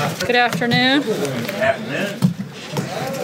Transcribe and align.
Good 0.00 0.36
afternoon. 0.36 1.02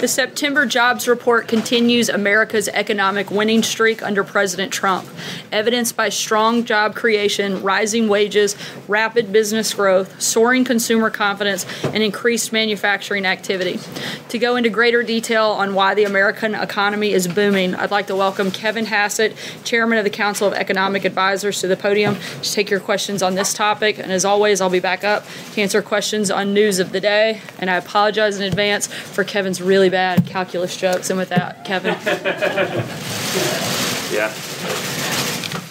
The 0.00 0.08
September 0.08 0.66
jobs 0.66 1.08
report 1.08 1.48
continues 1.48 2.10
America's 2.10 2.68
economic 2.68 3.30
winning 3.30 3.62
streak 3.62 4.02
under 4.02 4.22
President 4.24 4.70
Trump, 4.70 5.08
evidenced 5.50 5.96
by 5.96 6.10
strong 6.10 6.66
job 6.66 6.94
creation, 6.94 7.62
rising 7.62 8.06
wages, 8.06 8.56
rapid 8.88 9.32
business 9.32 9.72
growth, 9.72 10.20
soaring 10.20 10.64
consumer 10.64 11.08
confidence, 11.08 11.64
and 11.84 12.02
increased 12.02 12.52
manufacturing 12.52 13.24
activity. 13.24 13.80
To 14.28 14.38
go 14.38 14.56
into 14.56 14.68
greater 14.68 15.02
detail 15.02 15.46
on 15.46 15.74
why 15.74 15.94
the 15.94 16.04
American 16.04 16.54
economy 16.54 17.12
is 17.12 17.26
booming, 17.26 17.74
I'd 17.74 17.90
like 17.90 18.08
to 18.08 18.16
welcome 18.16 18.50
Kevin 18.50 18.84
Hassett, 18.84 19.34
Chairman 19.64 19.96
of 19.96 20.04
the 20.04 20.10
Council 20.10 20.46
of 20.46 20.52
Economic 20.52 21.06
Advisors, 21.06 21.62
to 21.62 21.68
the 21.68 21.76
podium 21.76 22.16
to 22.42 22.52
take 22.52 22.68
your 22.68 22.80
questions 22.80 23.22
on 23.22 23.34
this 23.34 23.54
topic. 23.54 23.98
And 23.98 24.12
as 24.12 24.26
always, 24.26 24.60
I'll 24.60 24.68
be 24.68 24.78
back 24.78 25.04
up 25.04 25.24
to 25.54 25.62
answer 25.62 25.80
questions 25.80 26.30
on 26.30 26.52
news 26.52 26.80
of 26.80 26.92
the 26.92 27.00
day. 27.00 27.40
And 27.58 27.70
I 27.70 27.76
apologize 27.76 28.38
in 28.38 28.42
advance 28.42 28.86
for 28.86 29.24
Kevin's 29.24 29.62
really 29.62 29.85
bad 29.88 30.26
calculus 30.26 30.76
jokes. 30.76 31.10
And 31.10 31.18
with 31.18 31.28
that, 31.30 31.64
Kevin. 31.64 31.96
Yeah. 34.12 34.32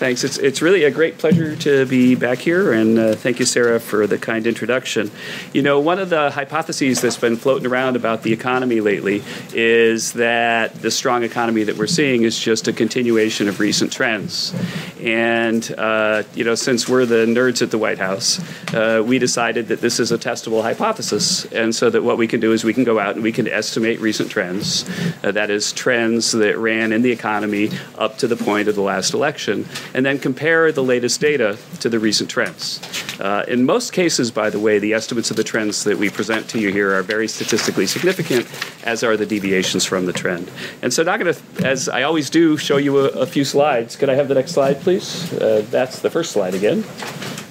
Thanks. 0.06 0.24
It's, 0.24 0.38
it's 0.38 0.62
really 0.62 0.84
a 0.84 0.92
great 0.92 1.18
pleasure 1.18 1.56
to 1.56 1.84
be 1.88 2.14
back 2.14 2.38
here, 2.38 2.74
and 2.74 3.00
uh, 3.00 3.16
thank 3.16 3.40
you, 3.40 3.46
Sarah, 3.48 3.80
for 3.80 4.06
the 4.06 4.20
kind 4.20 4.46
introduction. 4.46 5.10
You 5.52 5.64
know, 5.64 5.80
one 5.80 5.98
of 5.98 6.12
the 6.12 6.30
hypotheses 6.30 7.02
that's 7.02 7.18
been 7.18 7.38
floating 7.38 7.66
around 7.66 7.96
about 7.96 8.22
the 8.22 8.32
economy 8.32 8.82
lately 8.82 9.24
is 9.52 10.14
that 10.14 10.76
the 10.76 10.92
strong 10.92 11.24
economy 11.24 11.64
that 11.64 11.76
we're 11.78 11.88
seeing 11.88 12.22
is 12.22 12.38
just 12.38 12.68
a 12.68 12.74
continuation 12.74 13.48
of 13.48 13.60
recent 13.60 13.92
trends. 13.92 14.54
And, 15.02 15.74
uh, 15.76 16.22
you 16.36 16.44
know, 16.44 16.54
since 16.54 16.88
we're 16.88 17.08
the 17.08 17.26
nerds 17.26 17.64
at 17.64 17.72
the 17.72 17.80
White 17.80 17.98
House, 17.98 18.40
uh, 18.76 19.02
we 19.04 19.18
decided 19.18 19.70
that 19.70 19.82
this 19.82 20.00
is 20.00 20.12
a 20.12 20.20
testable 20.20 20.62
hypothesis. 20.62 21.46
And 21.46 21.74
so 21.74 21.90
that 21.90 22.04
what 22.04 22.20
we 22.20 22.28
can 22.28 22.40
do 22.40 22.52
is 22.52 22.64
we 22.64 22.76
can 22.76 22.84
go 22.84 23.00
out 23.00 23.16
and 23.16 23.24
we 23.24 23.32
can 23.32 23.48
estimate 23.48 24.00
recent 24.00 24.30
trends, 24.30 24.88
uh, 25.24 25.32
that 25.32 25.50
is, 25.50 25.74
trends 25.74 26.32
that 26.34 26.60
ran 26.60 26.92
in 26.92 27.02
the 27.02 27.12
economy 27.12 27.72
up 27.98 28.20
to 28.20 28.28
the 28.28 28.38
point 28.38 28.68
of 28.68 28.76
the 28.76 28.82
last 28.82 29.16
election 29.16 29.66
and 29.96 30.06
then 30.06 30.20
compare 30.20 30.74
the 30.74 30.84
latest 30.84 31.22
data 31.22 31.58
to 31.80 31.88
the 31.88 31.98
recent 31.98 32.30
trends. 32.30 32.82
Uh, 33.18 33.46
in 33.48 33.66
most 33.66 33.94
cases, 33.94 34.30
by 34.30 34.50
the 34.50 34.60
way, 34.60 34.78
the 34.78 34.94
estimates 34.94 35.32
of 35.32 35.38
the 35.38 35.44
trends 35.44 35.86
that 35.86 35.98
we 35.98 36.10
present 36.10 36.50
to 36.50 36.60
you 36.60 36.70
here 36.70 36.94
are 36.94 37.02
very 37.02 37.30
statistically 37.30 37.88
significant, 37.88 38.46
as 38.84 39.06
are 39.06 39.16
the 39.16 39.26
deviations 39.26 39.86
from 39.86 40.06
the 40.06 40.12
trend. 40.12 40.52
And 40.82 40.94
so, 40.94 41.02
not 41.04 41.18
going 41.22 41.34
to, 41.34 41.66
as 41.66 41.88
I 41.88 42.04
always 42.04 42.30
do, 42.30 42.58
show 42.58 42.76
you 42.76 43.00
a, 43.00 43.08
a, 43.22 43.26
few 43.26 43.46
slides. 43.46 43.96
Could 43.96 44.10
I 44.10 44.16
have 44.16 44.28
the 44.28 44.36
next 44.36 44.52
slide, 44.52 44.82
please? 44.82 45.32
Uh, 45.32 45.66
that's 45.72 46.00
the 46.00 46.10
first 46.10 46.32
slide 46.32 46.54
again. 46.54 46.84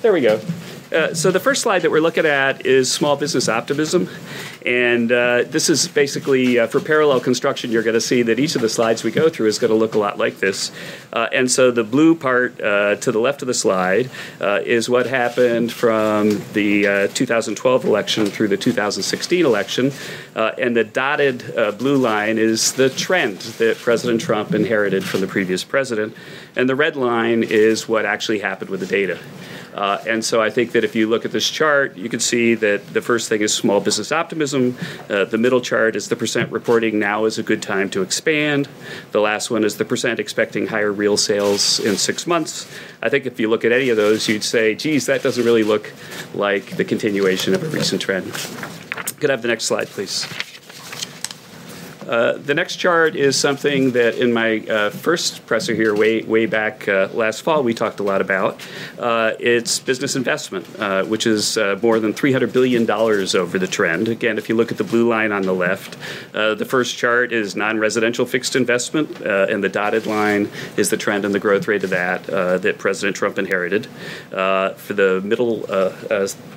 There 0.02 0.12
we 0.12 0.20
go. 0.20 0.38
Uh, 0.94 1.12
so 1.12 1.32
the 1.32 1.40
first 1.40 1.62
slide 1.62 1.82
that 1.82 1.90
we're 1.90 2.00
looking 2.00 2.24
at 2.24 2.64
is 2.64 2.90
small 2.90 3.16
business 3.16 3.48
optimism, 3.48 4.08
and 4.64 5.10
uh, 5.10 5.42
this 5.42 5.68
is 5.68 5.88
basically 5.88 6.60
uh, 6.60 6.68
for 6.68 6.78
parallel 6.78 7.18
construction. 7.18 7.72
You're 7.72 7.82
going 7.82 7.94
to 7.94 8.00
see 8.00 8.22
that 8.22 8.38
each 8.38 8.54
of 8.54 8.62
the 8.62 8.68
slides 8.68 9.02
we 9.02 9.10
go 9.10 9.28
through 9.28 9.48
is 9.48 9.58
going 9.58 9.72
to 9.72 9.76
look 9.76 9.96
a 9.96 9.98
lot 9.98 10.18
like 10.18 10.38
this. 10.38 10.70
Uh, 11.12 11.28
and 11.32 11.50
so 11.50 11.72
the 11.72 11.82
blue 11.82 12.14
part 12.14 12.60
uh, 12.60 12.94
to 12.96 13.10
the 13.10 13.18
left 13.18 13.42
of 13.42 13.48
the 13.48 13.54
slide 13.54 14.08
is 14.40 14.88
what 14.88 15.06
happened 15.06 15.72
from 15.72 16.30
the 16.52 17.10
2012 17.12 17.84
election 17.84 18.26
through 18.26 18.46
the 18.46 18.56
2016 18.56 19.44
election, 19.44 19.90
and 20.36 20.76
the 20.76 20.84
dotted 20.84 21.54
blue 21.76 21.96
line 21.96 22.38
is 22.38 22.74
the 22.74 22.88
trend 22.88 23.38
that 23.58 23.78
President 23.78 24.20
Trump 24.20 24.54
inherited 24.54 25.02
from 25.02 25.22
the 25.22 25.26
previous 25.26 25.64
president, 25.64 26.14
and 26.54 26.68
the 26.68 26.76
red 26.76 26.94
line 26.94 27.42
is 27.42 27.88
what 27.88 28.04
actually 28.04 28.38
happened 28.38 28.70
with 28.70 28.78
the 28.78 28.86
data. 28.86 29.18
Uh, 29.74 29.98
and 30.06 30.24
so 30.24 30.40
I 30.40 30.50
think 30.50 30.72
that 30.72 30.84
if 30.84 30.94
you 30.94 31.08
look 31.08 31.24
at 31.24 31.32
this 31.32 31.48
chart, 31.50 31.96
you 31.96 32.08
can 32.08 32.20
see 32.20 32.54
that 32.54 32.94
the 32.94 33.02
first 33.02 33.28
thing 33.28 33.40
is 33.40 33.52
small 33.52 33.80
business 33.80 34.12
optimism. 34.12 34.76
Uh, 35.10 35.24
the 35.24 35.38
middle 35.38 35.60
chart 35.60 35.96
is 35.96 36.08
the 36.08 36.16
percent 36.16 36.52
reporting 36.52 36.98
now 36.98 37.24
is 37.24 37.38
a 37.38 37.42
good 37.42 37.60
time 37.60 37.90
to 37.90 38.02
expand. 38.02 38.68
The 39.10 39.20
last 39.20 39.50
one 39.50 39.64
is 39.64 39.76
the 39.76 39.84
percent 39.84 40.20
expecting 40.20 40.68
higher 40.68 40.92
real 40.92 41.16
sales 41.16 41.80
in 41.80 41.96
six 41.96 42.26
months. 42.26 42.70
I 43.02 43.08
think 43.08 43.26
if 43.26 43.40
you 43.40 43.50
look 43.50 43.64
at 43.64 43.72
any 43.72 43.88
of 43.88 43.96
those, 43.96 44.28
you'd 44.28 44.44
say, 44.44 44.76
geez, 44.76 45.06
that 45.06 45.22
doesn't 45.22 45.44
really 45.44 45.64
look 45.64 45.92
like 46.34 46.76
the 46.76 46.84
continuation 46.84 47.52
of 47.52 47.62
a 47.64 47.68
recent 47.68 48.00
trend. 48.00 48.32
Could 49.18 49.30
I 49.30 49.32
have 49.32 49.42
the 49.42 49.48
next 49.48 49.64
slide, 49.64 49.88
please? 49.88 50.53
Uh, 52.08 52.36
the 52.38 52.54
next 52.54 52.76
chart 52.76 53.16
is 53.16 53.36
something 53.36 53.92
that 53.92 54.16
in 54.16 54.32
my 54.32 54.58
uh, 54.60 54.90
first 54.90 55.46
presser 55.46 55.74
here, 55.74 55.94
way 55.94 56.22
way 56.22 56.46
back 56.46 56.86
uh, 56.88 57.08
last 57.12 57.42
fall, 57.42 57.62
we 57.62 57.72
talked 57.72 58.00
a 58.00 58.02
lot 58.02 58.20
about. 58.20 58.60
Uh, 58.98 59.32
it's 59.40 59.78
business 59.78 60.14
investment, 60.16 60.66
uh, 60.78 61.04
which 61.04 61.26
is 61.26 61.56
more 61.82 61.98
than 61.98 62.12
300 62.12 62.52
billion 62.52 62.84
dollars 62.84 63.34
over 63.34 63.58
the 63.58 63.66
trend. 63.66 64.08
Again, 64.08 64.38
if 64.38 64.48
you 64.48 64.54
look 64.54 64.70
at 64.70 64.78
the 64.78 64.84
blue 64.84 65.08
line 65.08 65.32
on 65.32 65.42
the 65.42 65.54
left, 65.54 65.96
the 66.32 66.66
first 66.68 66.96
chart 66.96 67.32
is 67.32 67.56
non-residential 67.56 68.26
fixed 68.26 68.56
investment, 68.56 69.20
and 69.20 69.64
the 69.64 69.68
dotted 69.68 70.06
line 70.06 70.50
is 70.76 70.90
the 70.90 70.96
trend 70.96 71.24
and 71.24 71.34
the 71.34 71.40
growth 71.40 71.68
rate 71.68 71.84
of 71.84 71.90
that 71.90 72.24
that 72.24 72.78
President 72.78 73.16
Trump 73.16 73.38
inherited. 73.38 73.86
for 74.30 74.92
the 74.94 75.20
middle 75.24 75.64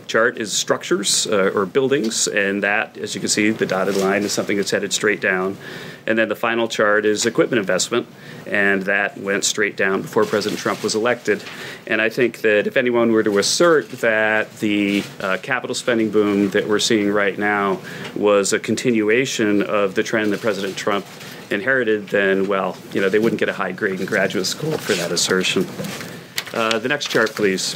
chart 0.07 0.37
is 0.37 0.51
structures 0.51 1.27
or 1.27 1.65
buildings, 1.65 2.27
and 2.27 2.63
that, 2.63 2.97
as 2.97 3.15
you 3.15 3.21
can 3.21 3.29
see, 3.29 3.51
the 3.51 3.65
dotted 3.65 3.97
line 3.97 4.23
is 4.23 4.31
something 4.31 4.57
that's 4.57 4.71
headed 4.71 4.93
straight 4.93 5.21
down 5.21 5.36
down. 5.37 5.57
And 6.05 6.17
then 6.17 6.29
the 6.29 6.35
final 6.35 6.67
chart 6.69 7.05
is 7.05 7.25
equipment 7.25 7.59
investment, 7.59 8.07
and 8.45 8.83
that 8.83 9.17
went 9.17 9.43
straight 9.43 9.75
down 9.75 10.01
before 10.01 10.25
President 10.25 10.59
Trump 10.59 10.81
was 10.81 10.95
elected. 10.95 11.43
And 11.85 12.01
I 12.01 12.09
think 12.09 12.41
that 12.41 12.65
if 12.65 12.77
anyone 12.77 13.11
were 13.11 13.23
to 13.23 13.39
assert 13.39 13.89
that 13.99 14.51
the 14.59 15.03
uh, 15.19 15.37
capital 15.41 15.75
spending 15.75 16.09
boom 16.09 16.49
that 16.51 16.65
we're 16.65 16.79
seeing 16.79 17.11
right 17.11 17.37
now 17.37 17.81
was 18.15 18.53
a 18.53 18.59
continuation 18.59 19.61
of 19.63 19.95
the 19.95 20.03
trend 20.03 20.31
that 20.31 20.39
President 20.39 20.77
Trump 20.77 21.05
inherited, 21.49 22.07
then, 22.07 22.47
well, 22.47 22.77
you 22.93 23.01
know, 23.01 23.09
they 23.09 23.19
wouldn't 23.19 23.39
get 23.39 23.49
a 23.49 23.53
high 23.53 23.73
grade 23.73 23.99
in 23.99 24.05
graduate 24.05 24.45
school 24.45 24.77
for 24.77 24.93
that 24.93 25.11
assertion. 25.11 25.65
Uh, 26.53 26.79
the 26.79 26.87
next 26.87 27.09
chart, 27.09 27.35
please 27.35 27.75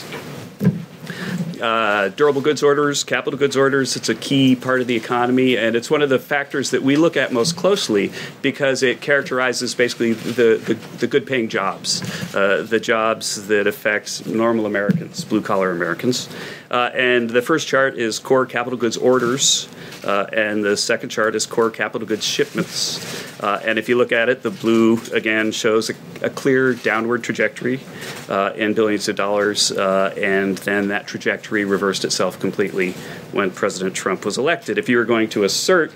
uh, 1.62 2.10
durable 2.10 2.42
goods 2.42 2.64
orders, 2.64 3.04
capital 3.04 3.38
goods 3.38 3.56
orders, 3.56 3.96
it's 3.96 4.10
a 4.10 4.16
key 4.16 4.56
part 4.56 4.82
of 4.82 4.88
the 4.88 4.96
economy, 4.96 5.58
and 5.58 5.76
it's 5.76 5.90
one 5.90 6.02
of 6.02 6.10
the 6.10 6.20
factors 6.20 6.72
that 6.72 6.82
we 6.82 6.96
look 6.96 7.16
at 7.16 7.32
most 7.32 7.56
closely 7.56 8.12
because 8.42 8.84
it 8.84 9.02
characterizes 9.02 9.76
basically 9.76 10.14
the, 10.14 10.62
the, 10.66 10.74
the 10.98 11.08
good 11.08 11.26
paying 11.26 11.48
jobs, 11.48 12.02
uh, 12.36 12.66
the 12.68 12.80
jobs 12.80 13.48
that 13.48 13.68
affect 13.68 14.26
normal 14.26 14.66
Americans, 14.66 15.24
blue 15.24 15.42
collar 15.42 15.72
Americans. 15.72 16.28
Uh, 16.72 16.90
and 16.94 17.30
the 17.30 17.42
first 17.42 17.68
chart 17.68 17.98
is 17.98 18.18
core 18.18 18.46
capital 18.46 18.80
goods 18.80 18.96
orders, 18.96 19.68
uh, 20.06 20.26
and 20.32 20.64
the 20.64 20.78
second 20.78 21.10
chart 21.10 21.36
is 21.36 21.46
core 21.46 21.70
capital 21.70 22.08
goods 22.08 22.26
shipments. 22.26 23.42
Uh, 23.44 23.62
and 23.66 23.78
if 23.78 23.90
you 23.90 23.98
look 23.98 24.14
at 24.14 24.30
it, 24.30 24.42
the 24.42 24.50
blue 24.50 24.98
again 25.12 25.52
shows 25.52 25.90
a, 25.90 25.94
a 26.22 26.30
clear 26.30 26.74
downward 26.74 27.26
trajectory 27.26 27.82
uh, 28.30 28.54
in 28.56 28.74
billions 28.74 29.10
of 29.10 29.18
dollars, 29.18 29.74
uh, 29.74 30.14
and 30.16 30.60
then 30.60 30.88
that 30.88 31.06
trajectory 31.08 31.66
reversed 31.66 32.06
itself 32.06 32.40
completely 32.40 32.94
when 33.34 33.52
President 33.52 33.94
Trump 33.94 34.24
was 34.24 34.38
elected. 34.38 34.78
If 34.78 34.88
you 34.88 34.96
were 34.96 35.06
going 35.06 35.28
to 35.32 35.44
assert 35.44 35.92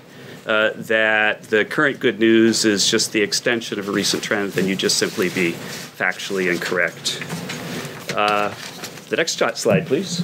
uh, 0.46 0.72
that 0.74 1.44
the 1.44 1.64
current 1.64 2.00
good 2.00 2.20
news 2.20 2.66
is 2.66 2.90
just 2.90 3.12
the 3.12 3.22
extension 3.22 3.78
of 3.78 3.88
a 3.88 3.92
recent 3.92 4.22
trend, 4.22 4.52
then 4.52 4.66
you'd 4.66 4.78
just 4.78 4.98
simply 4.98 5.30
be 5.30 5.52
factually 5.52 6.52
incorrect. 6.52 7.22
Uh, 8.14 8.54
the 9.08 9.16
next 9.16 9.38
slide, 9.38 9.86
please. 9.86 10.22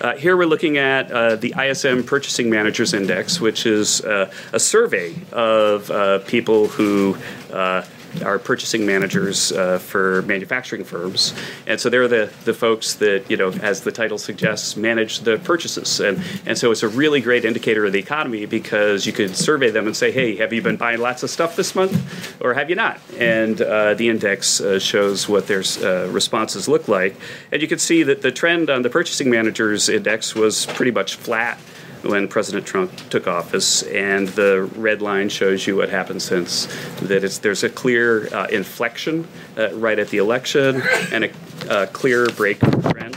Uh, 0.00 0.14
here 0.16 0.36
we're 0.36 0.46
looking 0.46 0.78
at 0.78 1.10
uh, 1.10 1.36
the 1.36 1.54
ISM 1.58 2.04
Purchasing 2.04 2.50
Managers 2.50 2.94
Index, 2.94 3.40
which 3.40 3.66
is 3.66 4.00
uh, 4.02 4.30
a 4.52 4.60
survey 4.60 5.14
of 5.32 5.90
uh, 5.90 6.20
people 6.20 6.68
who 6.68 7.16
uh, 7.52 7.84
are 8.22 8.38
purchasing 8.38 8.86
managers 8.86 9.52
uh, 9.52 9.78
for 9.78 10.22
manufacturing 10.22 10.84
firms, 10.84 11.34
and 11.66 11.80
so 11.80 11.88
they're 11.88 12.08
the, 12.08 12.32
the 12.44 12.54
folks 12.54 12.94
that 12.94 13.30
you 13.30 13.36
know, 13.36 13.50
as 13.50 13.82
the 13.82 13.92
title 13.92 14.18
suggests, 14.18 14.76
manage 14.76 15.20
the 15.20 15.38
purchases, 15.38 16.00
and 16.00 16.22
and 16.46 16.58
so 16.58 16.70
it's 16.70 16.82
a 16.82 16.88
really 16.88 17.20
great 17.20 17.44
indicator 17.44 17.84
of 17.84 17.92
the 17.92 17.98
economy 17.98 18.46
because 18.46 19.06
you 19.06 19.12
could 19.12 19.36
survey 19.36 19.70
them 19.70 19.86
and 19.86 19.96
say, 19.96 20.10
hey, 20.10 20.36
have 20.36 20.52
you 20.52 20.62
been 20.62 20.76
buying 20.76 21.00
lots 21.00 21.22
of 21.22 21.30
stuff 21.30 21.56
this 21.56 21.74
month, 21.74 22.40
or 22.40 22.54
have 22.54 22.70
you 22.70 22.76
not? 22.76 23.00
And 23.18 23.60
uh, 23.60 23.94
the 23.94 24.08
index 24.08 24.60
uh, 24.60 24.78
shows 24.78 25.28
what 25.28 25.46
their 25.46 25.62
uh, 25.82 26.08
responses 26.08 26.68
look 26.68 26.88
like, 26.88 27.16
and 27.52 27.62
you 27.62 27.68
can 27.68 27.78
see 27.78 28.02
that 28.02 28.22
the 28.22 28.32
trend 28.32 28.70
on 28.70 28.82
the 28.82 28.90
purchasing 28.90 29.30
managers 29.30 29.88
index 29.88 30.34
was 30.34 30.66
pretty 30.66 30.92
much 30.92 31.16
flat 31.16 31.58
when 32.02 32.28
President 32.28 32.66
Trump 32.66 32.94
took 33.10 33.26
office, 33.26 33.82
and 33.82 34.28
the 34.28 34.62
red 34.76 35.02
line 35.02 35.28
shows 35.28 35.66
you 35.66 35.76
what 35.76 35.88
happened 35.88 36.22
since. 36.22 36.66
That 37.02 37.24
it's, 37.24 37.38
there's 37.38 37.64
a 37.64 37.68
clear 37.68 38.32
uh, 38.34 38.46
inflection 38.46 39.26
uh, 39.56 39.74
right 39.74 39.98
at 39.98 40.08
the 40.08 40.18
election 40.18 40.82
and 41.12 41.24
a, 41.24 41.86
clear 41.88 42.26
break 42.28 42.58
trend. 42.60 43.16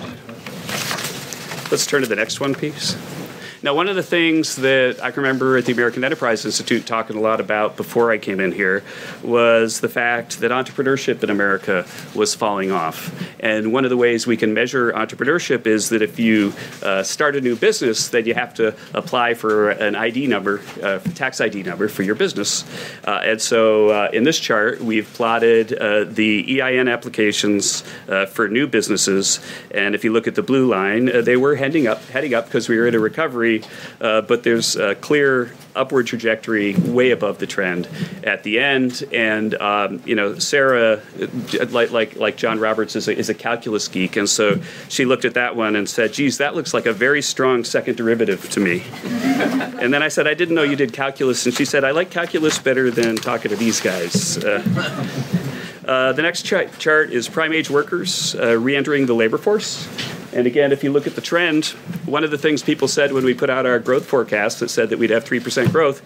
Let's 1.72 1.86
turn 1.86 2.01
to 2.01 2.07
the 2.07 2.16
next 2.16 2.39
one, 2.39 2.54
please. 2.54 2.98
Now, 3.63 3.75
one 3.75 3.88
of 3.88 3.96
the 3.96 4.02
things 4.02 4.56
that 4.56 5.04
I 5.04 5.12
can 5.12 5.22
remember 5.22 5.56
at 5.56 5.66
the 5.66 5.72
American 5.72 6.04
Enterprise 6.04 6.46
Institute 6.46 6.88
talking 6.88 7.16
a 7.16 7.19
lot 7.19 7.40
about 7.40 7.78
before 7.78 8.10
I 8.10 8.18
came 8.18 8.40
in 8.40 8.52
here 8.52 8.84
was 9.22 9.81
the 9.81 9.90
fact 9.90 10.40
that 10.40 10.50
entrepreneurship 10.50 11.22
in 11.22 11.30
America 11.30 11.86
was 12.16 12.34
falling 12.34 12.72
off. 12.72 13.13
And 13.40 13.72
one 13.72 13.84
of 13.84 13.92
the 13.92 13.98
ways 13.98 14.25
we 14.25 14.36
can 14.36 14.56
measure 14.56 14.92
entrepreneurship 14.94 15.68
is 15.68 15.90
that 15.90 16.02
if 16.02 16.18
you 16.18 16.54
uh, 16.81 17.04
start 17.04 17.36
a 17.36 17.42
new 17.42 17.56
business, 17.56 18.08
then 18.08 18.25
you 18.25 18.34
have 18.34 18.56
to 18.56 18.75
apply 18.96 19.36
for 19.36 19.69
an 19.69 19.96
ID 19.96 20.25
number, 20.25 20.62
uh, 20.81 20.98
tax 21.14 21.40
ID 21.40 21.62
number 21.62 21.88
for 21.88 22.02
your 22.02 22.16
business. 22.16 22.66
Uh, 23.06 23.22
and 23.24 23.40
so 23.40 23.90
uh, 23.90 24.10
in 24.12 24.24
this 24.24 24.40
chart, 24.40 24.81
we've 24.81 25.14
plotted 25.14 25.72
uh, 25.74 26.06
the 26.06 26.64
EIN 26.64 26.88
applications 26.88 27.84
uh, 28.10 28.25
for 28.25 28.48
new 28.48 28.66
businesses. 28.66 29.40
And 29.69 29.94
if 29.94 30.04
you 30.04 30.12
look 30.12 30.25
at 30.25 30.34
the 30.34 30.42
blue 30.42 30.66
line, 30.66 31.06
they 31.06 31.38
were 31.38 31.56
heading 31.56 31.86
up, 31.86 32.04
heading 32.06 32.34
up 32.34 32.46
because 32.46 32.68
we 32.68 32.80
were 32.80 32.88
in 32.88 32.96
a 32.96 33.00
recovery 33.00 33.50
uh, 34.00 34.21
but 34.21 34.44
there's 34.44 34.75
a 34.75 34.95
clear 34.95 35.51
upward 35.75 36.07
trajectory 36.07 36.75
way 36.75 37.12
above 37.12 37.38
the 37.39 37.48
trend 37.48 37.88
at 38.24 38.44
the 38.44 38.59
end. 38.59 39.03
And 39.12 39.53
um, 39.56 40.01
you 40.06 40.15
know, 40.15 40.38
Sarah, 40.39 41.01
like 41.69 41.92
like 41.92 42.15
like 42.15 42.38
John 42.38 42.59
Roberts, 42.59 42.95
is 42.95 43.07
a, 43.07 43.18
is 43.18 43.30
a 43.30 43.33
calculus 43.33 43.88
geek, 43.88 44.15
and 44.15 44.30
so 44.30 44.62
she 44.89 45.06
looked 45.06 45.25
at 45.25 45.33
that 45.36 45.56
one 45.56 45.75
and 45.75 45.89
said, 45.89 46.13
"Geez, 46.13 46.38
that 46.38 46.56
looks 46.56 46.74
like 46.74 46.86
a 46.86 46.94
very 46.94 47.21
strong 47.21 47.63
second 47.63 47.98
derivative 47.98 48.50
to 48.51 48.59
me." 48.59 48.83
and 49.03 49.94
then 49.94 50.04
I 50.04 50.07
said, 50.07 50.27
"I 50.27 50.33
didn't 50.33 50.56
know 50.56 50.63
you 50.63 50.75
did 50.75 50.94
calculus," 50.94 51.45
and 51.45 51.56
she 51.56 51.65
said, 51.65 51.83
"I 51.83 51.92
like 51.92 52.09
calculus 52.09 52.59
better 52.59 52.92
than 52.92 53.15
talking 53.15 53.50
to 53.50 53.57
these 53.57 53.81
guys." 53.81 54.38
Uh, 54.38 54.62
uh, 55.86 56.13
the 56.13 56.21
next 56.21 56.44
ch- 56.44 56.77
chart 56.77 57.12
is 57.12 57.27
prime 57.27 57.54
age 57.54 57.69
workers 57.69 58.36
uh, 58.36 58.57
re 58.57 58.75
entering 58.75 59.06
the 59.07 59.15
labor 59.15 59.38
force. 59.38 59.88
And 60.33 60.48
again, 60.48 60.72
if 60.72 60.83
you 60.83 60.92
look 60.92 61.07
at 61.07 61.16
the 61.16 61.22
trend, 61.22 61.66
one 62.06 62.24
of 62.24 62.31
the 62.31 62.38
things 62.38 62.63
people 62.63 62.88
said 62.88 63.12
when 63.12 63.25
we 63.25 63.33
put 63.33 63.50
out 63.50 63.66
our 63.66 63.80
growth 63.80 64.06
forecast 64.06 64.62
that 64.62 64.69
said 64.69 64.89
that 64.89 65.00
we'd 65.00 65.10
have 65.10 65.25
3% 65.25 65.72
growth 65.72 66.01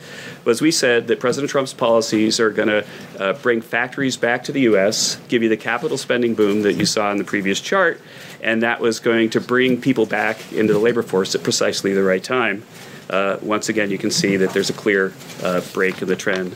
was 0.46 0.62
we 0.62 0.72
said 0.72 1.08
that 1.08 1.20
President 1.20 1.52
Trump's 1.52 1.74
policies 1.74 2.40
are 2.40 2.50
going 2.50 2.68
to 2.68 2.86
uh, 3.20 3.34
bring 3.34 3.62
factories 3.62 4.18
back 4.18 4.44
to 4.46 4.52
the 4.52 4.62
U.S., 4.62 5.18
give 5.28 5.44
you 5.44 5.50
the 5.50 5.58
capital 5.58 5.98
spending 5.98 6.34
boom 6.34 6.64
that 6.64 6.74
you 6.74 6.86
saw 6.86 7.12
in 7.12 7.18
the 7.18 7.24
previous 7.24 7.62
chart, 7.62 8.02
and 8.42 8.64
that 8.64 8.80
was 8.80 9.00
going 9.00 9.30
to 9.32 9.42
bring 9.42 9.80
people 9.80 10.06
back 10.06 10.52
into 10.52 10.74
the 10.74 10.80
labor 10.80 11.04
force 11.04 11.36
at 11.36 11.44
precisely 11.44 11.94
the 11.94 12.04
right 12.04 12.24
time. 12.24 12.64
Uh, 13.10 13.38
once 13.44 13.70
again, 13.70 13.92
you 13.92 14.00
can 14.00 14.10
see 14.10 14.38
that 14.38 14.52
there's 14.52 14.72
a 14.72 14.74
clear 14.74 15.14
uh, 15.44 15.62
break 15.74 16.02
in 16.02 16.08
the 16.08 16.16
trend. 16.16 16.56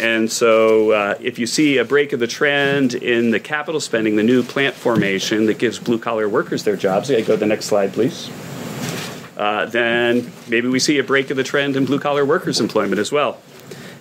And 0.00 0.30
so, 0.30 0.90
uh, 0.90 1.14
if 1.20 1.38
you 1.38 1.46
see 1.46 1.78
a 1.78 1.84
break 1.84 2.12
of 2.12 2.20
the 2.20 2.26
trend 2.26 2.94
in 2.94 3.30
the 3.30 3.38
capital 3.38 3.80
spending, 3.80 4.16
the 4.16 4.24
new 4.24 4.42
plant 4.42 4.74
formation 4.74 5.46
that 5.46 5.58
gives 5.58 5.78
blue 5.78 5.98
collar 5.98 6.28
workers 6.28 6.64
their 6.64 6.76
jobs, 6.76 7.10
I 7.10 7.20
go 7.20 7.34
to 7.34 7.36
the 7.36 7.46
next 7.46 7.66
slide, 7.66 7.92
please. 7.92 8.28
Uh, 9.36 9.66
then 9.66 10.32
maybe 10.48 10.68
we 10.68 10.78
see 10.78 10.98
a 10.98 11.04
break 11.04 11.30
of 11.30 11.36
the 11.36 11.44
trend 11.44 11.76
in 11.76 11.84
blue 11.84 11.98
collar 11.98 12.24
workers' 12.24 12.60
employment 12.60 12.98
as 12.98 13.12
well. 13.12 13.38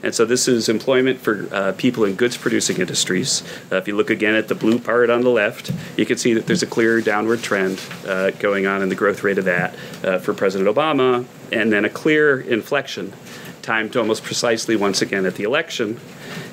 And 0.04 0.14
so 0.14 0.26
this 0.26 0.50
is 0.50 0.68
employment 0.68 1.22
for 1.22 1.48
uh, 1.52 1.72
people 1.78 2.04
in 2.04 2.16
goods 2.16 2.36
producing 2.36 2.78
industries. 2.80 3.42
Uh, 3.72 3.78
if 3.78 3.88
you 3.88 3.96
look 3.96 4.10
again 4.10 4.36
at 4.36 4.50
the 4.50 4.56
blue 4.56 4.78
part 4.78 5.10
on 5.10 5.22
the 5.22 5.30
left, 5.30 5.72
you 5.96 6.06
can 6.06 6.18
see 6.18 6.34
that 6.34 6.46
there's 6.46 6.62
a 6.62 6.68
clear 6.68 7.00
downward 7.00 7.42
trend 7.42 7.82
uh, 8.06 8.32
going 8.32 8.68
on 8.68 8.82
in 8.82 8.90
the 8.90 8.96
growth 8.96 9.24
rate 9.24 9.38
of 9.38 9.46
that 9.46 9.74
uh, 10.04 10.20
for 10.20 10.34
President 10.34 10.70
Obama, 10.70 11.26
and 11.54 11.72
then 11.72 11.86
a 11.86 11.90
clear 11.90 12.42
inflection 12.42 13.14
timed 13.64 13.96
almost 13.96 14.24
precisely 14.24 14.76
once 14.76 15.02
again 15.02 15.26
at 15.26 15.36
the 15.36 15.44
election. 15.44 16.00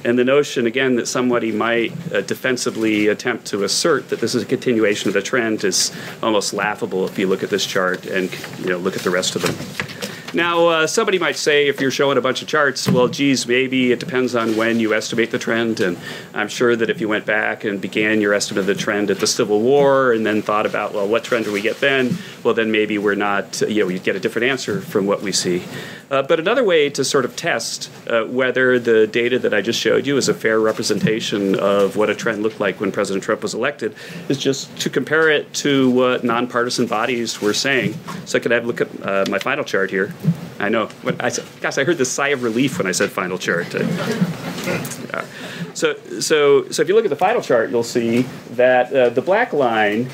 And 0.05 0.19
the 0.19 0.25
notion, 0.25 0.67
again, 0.67 0.97
that 0.97 1.07
somebody 1.07 1.53
might 1.53 1.93
uh, 2.13 2.23
defensively 2.23 3.09
attempt 3.09 3.47
to 3.49 3.65
assert 3.65 4.09
that 4.09 4.21
this 4.21 4.35
is 4.35 4.43
a 4.43 4.47
continuation 4.47 5.09
of 5.09 5.15
the 5.15 5.23
trend 5.23 5.63
is 5.65 5.93
almost 6.23 6.55
laughable 6.55 7.05
if 7.05 7.19
you 7.19 7.27
look 7.27 7.43
at 7.43 7.51
this 7.51 7.67
chart 7.67 8.07
and 8.07 8.31
you 8.61 8.71
know, 8.71 8.79
look 8.79 8.97
at 8.97 9.03
the 9.03 9.11
rest 9.11 9.37
of 9.37 9.43
them. 9.43 10.10
Now, 10.33 10.67
uh, 10.69 10.87
somebody 10.87 11.19
might 11.19 11.37
say, 11.37 11.67
if 11.67 11.81
you're 11.81 11.91
showing 11.91 12.17
a 12.17 12.21
bunch 12.21 12.41
of 12.41 12.47
charts, 12.47 12.89
well, 12.89 13.09
geez, 13.09 13.49
maybe 13.49 13.91
it 13.91 13.99
depends 13.99 14.37
on 14.37 14.57
when 14.57 14.79
you 14.79 14.95
estimate 14.95 15.33
the 15.33 15.39
trend. 15.39 15.81
And 15.81 15.99
I'm 16.33 16.49
sure 16.49 16.77
that 16.77 16.89
if 16.89 17.01
you 17.01 17.09
went 17.09 17.27
back 17.27 17.65
and 17.65 17.81
began 17.81 18.21
your 18.21 18.33
estimate 18.33 18.61
of 18.61 18.67
the 18.67 18.77
trend 18.77 19.11
at 19.11 19.19
the 19.19 19.27
Civil 19.27 19.61
War 19.61 20.13
and 20.13 20.25
then 20.25 20.41
thought 20.41 20.67
about, 20.67 20.95
well, 20.95 21.09
what 21.09 21.25
trend 21.25 21.47
do 21.47 21.53
we 21.53 21.61
get 21.61 21.81
then? 21.81 22.17
Well, 22.45 22.55
then 22.55 22.71
maybe 22.71 22.97
we're 22.97 23.17
not, 23.17 23.61
you 23.63 23.83
know, 23.83 23.89
you 23.89 23.99
get 23.99 24.15
a 24.15 24.21
different 24.21 24.49
answer 24.49 24.81
from 24.81 25.07
what 25.07 25.21
we 25.21 25.33
see. 25.33 25.65
Uh, 26.11 26.23
but 26.23 26.41
another 26.41 26.65
way 26.65 26.91
to 26.91 27.05
sort 27.05 27.25
of 27.25 27.37
test 27.37 27.91
uh, 28.09 28.25
whether 28.25 28.79
the 28.79 29.07
data 29.07 29.39
that 29.39 29.55
I 29.55 29.61
just 29.61 29.79
showed 29.79 30.07
you 30.07 30.17
is 30.17 30.29
a 30.29 30.35
fair 30.35 30.59
representation 30.59 31.55
of 31.59 31.97
what 31.97 32.11
a 32.11 32.15
trend 32.15 32.43
looked 32.43 32.59
like 32.59 32.81
when 32.81 32.91
President 32.91 33.23
Trump 33.23 33.43
was 33.43 33.55
elected 33.55 33.95
is 34.29 34.39
just 34.39 34.77
to 34.81 34.91
compare 34.91 35.29
it 35.29 35.53
to 35.55 35.91
what 35.91 36.25
nonpartisan 36.25 36.87
bodies 36.87 37.41
were 37.41 37.55
saying. 37.55 37.95
So 38.25 38.39
I 38.39 38.41
could 38.41 38.51
have 38.51 38.65
a 38.65 38.67
look 38.67 38.81
at 38.81 38.89
uh, 39.03 39.25
my 39.29 39.39
final 39.39 39.65
chart 39.65 39.91
here. 39.91 40.13
I 40.59 40.69
know. 40.69 40.87
What 41.03 41.23
I 41.23 41.31
said, 41.31 41.47
gosh, 41.61 41.79
I 41.79 41.85
heard 41.85 41.99
the 41.99 42.05
sigh 42.05 42.29
of 42.29 42.43
relief 42.43 42.79
when 42.79 42.87
I 42.87 42.93
said 42.93 43.11
final 43.11 43.39
chart. 43.39 43.75
Uh, 43.75 45.25
so, 45.73 45.95
so, 46.21 46.69
so 46.69 46.83
if 46.83 46.89
you 46.89 46.95
look 46.95 47.05
at 47.05 47.11
the 47.11 47.17
final 47.17 47.41
chart, 47.41 47.71
you'll 47.71 47.83
see 47.83 48.23
that 48.53 48.93
uh, 48.93 49.09
the 49.09 49.23
black 49.23 49.53
line 49.53 50.09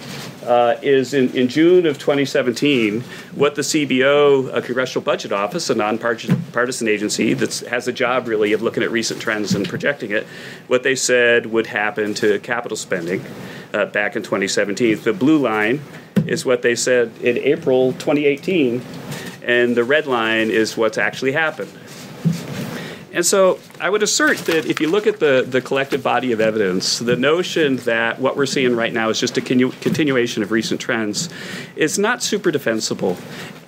uh, 0.44 0.76
is 0.82 1.12
in, 1.12 1.34
in 1.34 1.48
June 1.48 1.86
of 1.86 1.98
2017 1.98 3.00
what 3.34 3.56
the 3.56 3.62
CBO, 3.62 4.54
a 4.54 4.62
Congressional 4.62 5.02
Budget 5.04 5.32
Office, 5.32 5.68
a 5.68 5.74
nonpartisan 5.74 6.88
agency 6.88 7.34
that 7.34 7.58
has 7.68 7.88
a 7.88 7.92
job 7.92 8.28
really 8.28 8.52
of 8.52 8.62
looking 8.62 8.82
at 8.82 8.90
recent 8.90 9.20
trends 9.20 9.54
and 9.54 9.68
projecting 9.68 10.12
it, 10.12 10.26
what 10.68 10.82
they 10.84 10.94
said 10.94 11.46
would 11.46 11.66
happen 11.66 12.14
to 12.14 12.38
capital 12.40 12.76
spending 12.76 13.24
uh, 13.74 13.86
back 13.86 14.14
in 14.16 14.22
2017. 14.22 15.00
The 15.00 15.12
blue 15.12 15.38
line 15.38 15.80
is 16.26 16.44
what 16.44 16.62
they 16.62 16.74
said 16.74 17.12
in 17.20 17.38
April 17.38 17.92
2018, 17.94 18.80
and 19.46 19.76
the 19.76 19.84
red 19.84 20.06
line 20.06 20.50
is 20.50 20.76
what's 20.76 20.98
actually 20.98 21.32
happened. 21.32 21.72
And 23.16 23.24
so 23.24 23.58
I 23.80 23.88
would 23.88 24.02
assert 24.02 24.36
that 24.40 24.66
if 24.66 24.78
you 24.78 24.90
look 24.90 25.06
at 25.06 25.20
the, 25.20 25.42
the 25.48 25.62
collective 25.62 26.02
body 26.02 26.32
of 26.32 26.40
evidence, 26.42 26.98
the 26.98 27.16
notion 27.16 27.76
that 27.78 28.20
what 28.20 28.36
we're 28.36 28.44
seeing 28.44 28.76
right 28.76 28.92
now 28.92 29.08
is 29.08 29.18
just 29.18 29.38
a 29.38 29.40
continu- 29.40 29.72
continuation 29.80 30.42
of 30.42 30.50
recent 30.50 30.82
trends 30.82 31.30
is 31.76 31.98
not 31.98 32.22
super 32.22 32.50
defensible. 32.50 33.16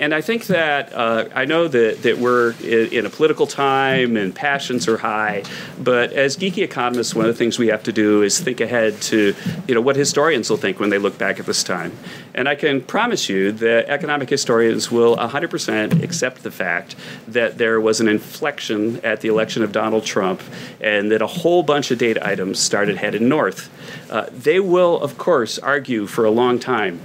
And 0.00 0.14
I 0.14 0.20
think 0.20 0.46
that 0.46 0.92
uh, 0.92 1.28
I 1.34 1.46
know 1.46 1.66
that, 1.66 2.02
that 2.02 2.18
we're 2.18 2.52
in, 2.60 2.92
in, 2.92 3.06
a 3.06 3.10
political 3.10 3.46
time 3.46 4.16
and 4.16 4.34
passions 4.34 4.86
are 4.86 4.98
high, 4.98 5.42
but 5.80 6.12
as 6.12 6.36
geeky 6.36 6.62
economists, 6.62 7.14
one 7.14 7.24
of 7.24 7.34
the 7.34 7.38
things 7.38 7.58
we 7.58 7.68
have 7.68 7.82
to 7.84 7.92
do 7.92 8.22
is 8.22 8.38
think 8.38 8.60
ahead 8.60 9.00
to 9.02 9.34
you 9.66 9.74
know 9.74 9.80
what 9.80 9.96
historians 9.96 10.50
will 10.50 10.56
think 10.56 10.78
when 10.78 10.90
they 10.90 10.98
look 10.98 11.18
back 11.18 11.40
at 11.40 11.46
this 11.46 11.64
time. 11.64 11.92
And 12.32 12.48
I 12.48 12.54
can 12.54 12.80
promise 12.80 13.28
you 13.28 13.50
that 13.52 13.88
economic 13.88 14.28
historians 14.28 14.90
will 14.90 15.16
100% 15.16 16.02
accept 16.04 16.44
the 16.44 16.52
fact 16.52 16.94
that 17.26 17.58
there 17.58 17.80
was 17.80 18.00
an 18.00 18.06
inflection 18.06 19.00
at 19.04 19.20
the 19.20 19.30
election 19.38 19.62
of 19.62 19.70
Donald 19.70 20.04
Trump 20.04 20.42
and 20.80 21.12
that 21.12 21.22
a 21.22 21.26
whole 21.28 21.62
bunch 21.62 21.92
of 21.92 21.98
data 21.98 22.26
items 22.26 22.58
started 22.58 22.96
heading 22.96 23.28
north. 23.28 23.70
Uh, 24.10 24.26
they 24.32 24.58
will, 24.58 25.00
of 25.00 25.16
course, 25.16 25.60
argue 25.60 26.06
for 26.06 26.24
a 26.24 26.30
long 26.30 26.58
time 26.58 27.00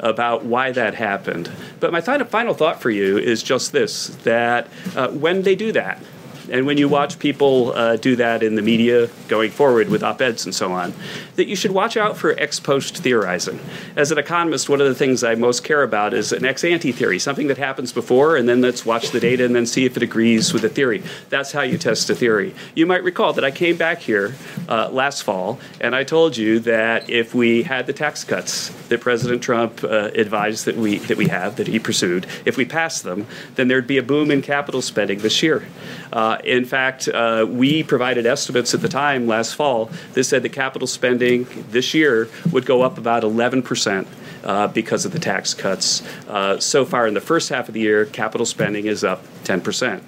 about 0.00 0.44
why 0.44 0.70
that 0.70 0.94
happened. 0.94 1.50
But 1.80 1.90
my 1.90 2.02
final 2.02 2.54
thought 2.54 2.82
for 2.82 2.90
you 2.90 3.16
is 3.16 3.42
just 3.42 3.72
this 3.72 4.08
that 4.24 4.68
uh, 4.94 5.08
when 5.08 5.42
they 5.42 5.56
do 5.56 5.72
that, 5.72 6.02
and 6.50 6.66
when 6.66 6.78
you 6.78 6.88
watch 6.88 7.18
people 7.18 7.72
uh, 7.72 7.96
do 7.96 8.16
that 8.16 8.42
in 8.42 8.54
the 8.54 8.62
media 8.62 9.08
going 9.28 9.50
forward 9.50 9.88
with 9.88 10.02
op 10.02 10.20
eds 10.20 10.44
and 10.44 10.54
so 10.54 10.72
on, 10.72 10.92
that 11.36 11.46
you 11.46 11.56
should 11.56 11.72
watch 11.72 11.96
out 11.96 12.16
for 12.16 12.38
ex 12.38 12.60
post 12.60 12.98
theorizing. 12.98 13.58
As 13.96 14.10
an 14.10 14.18
economist, 14.18 14.68
one 14.68 14.80
of 14.80 14.86
the 14.86 14.94
things 14.94 15.22
I 15.24 15.34
most 15.34 15.64
care 15.64 15.82
about 15.82 16.14
is 16.14 16.32
an 16.32 16.44
ex 16.44 16.64
ante 16.64 16.92
theory, 16.92 17.18
something 17.18 17.48
that 17.48 17.58
happens 17.58 17.92
before, 17.92 18.36
and 18.36 18.48
then 18.48 18.60
let's 18.60 18.84
watch 18.84 19.10
the 19.10 19.20
data 19.20 19.44
and 19.44 19.54
then 19.54 19.66
see 19.66 19.84
if 19.84 19.96
it 19.96 20.02
agrees 20.02 20.52
with 20.52 20.62
the 20.62 20.68
theory. 20.68 21.02
That's 21.28 21.52
how 21.52 21.62
you 21.62 21.78
test 21.78 22.10
a 22.10 22.14
theory. 22.14 22.54
You 22.74 22.86
might 22.86 23.02
recall 23.02 23.32
that 23.34 23.44
I 23.44 23.50
came 23.50 23.76
back 23.76 23.98
here 23.98 24.34
uh, 24.68 24.90
last 24.90 25.22
fall 25.22 25.58
and 25.80 25.94
I 25.94 26.04
told 26.04 26.36
you 26.36 26.60
that 26.60 27.08
if 27.10 27.34
we 27.34 27.62
had 27.62 27.86
the 27.86 27.92
tax 27.92 28.24
cuts 28.24 28.70
that 28.88 29.00
President 29.00 29.42
Trump 29.42 29.84
uh, 29.84 30.10
advised 30.14 30.64
that 30.64 30.76
we, 30.76 30.98
that 30.98 31.16
we 31.16 31.28
have, 31.28 31.56
that 31.56 31.66
he 31.66 31.78
pursued, 31.78 32.26
if 32.44 32.56
we 32.56 32.64
passed 32.64 33.04
them, 33.04 33.26
then 33.54 33.68
there'd 33.68 33.86
be 33.86 33.98
a 33.98 34.02
boom 34.02 34.30
in 34.30 34.42
capital 34.42 34.82
spending 34.82 35.18
this 35.18 35.42
year. 35.42 35.66
Uh, 36.12 36.37
in 36.44 36.64
fact, 36.64 37.08
uh, 37.08 37.46
we 37.48 37.82
provided 37.82 38.26
estimates 38.26 38.74
at 38.74 38.82
the 38.82 38.88
time 38.88 39.26
last 39.26 39.54
fall 39.54 39.90
that 40.14 40.24
said 40.24 40.42
the 40.42 40.48
capital 40.48 40.86
spending 40.86 41.46
this 41.70 41.94
year 41.94 42.28
would 42.52 42.66
go 42.66 42.82
up 42.82 42.98
about 42.98 43.24
11 43.24 43.62
percent. 43.62 44.06
Uh, 44.44 44.68
because 44.68 45.04
of 45.04 45.10
the 45.10 45.18
tax 45.18 45.52
cuts. 45.52 46.00
Uh, 46.28 46.58
so 46.60 46.84
far 46.84 47.08
in 47.08 47.12
the 47.12 47.20
first 47.20 47.48
half 47.48 47.66
of 47.66 47.74
the 47.74 47.80
year, 47.80 48.06
capital 48.06 48.46
spending 48.46 48.86
is 48.86 49.02
up 49.02 49.20
10 49.42 49.60
percent. 49.60 50.00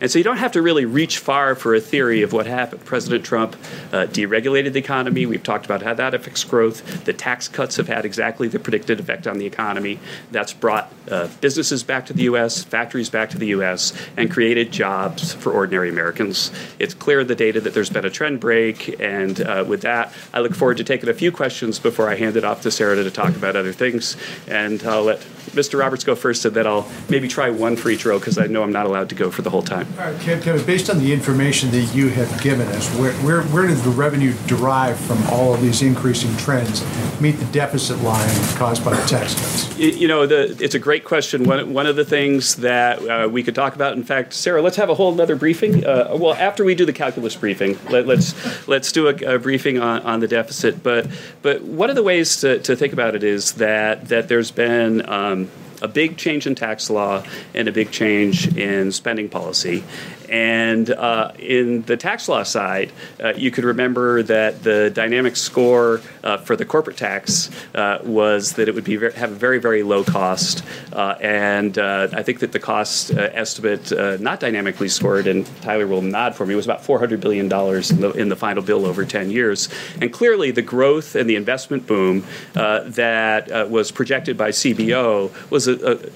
And 0.00 0.10
so 0.10 0.18
you 0.18 0.24
don't 0.24 0.38
have 0.38 0.52
to 0.52 0.62
really 0.62 0.84
reach 0.84 1.18
far 1.18 1.54
for 1.54 1.74
a 1.74 1.80
theory 1.80 2.22
of 2.22 2.32
what 2.32 2.46
happened. 2.46 2.84
President 2.84 3.24
Trump 3.24 3.54
uh, 3.92 4.06
deregulated 4.06 4.72
the 4.72 4.78
economy. 4.78 5.26
We've 5.26 5.42
talked 5.42 5.64
about 5.64 5.82
how 5.82 5.94
that 5.94 6.14
affects 6.14 6.42
growth. 6.44 7.04
The 7.04 7.12
tax 7.12 7.48
cuts 7.48 7.76
have 7.76 7.88
had 7.88 8.04
exactly 8.04 8.48
the 8.48 8.58
predicted 8.58 9.00
effect 9.00 9.26
on 9.26 9.38
the 9.38 9.46
economy. 9.46 9.98
That's 10.30 10.52
brought 10.52 10.92
uh, 11.10 11.28
businesses 11.40 11.82
back 11.82 12.06
to 12.06 12.12
the 12.12 12.22
U.S., 12.24 12.64
factories 12.64 13.10
back 13.10 13.30
to 13.30 13.38
the 13.38 13.48
U.S., 13.48 13.92
and 14.16 14.30
created 14.30 14.72
jobs 14.72 15.34
for 15.34 15.52
ordinary 15.52 15.90
Americans. 15.90 16.50
It's 16.78 16.94
clear 16.94 17.20
in 17.20 17.26
the 17.26 17.34
data 17.34 17.60
that 17.60 17.74
there's 17.74 17.90
been 17.90 18.04
a 18.04 18.10
trend 18.10 18.40
break. 18.40 19.00
And 19.00 19.40
uh, 19.40 19.64
with 19.66 19.82
that, 19.82 20.12
I 20.32 20.40
look 20.40 20.54
forward 20.54 20.78
to 20.78 20.84
taking 20.84 21.08
a 21.08 21.14
few 21.14 21.30
questions 21.30 21.78
before 21.78 22.08
I 22.08 22.16
hand 22.16 22.36
it 22.36 22.44
off 22.44 22.62
to 22.62 22.70
Sarah 22.70 22.96
to 22.96 23.10
talk 23.10 23.36
about 23.36 23.56
other 23.56 23.72
things. 23.72 24.16
And 24.48 24.82
I'll 24.84 25.04
let 25.04 25.20
Mr. 25.50 25.78
Roberts 25.78 26.04
go 26.04 26.14
first, 26.14 26.44
and 26.44 26.54
then 26.54 26.66
I'll 26.66 26.88
maybe 27.08 27.28
try 27.28 27.50
one 27.50 27.76
for 27.76 27.90
each 27.90 28.04
row 28.04 28.18
because 28.18 28.38
I 28.38 28.46
know 28.46 28.62
I'm 28.62 28.72
not 28.72 28.86
allowed 28.86 29.08
to 29.10 29.14
go 29.14 29.30
for 29.30 29.42
the 29.42 29.50
whole 29.50 29.62
time. 29.62 29.86
All 29.98 30.12
right, 30.12 30.20
Kevin, 30.20 30.64
based 30.64 30.90
on 30.90 30.98
the 30.98 31.12
information 31.12 31.70
that 31.70 31.94
you 31.94 32.08
have 32.08 32.40
given 32.42 32.66
us, 32.68 32.88
where, 32.96 33.12
where, 33.14 33.42
where 33.44 33.66
did 33.66 33.78
the 33.78 33.90
revenue 33.90 34.34
derive 34.46 34.98
from 34.98 35.22
all 35.28 35.54
of 35.54 35.60
these 35.60 35.82
increasing 35.82 36.34
trends 36.36 36.82
meet 37.20 37.32
the 37.32 37.44
deficit 37.46 37.98
line 37.98 38.28
caused 38.56 38.84
by 38.84 38.94
the 38.94 39.06
tax 39.06 39.34
cuts? 39.34 39.78
You 39.78 40.08
know, 40.08 40.26
the, 40.26 40.56
it's 40.60 40.74
a 40.74 40.78
great 40.78 41.04
question. 41.04 41.44
One, 41.44 41.72
one 41.72 41.86
of 41.86 41.96
the 41.96 42.04
things 42.04 42.56
that 42.56 43.06
uh, 43.06 43.28
we 43.28 43.42
could 43.42 43.54
talk 43.54 43.74
about, 43.74 43.94
in 43.94 44.04
fact, 44.04 44.32
Sarah, 44.32 44.62
let's 44.62 44.76
have 44.76 44.90
a 44.90 44.94
whole 44.94 45.18
other 45.20 45.36
briefing. 45.36 45.84
Uh, 45.84 46.16
well, 46.18 46.34
after 46.34 46.64
we 46.64 46.74
do 46.74 46.84
the 46.84 46.92
calculus 46.92 47.34
briefing, 47.36 47.78
let, 47.88 48.08
us 48.08 48.34
let's, 48.34 48.68
let's 48.68 48.92
do 48.92 49.08
a, 49.08 49.34
a 49.36 49.38
briefing 49.38 49.78
on, 49.78 50.02
on 50.02 50.20
the 50.20 50.28
deficit. 50.28 50.82
But 50.82 51.06
but 51.42 51.62
one 51.62 51.90
of 51.90 51.96
the 51.96 52.02
ways 52.02 52.40
to, 52.40 52.58
to 52.60 52.76
think 52.76 52.92
about 52.92 53.14
it 53.14 53.24
is 53.24 53.52
that 53.54 54.08
that 54.08 54.28
there's 54.28 54.50
been 54.50 55.08
um, 55.08 55.39
a 55.82 55.88
big 55.88 56.16
change 56.16 56.46
in 56.46 56.54
tax 56.54 56.90
law 56.90 57.22
and 57.54 57.68
a 57.68 57.72
big 57.72 57.90
change 57.90 58.56
in 58.56 58.92
spending 58.92 59.28
policy. 59.28 59.84
And 60.30 60.88
uh, 60.90 61.32
in 61.40 61.82
the 61.82 61.96
tax 61.96 62.28
law 62.28 62.44
side, 62.44 62.92
uh, 63.22 63.34
you 63.36 63.50
could 63.50 63.64
remember 63.64 64.22
that 64.22 64.62
the 64.62 64.88
dynamic 64.88 65.34
score 65.36 66.00
uh, 66.22 66.36
for 66.38 66.54
the 66.54 66.64
corporate 66.64 66.96
tax 66.96 67.50
uh, 67.74 67.98
was 68.04 68.52
that 68.52 68.68
it 68.68 68.74
would 68.76 68.84
be 68.84 68.96
very, 68.96 69.12
have 69.14 69.32
a 69.32 69.34
very, 69.34 69.58
very 69.58 69.82
low 69.82 70.04
cost. 70.04 70.64
Uh, 70.92 71.16
and 71.20 71.78
I 71.78 72.22
think 72.22 72.38
that 72.40 72.52
the 72.52 72.60
cost 72.60 73.10
estimate, 73.10 73.90
not 74.20 74.38
dynamically 74.38 74.88
scored, 74.88 75.26
and 75.26 75.46
Tyler 75.62 75.86
will 75.86 76.02
nod 76.02 76.36
for 76.36 76.46
me, 76.46 76.54
was 76.54 76.66
about 76.66 76.82
$400 76.82 77.20
billion 77.20 77.46
in 77.46 78.00
the, 78.00 78.12
in 78.16 78.28
the 78.28 78.36
final 78.36 78.62
bill 78.62 78.86
over 78.86 79.04
10 79.04 79.30
years. 79.30 79.68
And 80.00 80.12
clearly, 80.12 80.52
the 80.52 80.62
growth 80.62 81.16
and 81.16 81.28
the 81.28 81.36
investment 81.36 81.86
boom 81.88 82.24
that 82.54 83.68
was 83.68 83.90
projected 83.90 84.36
by 84.36 84.50
CBO 84.50 85.50
was 85.50 85.66
a, 85.66 85.74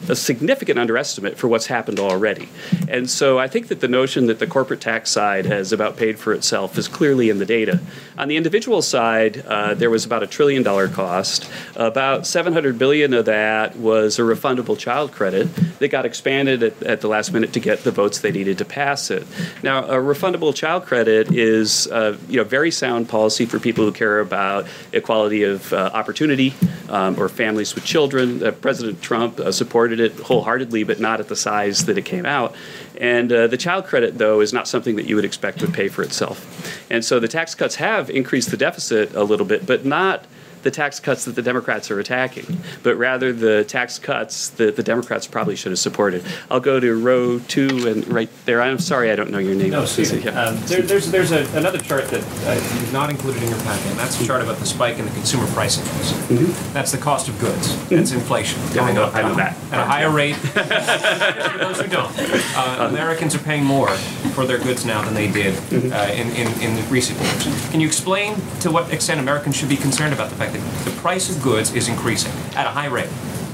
a, 0.08 0.12
a 0.12 0.16
significant 0.16 0.78
underestimate 0.78 1.36
for 1.36 1.48
what's 1.48 1.66
happened 1.66 1.98
already. 1.98 2.48
And 2.88 3.10
so 3.10 3.38
I 3.38 3.48
think 3.48 3.68
that 3.68 3.80
the 3.80 3.88
notion 3.88 4.03
that 4.04 4.38
the 4.38 4.46
corporate 4.46 4.80
tax 4.80 5.10
side 5.10 5.46
has 5.46 5.72
about 5.72 5.96
paid 5.96 6.18
for 6.18 6.34
itself 6.34 6.76
is 6.76 6.88
clearly 6.88 7.30
in 7.30 7.38
the 7.38 7.46
data. 7.46 7.80
On 8.18 8.28
the 8.28 8.36
individual 8.36 8.82
side, 8.82 9.44
uh, 9.46 9.72
there 9.74 9.88
was 9.88 10.04
about 10.04 10.22
a 10.22 10.26
trillion 10.26 10.62
dollar 10.62 10.88
cost. 10.88 11.50
About 11.74 12.26
700 12.26 12.78
billion 12.78 13.14
of 13.14 13.24
that 13.24 13.76
was 13.76 14.18
a 14.18 14.22
refundable 14.22 14.78
child 14.78 15.12
credit 15.12 15.48
that 15.78 15.88
got 15.88 16.04
expanded 16.04 16.62
at, 16.62 16.82
at 16.82 17.00
the 17.00 17.08
last 17.08 17.32
minute 17.32 17.54
to 17.54 17.60
get 17.60 17.82
the 17.82 17.90
votes 17.90 18.20
they 18.20 18.30
needed 18.30 18.58
to 18.58 18.64
pass 18.64 19.10
it. 19.10 19.26
Now, 19.62 19.84
a 19.84 19.96
refundable 19.96 20.54
child 20.54 20.84
credit 20.84 21.32
is 21.32 21.86
uh, 21.86 22.18
you 22.28 22.36
know 22.36 22.44
very 22.44 22.70
sound 22.70 23.08
policy 23.08 23.46
for 23.46 23.58
people 23.58 23.84
who 23.84 23.92
care 23.92 24.20
about 24.20 24.66
equality 24.92 25.44
of 25.44 25.72
uh, 25.72 25.90
opportunity 25.94 26.54
um, 26.88 27.18
or 27.18 27.28
families 27.28 27.74
with 27.74 27.84
children. 27.84 28.42
Uh, 28.42 28.50
President 28.50 29.00
Trump 29.00 29.40
uh, 29.40 29.50
supported 29.50 30.00
it 30.00 30.12
wholeheartedly, 30.12 30.84
but 30.84 31.00
not 31.00 31.20
at 31.20 31.28
the 31.28 31.36
size 31.36 31.86
that 31.86 31.98
it 31.98 32.04
came 32.04 32.26
out. 32.26 32.54
And 33.00 33.32
uh, 33.32 33.46
the 33.46 33.56
child 33.56 33.84
credit, 33.86 34.18
though, 34.18 34.40
is 34.40 34.52
not 34.52 34.68
something 34.68 34.96
that 34.96 35.06
you 35.06 35.16
would 35.16 35.24
expect 35.24 35.60
would 35.60 35.74
pay 35.74 35.88
for 35.88 36.02
itself. 36.02 36.72
And 36.90 37.04
so 37.04 37.18
the 37.18 37.28
tax 37.28 37.54
cuts 37.54 37.76
have 37.76 38.10
increased 38.10 38.50
the 38.50 38.56
deficit 38.56 39.14
a 39.14 39.24
little 39.24 39.46
bit, 39.46 39.66
but 39.66 39.84
not 39.84 40.26
the 40.64 40.70
tax 40.70 40.98
cuts 40.98 41.26
that 41.26 41.36
the 41.36 41.42
Democrats 41.42 41.90
are 41.90 42.00
attacking, 42.00 42.58
but 42.82 42.96
rather 42.96 43.32
the 43.32 43.64
tax 43.64 43.98
cuts 43.98 44.48
that 44.50 44.76
the 44.76 44.82
Democrats 44.82 45.26
probably 45.26 45.54
should 45.54 45.70
have 45.70 45.78
supported. 45.78 46.24
I'll 46.50 46.58
go 46.58 46.80
to 46.80 46.94
row 46.94 47.38
two 47.38 47.86
and 47.86 48.06
right 48.08 48.30
there. 48.46 48.62
I'm 48.62 48.78
sorry, 48.78 49.10
I 49.10 49.14
don't 49.14 49.30
know 49.30 49.38
your 49.38 49.54
name. 49.54 49.70
No, 49.70 49.84
Steve. 49.84 50.24
Yeah. 50.24 50.30
Um, 50.40 50.58
there, 50.64 50.80
there's 50.80 51.10
there's 51.10 51.32
a, 51.32 51.46
another 51.56 51.78
chart 51.78 52.06
that 52.06 52.22
uh, 52.46 52.54
you've 52.54 52.92
not 52.92 53.10
included 53.10 53.42
in 53.42 53.50
your 53.50 53.58
packet, 53.60 53.86
and 53.90 53.98
that's 53.98 54.20
a 54.20 54.26
chart 54.26 54.42
about 54.42 54.56
the 54.56 54.66
spike 54.66 54.98
in 54.98 55.04
the 55.04 55.10
consumer 55.12 55.46
price 55.48 55.78
index. 55.78 56.12
Mm-hmm. 56.12 56.72
That's 56.72 56.92
the 56.92 56.98
cost 56.98 57.28
of 57.28 57.38
goods. 57.38 57.68
Mm-hmm. 57.68 57.96
That's 57.96 58.12
inflation. 58.12 58.60
Yeah, 58.72 58.82
I 58.82 58.92
know, 58.92 59.10
I 59.12 59.22
know 59.22 59.34
that. 59.34 59.56
At 59.70 59.80
a 59.80 59.84
higher 59.84 60.10
rate. 60.10 60.36
for 60.36 61.58
those 61.58 61.80
who 61.80 61.88
don't, 61.88 62.10
uh, 62.56 62.88
Americans 62.90 63.34
are 63.34 63.40
paying 63.40 63.64
more 63.64 63.90
for 64.34 64.46
their 64.46 64.58
goods 64.58 64.86
now 64.86 65.02
than 65.02 65.12
they 65.12 65.30
did 65.30 65.54
mm-hmm. 65.54 65.92
uh, 65.92 66.06
in, 66.06 66.28
in, 66.30 66.60
in 66.62 66.90
recent 66.90 67.20
years. 67.20 67.70
Can 67.70 67.80
you 67.80 67.86
explain 67.86 68.36
to 68.60 68.70
what 68.70 68.90
extent 68.92 69.20
Americans 69.20 69.56
should 69.56 69.68
be 69.68 69.76
concerned 69.76 70.14
about 70.14 70.30
the 70.30 70.36
fact 70.36 70.53
the 70.84 70.90
price 71.00 71.34
of 71.34 71.42
goods 71.42 71.74
is 71.74 71.88
increasing 71.88 72.32
at 72.56 72.66
a 72.66 72.70
high 72.70 72.86
rate. 72.86 73.10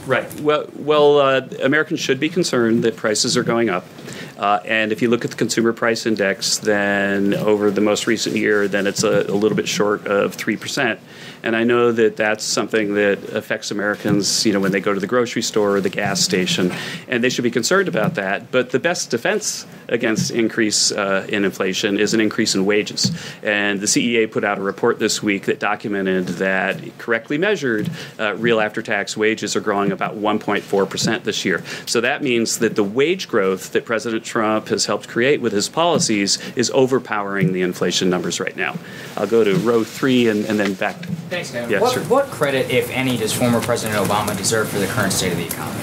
Right. 0.07 0.41
Well, 0.41 0.67
well, 0.77 1.19
uh, 1.19 1.47
Americans 1.63 2.01
should 2.01 2.19
be 2.19 2.29
concerned 2.29 2.83
that 2.85 2.97
prices 2.97 3.37
are 3.37 3.45
going 3.45 3.69
up. 3.69 3.85
Uh, 4.39 4.59
and 4.65 4.91
if 4.91 5.03
you 5.03 5.11
look 5.11 5.25
at 5.25 5.31
the 5.31 5.37
consumer 5.37 5.73
price 5.73 6.07
index, 6.07 6.59
then 6.59 7.35
over 7.35 7.71
the 7.71 7.83
most 7.83 8.07
recent 8.07 8.35
year, 8.35 8.67
then 8.67 8.87
it's 8.87 9.05
a, 9.05 9.27
a 9.29 9.37
little 9.37 9.57
bit 9.57 9.69
short 9.69 10.07
of 10.07 10.35
three 10.35 10.57
percent. 10.57 10.99
And 11.43 11.57
I 11.57 11.65
know 11.65 11.93
that 11.93 12.17
that's 12.17 12.45
something 12.45 12.95
that 12.95 13.23
affects 13.31 13.71
Americans, 13.71 14.45
you 14.45 14.53
know, 14.53 14.61
when 14.61 14.73
they 14.73 14.81
go 14.81 14.93
to 14.93 15.01
the 15.01 15.07
grocery 15.07 15.43
store 15.43 15.77
or 15.77 15.81
the 15.81 15.91
gas 15.91 16.21
station, 16.21 16.73
and 17.09 17.25
they 17.25 17.31
should 17.31 17.45
be 17.45 17.51
concerned 17.51 17.89
about 17.89 18.15
that. 18.17 18.51
But 18.51 18.71
the 18.71 18.79
best 18.79 19.11
defense 19.11 19.67
against 19.89 20.31
increase 20.31 20.93
uh, 20.93 21.27
in 21.29 21.45
inflation 21.45 21.99
is 21.99 22.15
an 22.15 22.21
increase 22.21 22.55
in 22.55 22.65
wages. 22.65 23.11
And 23.43 23.81
the 23.81 23.87
CEA 23.87 24.31
put 24.31 24.45
out 24.45 24.59
a 24.59 24.63
report 24.63 24.99
this 24.99 25.23
week 25.23 25.47
that 25.47 25.59
documented 25.59 26.27
that, 26.39 26.99
correctly 26.99 27.39
measured, 27.39 27.91
uh, 28.19 28.35
real 28.37 28.61
after-tax 28.61 29.17
wages 29.17 29.57
are 29.57 29.61
growing 29.61 29.93
about 29.93 30.17
1.4 30.17 30.89
percent 30.89 31.25
this 31.25 31.45
year. 31.45 31.63
So 31.87 32.01
that 32.01 32.23
means 32.23 32.59
that 32.59 32.77
the 32.77 32.85
wage 32.85 33.29
growth 33.29 33.73
that 33.73 33.85
President 33.85 34.25
Trump 34.25 34.69
has 34.69 34.87
helped 34.87 35.09
create 35.09 35.41
with 35.41 35.53
his 35.53 35.69
policies 35.69 36.39
is 36.57 36.71
overpowering 36.73 37.53
the 37.53 37.63
inflation 37.63 38.11
numbers 38.11 38.41
right 38.41 38.57
now. 38.57 38.77
I'll 39.17 39.27
go 39.27 39.45
to 39.45 39.55
row 39.57 39.85
three 39.85 40.29
and, 40.29 40.45
and 40.47 40.59
then 40.59 40.75
back. 40.75 40.97
Thanks, 41.31 41.53
Kevin. 41.53 41.71
Yeah, 41.71 41.81
what, 41.81 41.93
sure. 41.93 42.03
what 42.05 42.27
credit, 42.27 42.71
if 42.71 42.91
any, 42.91 43.17
does 43.17 43.33
former 43.33 43.61
President 43.61 44.05
Obama 44.05 44.37
deserve 44.37 44.69
for 44.69 44.81
the 44.81 44.89
current 44.89 45.13
state 45.13 45.31
of 45.31 45.39
the 45.39 45.47
economy? 45.47 45.81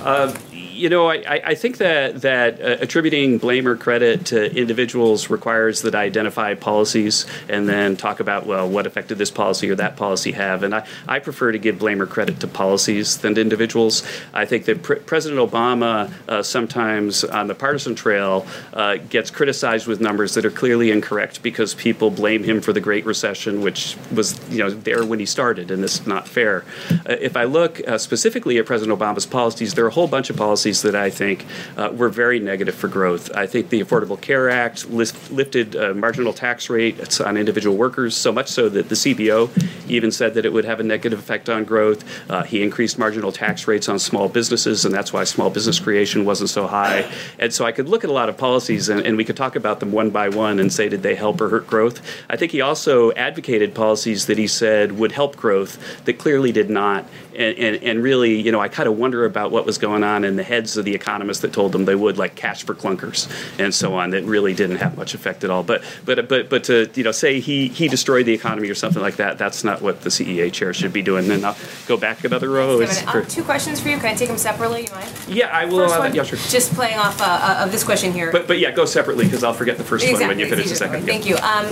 Uh, 0.00 0.34
you 0.78 0.88
know, 0.88 1.10
I, 1.10 1.40
I 1.44 1.54
think 1.54 1.78
that 1.78 2.22
that 2.22 2.60
uh, 2.60 2.76
attributing 2.80 3.38
blame 3.38 3.66
or 3.66 3.76
credit 3.76 4.26
to 4.26 4.54
individuals 4.56 5.28
requires 5.28 5.82
that 5.82 5.94
I 5.94 6.04
identify 6.04 6.54
policies 6.54 7.26
and 7.48 7.68
then 7.68 7.96
talk 7.96 8.20
about 8.20 8.46
well, 8.46 8.68
what 8.68 8.86
effect 8.86 9.08
did 9.08 9.18
this 9.18 9.30
policy 9.30 9.68
or 9.70 9.74
that 9.74 9.96
policy 9.96 10.32
have? 10.32 10.62
And 10.62 10.74
I, 10.74 10.86
I 11.06 11.18
prefer 11.18 11.52
to 11.52 11.58
give 11.58 11.78
blame 11.78 12.00
or 12.00 12.06
credit 12.06 12.40
to 12.40 12.46
policies 12.46 13.18
than 13.18 13.34
to 13.34 13.40
individuals. 13.40 14.06
I 14.32 14.44
think 14.44 14.66
that 14.66 14.82
Pre- 14.82 15.00
President 15.00 15.40
Obama 15.40 16.12
uh, 16.28 16.42
sometimes 16.42 17.24
on 17.24 17.48
the 17.48 17.54
partisan 17.54 17.94
trail 17.94 18.46
uh, 18.72 18.96
gets 18.96 19.30
criticized 19.30 19.86
with 19.86 20.00
numbers 20.00 20.34
that 20.34 20.44
are 20.44 20.50
clearly 20.50 20.90
incorrect 20.90 21.42
because 21.42 21.74
people 21.74 22.10
blame 22.10 22.44
him 22.44 22.60
for 22.60 22.72
the 22.72 22.80
Great 22.80 23.04
Recession, 23.04 23.62
which 23.62 23.96
was 24.14 24.38
you 24.48 24.58
know 24.58 24.70
there 24.70 25.04
when 25.04 25.18
he 25.18 25.26
started, 25.26 25.70
and 25.70 25.82
this 25.82 26.00
is 26.00 26.06
not 26.06 26.28
fair. 26.28 26.64
Uh, 26.90 27.16
if 27.20 27.36
I 27.36 27.44
look 27.44 27.86
uh, 27.88 27.98
specifically 27.98 28.58
at 28.58 28.66
President 28.66 28.96
Obama's 28.96 29.26
policies, 29.26 29.74
there 29.74 29.84
are 29.84 29.88
a 29.88 29.92
whole 29.92 30.06
bunch 30.06 30.30
of 30.30 30.36
policies 30.36 30.67
policies 30.68 30.82
that 30.82 30.94
I 30.94 31.10
think 31.10 31.46
uh, 31.76 31.90
were 31.94 32.08
very 32.10 32.40
negative 32.40 32.74
for 32.74 32.88
growth. 32.88 33.30
I 33.34 33.46
think 33.46 33.70
the 33.70 33.82
Affordable 33.82 34.20
Care 34.20 34.50
Act 34.50 34.90
lift, 34.90 35.30
lifted 35.30 35.76
uh, 35.76 35.94
marginal 35.94 36.32
tax 36.32 36.68
rates 36.68 37.20
on 37.20 37.36
individual 37.36 37.76
workers 37.76 38.16
so 38.16 38.32
much 38.32 38.48
so 38.48 38.68
that 38.68 38.88
the 38.88 38.94
CBO 38.94 39.48
even 39.88 40.10
said 40.10 40.34
that 40.34 40.44
it 40.44 40.52
would 40.52 40.64
have 40.64 40.80
a 40.80 40.82
negative 40.82 41.18
effect 41.18 41.48
on 41.48 41.64
growth. 41.64 42.04
Uh, 42.30 42.42
he 42.42 42.62
increased 42.62 42.98
marginal 42.98 43.32
tax 43.32 43.66
rates 43.66 43.88
on 43.88 43.98
small 43.98 44.28
businesses, 44.28 44.84
and 44.84 44.94
that's 44.94 45.12
why 45.12 45.24
small 45.24 45.50
business 45.50 45.80
creation 45.80 46.24
wasn't 46.24 46.50
so 46.50 46.66
high. 46.66 47.10
And 47.38 47.52
so 47.52 47.64
I 47.64 47.72
could 47.72 47.88
look 47.88 48.04
at 48.04 48.10
a 48.10 48.12
lot 48.12 48.28
of 48.28 48.36
policies, 48.36 48.88
and, 48.88 49.00
and 49.06 49.16
we 49.16 49.24
could 49.24 49.36
talk 49.36 49.56
about 49.56 49.80
them 49.80 49.92
one 49.92 50.10
by 50.10 50.28
one 50.28 50.60
and 50.60 50.72
say, 50.72 50.88
did 50.88 51.02
they 51.02 51.14
help 51.14 51.40
or 51.40 51.48
hurt 51.48 51.66
growth? 51.66 52.00
I 52.28 52.36
think 52.36 52.52
he 52.52 52.60
also 52.60 53.12
advocated 53.12 53.74
policies 53.74 54.26
that 54.26 54.38
he 54.38 54.46
said 54.46 54.92
would 54.92 55.12
help 55.12 55.36
growth 55.36 55.78
that 56.04 56.18
clearly 56.18 56.52
did 56.52 56.68
not. 56.68 57.06
And, 57.38 57.56
and, 57.56 57.82
and 57.84 58.02
really, 58.02 58.34
you 58.40 58.50
know, 58.50 58.60
I 58.60 58.66
kind 58.68 58.88
of 58.88 58.98
wonder 58.98 59.24
about 59.24 59.52
what 59.52 59.64
was 59.64 59.78
going 59.78 60.02
on 60.02 60.24
in 60.24 60.34
the 60.34 60.42
head 60.42 60.57
heads 60.58 60.76
of 60.76 60.84
the 60.84 60.94
economists 60.94 61.40
that 61.40 61.52
told 61.52 61.70
them 61.70 61.84
they 61.84 61.94
would, 61.94 62.18
like 62.18 62.34
cash 62.34 62.64
for 62.64 62.74
clunkers 62.74 63.30
and 63.60 63.72
so 63.72 63.94
on, 63.94 64.10
that 64.10 64.24
really 64.24 64.54
didn't 64.54 64.76
have 64.76 64.96
much 64.96 65.14
effect 65.14 65.44
at 65.44 65.50
all. 65.50 65.62
But 65.62 65.82
but 66.04 66.28
but 66.28 66.50
but 66.50 66.64
to 66.64 66.90
you 66.94 67.04
know 67.04 67.12
say 67.12 67.38
he 67.38 67.68
he 67.68 67.86
destroyed 67.86 68.26
the 68.26 68.32
economy 68.32 68.68
or 68.68 68.74
something 68.74 69.00
like 69.00 69.16
that, 69.16 69.38
that's 69.38 69.62
not 69.62 69.80
what 69.80 70.00
the 70.00 70.10
CEA 70.10 70.52
chair 70.52 70.74
should 70.74 70.92
be 70.92 71.02
doing. 71.02 71.30
And 71.30 71.46
I'll 71.46 71.56
go 71.86 71.96
back 71.96 72.24
another 72.24 72.50
row. 72.50 72.82
Um, 72.82 73.26
two 73.26 73.44
questions 73.44 73.80
for 73.80 73.88
you. 73.88 73.96
Can 73.98 74.06
I 74.06 74.14
take 74.14 74.28
them 74.28 74.38
separately? 74.38 74.86
You 74.86 74.92
mind? 74.92 75.12
Yeah, 75.28 75.56
I 75.56 75.64
will. 75.66 75.88
First 75.88 75.98
one, 75.98 76.14
yeah, 76.14 76.24
sure. 76.24 76.38
Just 76.38 76.74
playing 76.74 76.98
off 76.98 77.20
uh, 77.20 77.24
uh, 77.24 77.64
of 77.64 77.72
this 77.72 77.84
question 77.84 78.12
here. 78.12 78.32
But 78.32 78.48
but 78.48 78.58
yeah, 78.58 78.72
go 78.72 78.84
separately 78.84 79.26
because 79.26 79.44
I'll 79.44 79.54
forget 79.54 79.78
the 79.78 79.84
first 79.84 80.04
exactly. 80.04 80.26
one 80.26 80.36
when 80.36 80.38
you 80.40 80.48
finish 80.48 80.68
the 80.68 80.74
second. 80.74 81.06
Thank 81.06 81.26
you. 81.26 81.36
Um, 81.36 81.66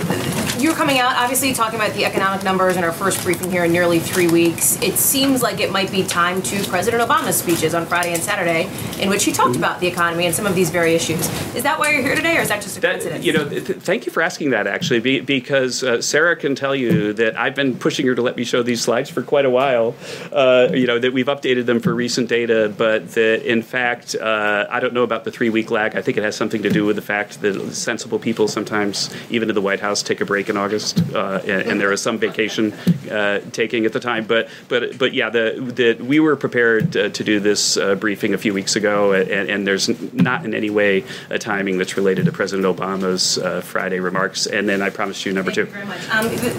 you're 0.59 0.75
coming 0.75 0.97
out, 0.99 1.15
obviously, 1.15 1.53
talking 1.53 1.75
about 1.75 1.93
the 1.93 2.05
economic 2.05 2.43
numbers 2.43 2.77
in 2.77 2.83
our 2.83 2.93
first 2.93 3.23
briefing 3.23 3.51
here 3.51 3.65
in 3.65 3.71
nearly 3.71 3.99
three 3.99 4.27
weeks. 4.27 4.81
It 4.81 4.95
seems 4.95 5.43
like 5.43 5.59
it 5.59 5.71
might 5.71 5.91
be 5.91 6.03
time 6.03 6.41
to 6.43 6.63
President 6.63 7.03
Obama's 7.03 7.37
speeches 7.37 7.75
on 7.75 7.85
Friday 7.85 8.13
and 8.13 8.23
Saturday 8.23 8.69
in 8.99 9.09
which 9.09 9.23
he 9.23 9.31
talked 9.31 9.55
about 9.55 9.79
the 9.79 9.87
economy 9.87 10.25
and 10.25 10.33
some 10.33 10.45
of 10.45 10.55
these 10.55 10.69
very 10.69 10.93
issues. 10.95 11.19
Is 11.55 11.63
that 11.63 11.79
why 11.79 11.91
you're 11.91 12.01
here 12.01 12.15
today, 12.15 12.37
or 12.37 12.41
is 12.41 12.49
that 12.49 12.61
just 12.61 12.77
a 12.77 12.81
That, 12.81 12.93
coincidence? 12.93 13.25
you 13.25 13.33
know, 13.33 13.47
th- 13.47 13.63
thank 13.79 14.05
you 14.05 14.11
for 14.11 14.21
asking 14.23 14.49
that. 14.51 14.65
Actually, 14.67 14.99
be, 14.99 15.19
because 15.19 15.83
uh, 15.83 16.01
Sarah 16.01 16.35
can 16.35 16.55
tell 16.55 16.75
you 16.75 17.13
that 17.13 17.37
I've 17.37 17.55
been 17.55 17.77
pushing 17.77 18.07
her 18.07 18.15
to 18.15 18.21
let 18.21 18.35
me 18.35 18.43
show 18.43 18.63
these 18.63 18.81
slides 18.81 19.09
for 19.09 19.21
quite 19.21 19.45
a 19.45 19.49
while. 19.49 19.95
Uh, 20.31 20.69
you 20.73 20.87
know 20.87 20.99
that 20.99 21.13
we've 21.13 21.27
updated 21.27 21.65
them 21.65 21.79
for 21.79 21.93
recent 21.93 22.27
data, 22.29 22.73
but 22.75 23.11
that 23.11 23.43
in 23.49 23.61
fact 23.61 24.15
uh, 24.15 24.65
I 24.69 24.79
don't 24.79 24.93
know 24.93 25.03
about 25.03 25.23
the 25.23 25.31
three-week 25.31 25.69
lag. 25.71 25.95
I 25.95 26.01
think 26.01 26.17
it 26.17 26.23
has 26.23 26.35
something 26.35 26.63
to 26.63 26.69
do 26.69 26.85
with 26.85 26.95
the 26.95 27.01
fact 27.01 27.41
that 27.41 27.73
sensible 27.73 28.19
people 28.19 28.47
sometimes, 28.47 29.13
even 29.29 29.49
in 29.49 29.55
the 29.55 29.61
White 29.61 29.79
House, 29.79 30.01
take 30.01 30.21
a 30.21 30.25
break 30.25 30.49
in 30.49 30.57
August, 30.57 31.01
uh, 31.13 31.41
and, 31.45 31.61
and 31.69 31.81
there 31.81 31.91
is 31.91 32.01
some 32.01 32.17
vacation 32.17 32.73
uh, 33.11 33.39
taking 33.51 33.85
at 33.85 33.93
the 33.93 33.99
time. 33.99 34.25
But 34.25 34.49
but 34.69 34.97
but 34.97 35.13
yeah, 35.13 35.29
the, 35.29 35.71
the 35.73 36.03
we 36.03 36.19
were 36.19 36.35
prepared 36.35 36.97
uh, 36.97 37.09
to 37.09 37.23
do 37.23 37.39
this 37.39 37.77
uh, 37.77 37.95
briefing 37.95 38.33
a 38.33 38.37
few 38.37 38.53
weeks 38.53 38.66
ago, 38.75 39.13
and, 39.13 39.49
and 39.49 39.67
there's 39.67 39.87
not 40.13 40.45
in 40.45 40.53
any 40.53 40.69
way 40.69 41.03
a 41.29 41.39
timing 41.39 41.77
that's 41.77 41.95
related 41.95 42.25
to 42.25 42.31
President 42.31 42.65
Obama's 42.67 43.37
uh, 43.37 43.61
Friday 43.61 43.99
remarks. 43.99 44.45
And 44.47 44.67
then 44.67 44.81
I 44.81 44.89
promised 44.89 45.25
you 45.25 45.33
number 45.33 45.51
Thank 45.51 45.69
two. 45.69 45.77
you 45.79 45.85
very 45.85 45.85
much. 45.85 46.09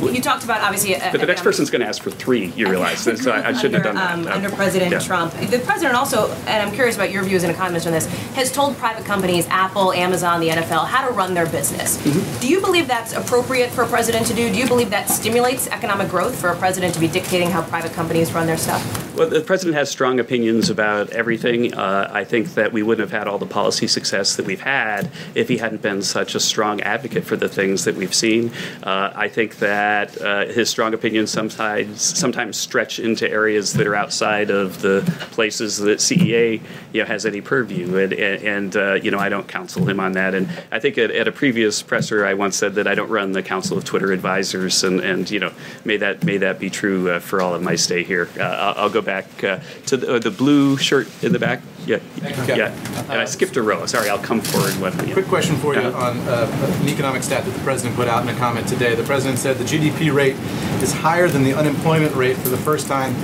Um, 0.07 0.15
you 0.15 0.21
talked 0.21 0.45
about 0.45 0.61
obviously. 0.63 0.97
uh, 0.97 0.99
But 0.99 1.13
the 1.13 1.19
next 1.19 1.41
economic- 1.41 1.45
person's 1.45 1.71
going 1.71 1.81
to 1.83 1.87
ask 1.89 2.03
for 2.03 2.11
three. 2.11 2.47
You 2.57 2.69
realize, 2.69 3.01
so 3.01 3.31
I, 3.31 3.49
I 3.49 3.53
shouldn't 3.53 3.77
under, 3.77 3.77
have 3.77 3.83
done 3.85 3.95
that. 3.97 4.13
Um, 4.13 4.27
Uh, 4.27 4.37
under 4.37 4.51
President 4.51 4.93
yeah. 4.93 4.99
Trump, 4.99 5.33
the 5.35 5.59
president 5.61 5.95
also, 5.97 6.31
and 6.47 6.63
I'm 6.69 6.73
curious 6.75 6.97
about 6.97 7.11
your 7.11 7.23
view 7.25 7.37
as 7.37 7.45
an 7.45 7.51
economist 7.51 7.87
on 7.87 7.93
this, 7.93 8.07
has 8.35 8.51
told 8.53 8.77
private 8.77 9.05
companies, 9.05 9.47
Apple, 9.49 9.93
Amazon, 9.93 10.41
the 10.41 10.49
NFL, 10.49 10.87
how 10.87 11.07
to 11.07 11.13
run 11.13 11.35
their 11.35 11.47
business. 11.47 11.97
Mm-hmm. 11.99 12.41
Do 12.41 12.49
you 12.49 12.61
believe 12.61 12.87
that's 12.89 13.13
appropriate 13.13 13.71
for 13.71 13.83
a 13.83 13.87
president 13.89 14.27
to 14.27 14.35
do? 14.35 14.49
Do 14.51 14.59
you 14.59 14.67
believe 14.67 14.91
that 14.91 15.09
stimulates 15.09 15.67
economic 15.69 16.09
growth 16.09 16.39
for 16.41 16.49
a 16.49 16.57
president 16.57 16.95
to 16.95 17.01
be 17.01 17.09
dictating 17.09 17.51
how 17.51 17.63
private 17.63 17.93
companies 17.93 18.33
run 18.33 18.47
their 18.47 18.57
stuff? 18.57 18.83
Well, 19.17 19.29
the 19.29 19.41
president 19.41 19.77
has 19.77 19.91
strong 19.91 20.21
opinions 20.21 20.71
about 20.71 21.11
everything. 21.11 21.75
Uh, 21.75 21.79
I 22.11 22.25
think 22.25 22.55
that 22.55 22.73
we 22.73 22.83
wouldn't 22.83 23.09
have 23.09 23.19
had 23.19 23.29
all 23.29 23.39
the 23.39 23.47
policy 23.47 23.87
success 23.87 24.37
that 24.37 24.47
we've 24.47 24.61
had 24.61 25.11
if 25.35 25.49
he 25.49 25.59
hadn't 25.59 25.83
been 25.83 26.03
such 26.03 26.35
a 26.35 26.41
strong 26.41 26.81
advocate 26.81 27.25
for 27.25 27.37
the 27.37 27.49
things 27.49 27.85
that 27.85 27.95
we've 27.95 28.15
seen. 28.15 28.53
Uh, 28.83 29.13
I 29.15 29.29
think 29.29 29.57
that 29.59 30.21
uh, 30.21 30.47
his 30.47 30.69
strong 30.69 30.95
opinions 30.95 31.31
sometimes 31.31 32.01
sometimes 32.01 32.57
stretch 32.57 32.99
into 32.99 33.31
areas 33.31 33.73
that 33.75 33.87
are 33.87 33.95
outside 33.95 34.51
of 34.51 34.83
the 34.83 35.03
places 35.33 35.79
that 35.79 35.99
CEA 35.99 36.61
you 36.93 37.03
know 37.03 37.07
has 37.07 37.27
any 37.27 37.41
purview, 37.41 37.97
and 37.97 38.13
and, 38.13 38.77
uh, 38.77 38.95
you 38.95 39.11
know 39.11 39.19
I 39.19 39.29
don't 39.29 39.49
counsel 39.49 39.89
him 39.89 40.01
on 40.01 40.13
that. 40.13 40.35
And 40.35 40.49
I 40.71 40.79
think 40.79 40.99
at, 40.99 41.11
at 41.11 41.29
a 41.29 41.33
previous 41.33 41.83
presser 41.83 42.27
I 42.27 42.35
once 42.35 42.57
said 42.57 42.75
that 42.75 42.87
I 42.87 42.95
don't 42.95 43.11
run 43.11 43.33
the 43.33 43.43
Council 43.43 43.77
of 43.77 43.85
Twitter 43.85 44.13
Advisors, 44.13 44.85
and 44.85 45.01
and 45.01 45.31
you 45.31 45.41
know 45.41 45.53
may 45.85 45.97
that 45.99 46.25
may 46.25 46.39
that 46.39 46.59
be 46.59 46.71
true 46.71 47.11
uh, 47.11 47.21
for 47.21 47.41
all 47.41 47.55
of 47.55 47.63
my 47.63 47.77
stay 47.77 48.03
here. 48.03 48.29
Uh, 48.39 48.43
I'll, 48.43 48.85
I'll 48.85 48.91
go 48.91 49.03
back 49.03 49.45
uh, 49.45 49.61
to 49.87 49.97
the, 49.97 50.15
uh, 50.15 50.19
the 50.19 50.31
blue 50.31 50.77
shirt 50.77 51.09
in 51.23 51.33
the 51.33 51.39
back. 51.39 51.61
Yeah, 51.89 51.99
yeah. 52.47 52.73
And 53.11 53.13
I 53.13 53.25
skipped 53.25 53.57
a 53.57 53.63
row. 53.63 53.87
Sorry, 53.87 54.09
I'll 54.11 54.19
come 54.19 54.41
forward 54.41 54.75
when. 54.81 54.97
know. 54.97 55.13
Quick 55.15 55.27
question 55.27 55.57
for 55.57 55.75
you 55.75 55.81
Uh-huh. 55.81 56.11
on 56.11 56.19
uh, 56.29 56.79
an 56.83 56.89
economic 56.89 57.23
stat 57.23 57.45
that 57.45 57.51
the 57.51 57.61
president 57.61 57.97
put 57.97 58.09
out 58.09 58.23
in 58.23 58.29
a 58.29 58.39
comment 58.39 58.69
today. 58.69 58.95
The 58.95 59.05
president 59.05 59.39
said 59.39 59.57
the 59.57 59.65
GDP 59.65 60.13
rate 60.13 60.37
is 60.83 60.93
higher 60.93 61.29
than 61.29 61.45
the 61.45 61.55
unemployment 61.55 62.15
rate 62.15 62.37
for 62.37 62.51
the 62.51 62.59
first 62.59 62.87
time 62.87 63.15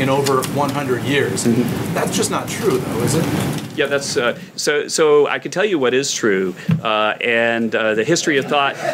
in 0.00 0.08
over 0.08 0.42
100 0.54 1.02
years. 1.04 1.44
Mm-hmm. 1.44 1.94
That's 1.94 2.14
just 2.16 2.30
not 2.30 2.48
true, 2.48 2.78
though, 2.78 3.02
is 3.02 3.14
it? 3.14 3.24
Yeah, 3.76 3.86
that's 3.86 4.16
uh, 4.16 4.36
so. 4.56 4.88
So 4.88 5.28
I 5.28 5.38
can 5.38 5.52
tell 5.52 5.64
you 5.64 5.78
what 5.78 5.94
is 5.94 6.12
true, 6.12 6.52
uh, 6.82 7.14
and 7.20 7.72
uh, 7.72 7.94
the 7.94 8.02
history 8.02 8.36
of 8.38 8.46
thought. 8.46 8.74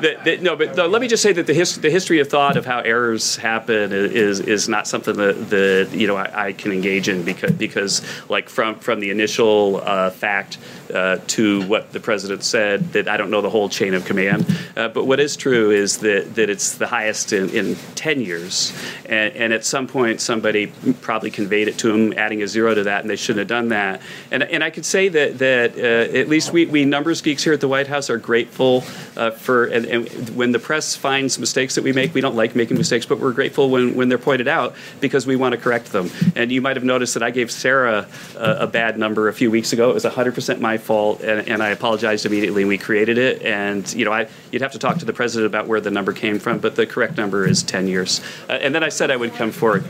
That, 0.00 0.24
that, 0.24 0.42
no, 0.42 0.56
but 0.56 0.78
uh, 0.78 0.88
let 0.88 1.02
me 1.02 1.08
just 1.08 1.22
say 1.22 1.32
that 1.34 1.46
the, 1.46 1.52
his, 1.52 1.76
the 1.78 1.90
history 1.90 2.20
of 2.20 2.28
thought 2.28 2.56
of 2.56 2.64
how 2.64 2.80
errors 2.80 3.36
happen 3.36 3.92
is 3.92 4.40
is 4.40 4.66
not 4.66 4.86
something 4.86 5.14
that, 5.16 5.50
that 5.50 5.88
you 5.92 6.06
know 6.06 6.16
I, 6.16 6.46
I 6.46 6.52
can 6.54 6.72
engage 6.72 7.06
in 7.08 7.22
because 7.22 7.52
because 7.52 8.02
like 8.30 8.39
from 8.48 8.78
from 8.78 9.00
the 9.00 9.10
initial 9.10 9.80
uh, 9.84 10.10
fact 10.10 10.58
uh, 10.92 11.18
to 11.26 11.66
what 11.66 11.92
the 11.92 12.00
president 12.00 12.42
said 12.42 12.92
that 12.92 13.08
I 13.08 13.16
don't 13.16 13.30
know 13.30 13.40
the 13.40 13.50
whole 13.50 13.68
chain 13.68 13.94
of 13.94 14.04
command. 14.04 14.46
Uh, 14.76 14.88
but 14.88 15.04
what 15.06 15.20
is 15.20 15.36
true 15.36 15.70
is 15.70 15.98
that 15.98 16.34
that 16.34 16.50
it's 16.50 16.76
the 16.76 16.86
highest 16.86 17.32
in, 17.32 17.50
in 17.50 17.76
ten 17.94 18.20
years, 18.20 18.72
and, 19.06 19.34
and 19.34 19.52
at 19.52 19.64
some 19.64 19.86
point 19.86 20.20
somebody 20.20 20.72
probably 21.00 21.30
conveyed 21.30 21.68
it 21.68 21.78
to 21.78 21.94
him, 21.94 22.12
adding 22.16 22.42
a 22.42 22.48
zero 22.48 22.74
to 22.74 22.84
that, 22.84 23.02
and 23.02 23.10
they 23.10 23.16
shouldn't 23.16 23.40
have 23.40 23.48
done 23.48 23.68
that. 23.68 24.00
And 24.30 24.42
and 24.42 24.64
I 24.64 24.70
could 24.70 24.84
say 24.84 25.08
that 25.08 25.38
that 25.38 25.76
uh, 25.76 26.18
at 26.18 26.28
least 26.28 26.52
we, 26.52 26.66
we 26.66 26.84
numbers 26.84 27.20
geeks 27.20 27.44
here 27.44 27.52
at 27.52 27.60
the 27.60 27.68
White 27.68 27.86
House 27.86 28.10
are 28.10 28.18
grateful 28.18 28.84
uh, 29.16 29.30
for 29.30 29.66
and, 29.66 29.84
and 29.86 30.30
when 30.36 30.52
the 30.52 30.58
press 30.58 30.96
finds 30.96 31.38
mistakes 31.38 31.74
that 31.74 31.84
we 31.84 31.92
make, 31.92 32.14
we 32.14 32.20
don't 32.20 32.36
like 32.36 32.54
making 32.54 32.76
mistakes, 32.76 33.06
but 33.06 33.18
we're 33.18 33.32
grateful 33.32 33.70
when, 33.70 33.94
when 33.94 34.08
they're 34.08 34.18
pointed 34.18 34.48
out 34.48 34.74
because 35.00 35.26
we 35.26 35.36
want 35.36 35.52
to 35.52 35.58
correct 35.58 35.92
them. 35.92 36.10
And 36.36 36.52
you 36.52 36.60
might 36.60 36.76
have 36.76 36.84
noticed 36.84 37.14
that 37.14 37.22
I 37.22 37.30
gave 37.30 37.50
Sarah 37.50 38.06
a, 38.36 38.60
a 38.60 38.66
bad 38.66 38.98
number 38.98 39.28
a 39.28 39.32
few 39.32 39.50
weeks 39.50 39.72
ago. 39.72 39.90
It 39.90 39.94
was 39.94 40.04
100% 40.04 40.60
my 40.60 40.78
fault, 40.78 41.20
and, 41.20 41.48
and 41.48 41.62
I 41.62 41.68
apologized 41.68 42.26
immediately. 42.26 42.64
We 42.64 42.78
created 42.78 43.18
it, 43.18 43.42
and 43.42 43.90
you 43.94 44.04
know 44.04 44.12
I 44.12 44.28
you'd 44.50 44.62
have 44.62 44.72
to 44.72 44.78
talk 44.78 44.98
to 44.98 45.04
the 45.04 45.12
president 45.12 45.46
about 45.46 45.66
where 45.66 45.80
the 45.80 45.90
number 45.90 46.12
came 46.12 46.38
from, 46.38 46.58
but 46.58 46.76
the 46.76 46.86
correct 46.86 47.16
number 47.16 47.46
is 47.46 47.62
10 47.62 47.88
years. 47.88 48.20
Uh, 48.48 48.52
and 48.52 48.74
then 48.74 48.82
I 48.82 48.88
said 48.88 49.10
I 49.10 49.16
would 49.16 49.34
come 49.34 49.50
forward. 49.52 49.84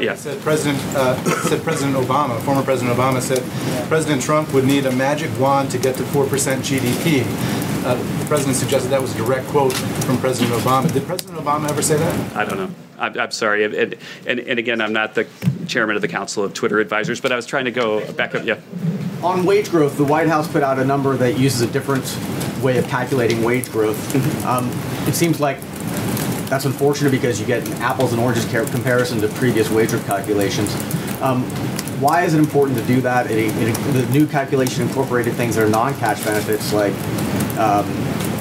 Yeah. 0.00 0.14
Said 0.14 0.40
President 0.42 0.78
uh, 0.96 1.22
said 1.48 1.62
President 1.62 1.96
Obama, 1.96 2.40
former 2.40 2.62
President 2.62 2.96
Obama 2.96 3.20
said 3.20 3.42
President 3.88 4.22
Trump 4.22 4.52
would 4.54 4.64
need 4.64 4.86
a 4.86 4.92
magic 4.92 5.30
wand 5.38 5.70
to 5.70 5.78
get 5.78 5.96
to 5.96 6.04
four 6.04 6.26
percent 6.26 6.62
GDP. 6.62 7.24
Uh, 7.84 7.96
the 7.96 8.24
president 8.26 8.56
suggested 8.56 8.90
that 8.90 9.02
was 9.02 9.12
a 9.12 9.18
direct 9.18 9.44
quote 9.48 9.72
from 9.72 10.16
President 10.18 10.52
Obama. 10.60 10.92
Did 10.92 11.04
President 11.04 11.36
Obama 11.36 11.68
ever 11.68 11.82
say 11.82 11.96
that? 11.96 12.36
I 12.36 12.44
don't 12.44 12.56
know. 12.56 12.70
I'm, 12.98 13.18
I'm 13.18 13.30
sorry. 13.30 13.64
And, 13.64 13.96
and, 14.26 14.40
and 14.40 14.58
again, 14.58 14.80
I'm 14.80 14.92
not 14.92 15.14
the 15.14 15.26
chairman 15.66 15.96
of 15.96 16.02
the 16.02 16.08
Council 16.08 16.44
of 16.44 16.54
Twitter 16.54 16.80
Advisors, 16.80 17.20
but 17.20 17.32
I 17.32 17.36
was 17.36 17.46
trying 17.46 17.64
to 17.66 17.70
go 17.70 18.10
back 18.12 18.34
up. 18.34 18.44
Yeah. 18.44 18.60
On 19.22 19.44
wage 19.46 19.70
growth, 19.70 19.96
the 19.96 20.04
White 20.04 20.28
House 20.28 20.50
put 20.50 20.62
out 20.62 20.78
a 20.78 20.84
number 20.84 21.16
that 21.16 21.38
uses 21.38 21.60
a 21.60 21.72
different 21.72 22.04
way 22.62 22.78
of 22.78 22.86
calculating 22.88 23.42
wage 23.42 23.70
growth. 23.70 24.44
Um, 24.44 24.70
it 25.08 25.14
seems 25.14 25.40
like 25.40 25.60
that's 26.48 26.64
unfortunate 26.64 27.10
because 27.10 27.40
you 27.40 27.46
get 27.46 27.66
an 27.66 27.72
apples 27.74 28.12
and 28.12 28.20
oranges 28.20 28.44
comparison 28.44 29.20
to 29.20 29.28
previous 29.28 29.70
wage 29.70 29.90
growth 29.90 30.06
calculations. 30.06 30.74
Um, 31.22 31.44
why 32.00 32.24
is 32.24 32.34
it 32.34 32.40
important 32.40 32.76
to 32.78 32.84
do 32.84 33.00
that? 33.02 33.30
It, 33.30 33.38
it, 33.38 33.74
the 33.92 34.04
new 34.12 34.26
calculation 34.26 34.82
incorporated 34.82 35.34
things 35.34 35.54
that 35.54 35.64
are 35.64 35.70
non-cash 35.70 36.24
benefits 36.24 36.72
like 36.72 36.92
um, 37.58 37.86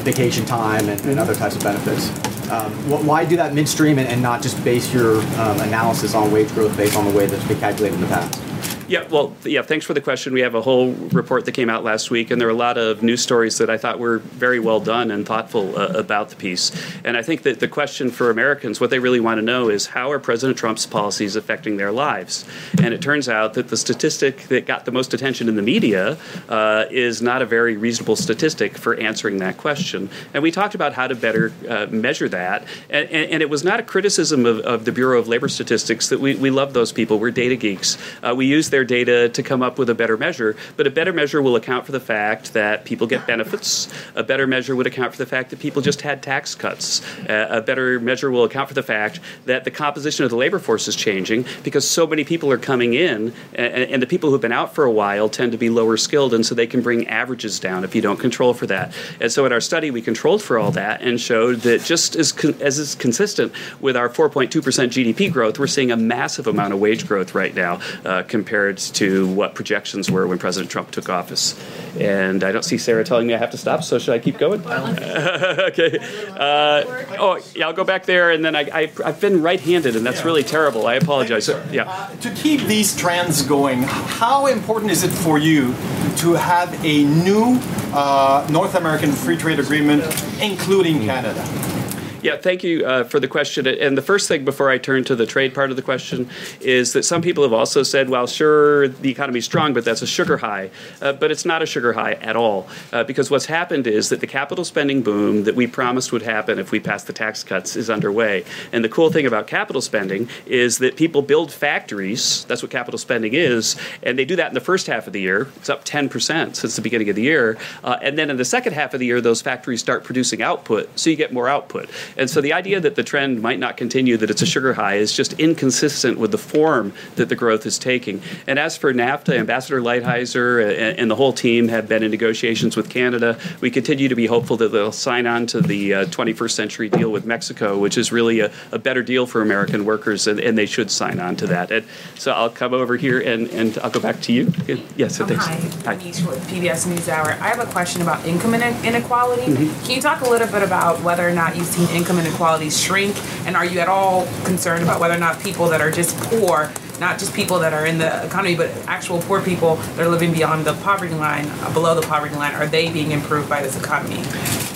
vacation 0.03 0.45
time 0.45 0.89
and, 0.89 0.99
and 1.05 1.19
other 1.19 1.35
types 1.35 1.55
of 1.55 1.61
benefits. 1.61 2.09
Um, 2.51 2.73
why 3.05 3.23
do 3.23 3.37
that 3.37 3.53
midstream 3.53 3.97
and, 3.97 4.09
and 4.09 4.21
not 4.21 4.41
just 4.41 4.61
base 4.61 4.93
your 4.93 5.21
um, 5.39 5.61
analysis 5.61 6.13
on 6.13 6.33
wage 6.33 6.49
growth 6.49 6.75
based 6.75 6.97
on 6.97 7.05
the 7.05 7.11
way 7.17 7.25
that's 7.25 7.47
been 7.47 7.57
calculated 7.59 7.95
in 7.95 8.01
the 8.01 8.07
past? 8.07 8.50
Yeah, 8.91 9.07
well, 9.07 9.33
yeah, 9.45 9.61
thanks 9.61 9.85
for 9.85 9.93
the 9.93 10.01
question. 10.01 10.33
We 10.33 10.41
have 10.41 10.53
a 10.53 10.59
whole 10.59 10.91
report 10.91 11.45
that 11.45 11.53
came 11.53 11.69
out 11.69 11.85
last 11.85 12.11
week, 12.11 12.29
and 12.29 12.41
there 12.41 12.49
are 12.49 12.51
a 12.51 12.53
lot 12.53 12.77
of 12.77 13.01
news 13.01 13.21
stories 13.21 13.57
that 13.59 13.69
I 13.69 13.77
thought 13.77 13.99
were 13.99 14.17
very 14.17 14.59
well 14.59 14.81
done 14.81 15.11
and 15.11 15.25
thoughtful 15.25 15.79
uh, 15.79 15.93
about 15.93 16.29
the 16.29 16.35
piece. 16.35 16.73
And 17.05 17.15
I 17.15 17.21
think 17.21 17.43
that 17.43 17.61
the 17.61 17.69
question 17.69 18.11
for 18.11 18.29
Americans, 18.29 18.81
what 18.81 18.89
they 18.89 18.99
really 18.99 19.21
want 19.21 19.37
to 19.37 19.41
know 19.41 19.69
is 19.69 19.85
how 19.85 20.11
are 20.11 20.19
President 20.19 20.59
Trump's 20.59 20.85
policies 20.85 21.37
affecting 21.37 21.77
their 21.77 21.93
lives? 21.93 22.45
And 22.83 22.93
it 22.93 23.01
turns 23.01 23.29
out 23.29 23.53
that 23.53 23.69
the 23.69 23.77
statistic 23.77 24.49
that 24.49 24.65
got 24.65 24.83
the 24.83 24.91
most 24.91 25.13
attention 25.13 25.47
in 25.47 25.55
the 25.55 25.61
media 25.61 26.17
uh, 26.49 26.83
is 26.91 27.21
not 27.21 27.41
a 27.41 27.45
very 27.45 27.77
reasonable 27.77 28.17
statistic 28.17 28.77
for 28.77 28.95
answering 28.95 29.37
that 29.37 29.55
question. 29.55 30.09
And 30.33 30.43
we 30.43 30.51
talked 30.51 30.75
about 30.75 30.91
how 30.91 31.07
to 31.07 31.15
better 31.15 31.53
uh, 31.69 31.87
measure 31.89 32.27
that. 32.27 32.65
And, 32.89 33.09
and, 33.09 33.31
and, 33.31 33.41
it 33.41 33.49
was 33.49 33.63
not 33.63 33.79
a 33.79 33.83
criticism 33.83 34.45
of, 34.45 34.59
of, 34.59 34.83
the 34.83 34.91
Bureau 34.91 35.17
of 35.17 35.29
Labor 35.29 35.47
Statistics 35.47 36.09
that 36.09 36.19
we, 36.19 36.35
we 36.35 36.49
love 36.49 36.73
those 36.73 36.91
people. 36.91 37.19
We're 37.19 37.31
data 37.31 37.55
geeks. 37.55 37.97
Uh, 38.21 38.33
we 38.35 38.45
use 38.45 38.69
their 38.69 38.80
data 38.83 39.29
to 39.29 39.43
come 39.43 39.61
up 39.61 39.77
with 39.77 39.89
a 39.89 39.95
better 39.95 40.17
measure, 40.17 40.55
but 40.77 40.87
a 40.87 40.91
better 40.91 41.13
measure 41.13 41.41
will 41.41 41.55
account 41.55 41.85
for 41.85 41.91
the 41.91 41.99
fact 41.99 42.53
that 42.53 42.85
people 42.85 43.07
get 43.07 43.25
benefits. 43.27 43.87
A 44.15 44.23
better 44.23 44.47
measure 44.47 44.75
would 44.75 44.87
account 44.87 45.13
for 45.13 45.17
the 45.17 45.25
fact 45.25 45.49
that 45.49 45.59
people 45.59 45.81
just 45.81 46.01
had 46.01 46.21
tax 46.23 46.55
cuts. 46.55 47.01
Uh, 47.27 47.47
a 47.49 47.61
better 47.61 47.99
measure 47.99 48.31
will 48.31 48.43
account 48.43 48.67
for 48.67 48.73
the 48.73 48.83
fact 48.83 49.19
that 49.45 49.63
the 49.63 49.71
composition 49.71 50.23
of 50.23 50.31
the 50.31 50.37
labor 50.37 50.59
force 50.59 50.87
is 50.87 50.95
changing 50.95 51.45
because 51.63 51.87
so 51.87 52.05
many 52.07 52.23
people 52.23 52.51
are 52.51 52.57
coming 52.57 52.93
in, 52.93 53.33
and, 53.53 53.73
and 53.73 54.01
the 54.01 54.07
people 54.07 54.29
who've 54.29 54.41
been 54.41 54.51
out 54.51 54.73
for 54.73 54.83
a 54.83 54.91
while 54.91 55.29
tend 55.29 55.51
to 55.51 55.57
be 55.57 55.69
lower 55.69 55.97
skilled, 55.97 56.33
and 56.33 56.45
so 56.45 56.55
they 56.55 56.67
can 56.67 56.81
bring 56.81 57.07
averages 57.07 57.59
down 57.59 57.83
if 57.83 57.95
you 57.95 58.01
don't 58.01 58.19
control 58.19 58.53
for 58.53 58.67
that. 58.67 58.93
And 59.19 59.31
so 59.31 59.45
in 59.45 59.51
our 59.51 59.61
study, 59.61 59.91
we 59.91 60.01
controlled 60.01 60.41
for 60.41 60.57
all 60.57 60.71
that 60.71 61.01
and 61.01 61.19
showed 61.19 61.61
that 61.61 61.83
just 61.83 62.15
as, 62.15 62.31
con- 62.31 62.55
as 62.61 62.77
is 62.77 62.95
consistent 62.95 63.53
with 63.79 63.95
our 63.97 64.09
4.2% 64.09 64.49
GDP 64.49 65.31
growth, 65.31 65.59
we're 65.59 65.67
seeing 65.67 65.91
a 65.91 65.97
massive 65.97 66.47
amount 66.47 66.73
of 66.73 66.79
wage 66.79 67.07
growth 67.07 67.33
right 67.35 67.53
now 67.53 67.79
uh, 68.05 68.23
compared 68.23 68.60
to 68.69 69.27
what 69.27 69.55
projections 69.55 70.11
were 70.11 70.27
when 70.27 70.37
President 70.37 70.71
Trump 70.71 70.91
took 70.91 71.09
office. 71.09 71.59
And 71.99 72.43
I 72.43 72.51
don't 72.51 72.63
see 72.63 72.77
Sarah 72.77 73.03
telling 73.03 73.27
me 73.27 73.33
I 73.33 73.37
have 73.37 73.51
to 73.51 73.57
stop, 73.57 73.83
so 73.83 73.97
should 73.99 74.13
I 74.13 74.19
keep 74.19 74.37
going? 74.37 74.61
okay. 74.67 75.97
Uh, 76.29 76.83
oh, 77.19 77.39
yeah, 77.55 77.67
I'll 77.67 77.73
go 77.73 77.83
back 77.83 78.05
there, 78.05 78.31
and 78.31 78.45
then 78.45 78.55
I, 78.55 78.69
I, 78.71 78.85
have 79.05 79.19
been 79.19 79.41
right 79.41 79.59
handed, 79.59 79.95
and 79.95 80.05
that's 80.05 80.23
really 80.23 80.43
terrible. 80.43 80.87
I 80.87 80.95
apologize. 80.95 81.49
Yeah. 81.71 81.89
Uh, 81.89 82.15
to 82.17 82.29
keep 82.35 82.61
these 82.61 82.95
trends 82.95 83.41
going, 83.41 83.83
how 83.83 84.45
important 84.45 84.91
is 84.91 85.03
it 85.03 85.09
for 85.09 85.37
you 85.37 85.73
to 86.17 86.33
have 86.33 86.73
a 86.85 87.03
new 87.03 87.59
uh, 87.93 88.47
North 88.51 88.75
American 88.75 89.11
free 89.11 89.37
trade 89.37 89.59
agreement, 89.59 90.03
including 90.41 90.99
Canada? 90.99 91.80
Yeah, 92.21 92.37
thank 92.37 92.63
you 92.63 92.85
uh, 92.85 93.03
for 93.03 93.19
the 93.19 93.27
question. 93.27 93.65
And 93.65 93.97
the 93.97 94.01
first 94.01 94.27
thing 94.27 94.45
before 94.45 94.69
I 94.69 94.77
turn 94.77 95.03
to 95.05 95.15
the 95.15 95.25
trade 95.25 95.55
part 95.55 95.71
of 95.71 95.75
the 95.75 95.81
question 95.81 96.29
is 96.59 96.93
that 96.93 97.03
some 97.03 97.21
people 97.21 97.43
have 97.43 97.53
also 97.53 97.81
said, 97.81 98.09
well, 98.09 98.27
sure, 98.27 98.87
the 98.87 99.09
economy's 99.09 99.45
strong, 99.45 99.73
but 99.73 99.83
that's 99.83 100.03
a 100.03 100.07
sugar 100.07 100.37
high. 100.37 100.69
Uh, 101.01 101.13
but 101.13 101.31
it's 101.31 101.45
not 101.45 101.63
a 101.63 101.65
sugar 101.65 101.93
high 101.93 102.13
at 102.13 102.35
all. 102.35 102.67
Uh, 102.93 103.03
because 103.03 103.31
what's 103.31 103.47
happened 103.47 103.87
is 103.87 104.09
that 104.09 104.19
the 104.19 104.27
capital 104.27 104.63
spending 104.63 105.01
boom 105.01 105.45
that 105.45 105.55
we 105.55 105.65
promised 105.65 106.11
would 106.11 106.21
happen 106.21 106.59
if 106.59 106.71
we 106.71 106.79
passed 106.79 107.07
the 107.07 107.13
tax 107.13 107.43
cuts 107.43 107.75
is 107.75 107.89
underway. 107.89 108.45
And 108.71 108.83
the 108.83 108.89
cool 108.89 109.11
thing 109.11 109.25
about 109.25 109.47
capital 109.47 109.81
spending 109.81 110.29
is 110.45 110.77
that 110.77 110.95
people 110.97 111.23
build 111.23 111.51
factories. 111.51 112.45
That's 112.45 112.61
what 112.61 112.71
capital 112.71 112.99
spending 112.99 113.33
is. 113.33 113.75
And 114.03 114.19
they 114.19 114.25
do 114.25 114.35
that 114.35 114.49
in 114.49 114.53
the 114.53 114.61
first 114.61 114.85
half 114.85 115.07
of 115.07 115.13
the 115.13 115.21
year. 115.21 115.47
It's 115.55 115.69
up 115.69 115.85
10% 115.85 116.55
since 116.55 116.75
the 116.75 116.81
beginning 116.83 117.09
of 117.09 117.15
the 117.15 117.23
year. 117.23 117.57
Uh, 117.83 117.97
and 118.01 118.15
then 118.17 118.29
in 118.29 118.37
the 118.37 118.45
second 118.45 118.73
half 118.73 118.93
of 118.93 118.99
the 118.99 119.07
year, 119.07 119.21
those 119.21 119.41
factories 119.41 119.79
start 119.79 120.03
producing 120.03 120.43
output. 120.43 120.87
So 120.99 121.09
you 121.09 121.15
get 121.15 121.33
more 121.33 121.47
output. 121.47 121.89
And 122.17 122.29
so 122.29 122.41
the 122.41 122.53
idea 122.53 122.79
that 122.79 122.95
the 122.95 123.03
trend 123.03 123.41
might 123.41 123.59
not 123.59 123.77
continue, 123.77 124.17
that 124.17 124.29
it's 124.29 124.41
a 124.41 124.45
sugar 124.45 124.73
high, 124.73 124.95
is 124.95 125.13
just 125.13 125.33
inconsistent 125.33 126.17
with 126.17 126.31
the 126.31 126.37
form 126.37 126.93
that 127.15 127.29
the 127.29 127.35
growth 127.35 127.65
is 127.65 127.77
taking. 127.79 128.21
And 128.47 128.59
as 128.59 128.77
for 128.77 128.93
NAFTA, 128.93 129.37
Ambassador 129.37 129.81
Lighthizer 129.81 130.63
and, 130.63 130.99
and 130.99 131.11
the 131.11 131.15
whole 131.15 131.33
team 131.33 131.67
have 131.69 131.87
been 131.87 132.03
in 132.03 132.11
negotiations 132.11 132.75
with 132.75 132.89
Canada. 132.89 133.37
We 133.61 133.71
continue 133.71 134.07
to 134.07 134.15
be 134.15 134.25
hopeful 134.25 134.57
that 134.57 134.69
they'll 134.69 134.91
sign 134.91 135.27
on 135.27 135.45
to 135.47 135.61
the 135.61 135.93
uh, 135.93 136.05
21st 136.05 136.51
century 136.51 136.89
deal 136.89 137.11
with 137.11 137.25
Mexico, 137.25 137.77
which 137.77 137.97
is 137.97 138.11
really 138.11 138.39
a, 138.39 138.51
a 138.71 138.79
better 138.79 139.03
deal 139.03 139.25
for 139.25 139.41
American 139.41 139.85
workers, 139.85 140.27
and, 140.27 140.39
and, 140.39 140.57
they 140.57 140.65
should 140.65 140.91
sign 140.91 141.19
on 141.19 141.35
to 141.37 141.47
that. 141.47 141.71
And 141.71 141.85
so 142.15 142.33
I'll 142.33 142.49
come 142.49 142.73
over 142.73 142.97
here 142.97 143.19
and, 143.19 143.47
and 143.51 143.77
I'll 143.79 143.89
go 143.89 144.01
back 144.01 144.19
to 144.21 144.33
you. 144.33 144.51
Yes, 144.97 145.19
um, 145.19 145.27
thanks. 145.27 145.45
Hi, 145.45 145.55
with 145.55 146.47
PBS 146.49 146.87
NewsHour. 146.87 147.39
I 147.39 147.49
have 147.49 147.59
a 147.59 147.71
question 147.71 148.01
about 148.01 148.25
income 148.25 148.53
inequality. 148.53 149.43
Mm-hmm. 149.43 149.85
Can 149.85 149.95
you 149.95 150.01
talk 150.01 150.21
a 150.21 150.29
little 150.29 150.47
bit 150.47 150.61
about 150.61 151.01
whether 151.01 151.27
or 151.27 151.31
not 151.31 151.55
you've 151.55 151.65
seen 151.65 151.87
income 152.01 152.17
inequality 152.17 152.69
shrink, 152.71 153.15
and 153.45 153.55
are 153.55 153.65
you 153.65 153.79
at 153.79 153.87
all 153.87 154.25
concerned 154.43 154.81
about 154.81 154.99
whether 154.99 155.13
or 155.13 155.19
not 155.19 155.39
people 155.39 155.67
that 155.69 155.81
are 155.81 155.91
just 155.91 156.17
poor 156.17 156.71
not 157.01 157.17
just 157.17 157.33
people 157.33 157.57
that 157.59 157.73
are 157.73 157.85
in 157.85 157.97
the 157.97 158.25
economy, 158.25 158.55
but 158.55 158.69
actual 158.87 159.19
poor 159.23 159.41
people 159.41 159.75
that 159.75 160.01
are 160.05 160.09
living 160.09 160.31
beyond 160.31 160.63
the 160.65 160.73
poverty 160.75 161.15
line, 161.15 161.47
uh, 161.47 161.73
below 161.73 161.99
the 161.99 162.07
poverty 162.07 162.35
line, 162.35 162.53
are 162.53 162.67
they 162.67 162.89
being 162.91 163.11
improved 163.11 163.49
by 163.49 163.61
this 163.61 163.75
economy? 163.75 164.23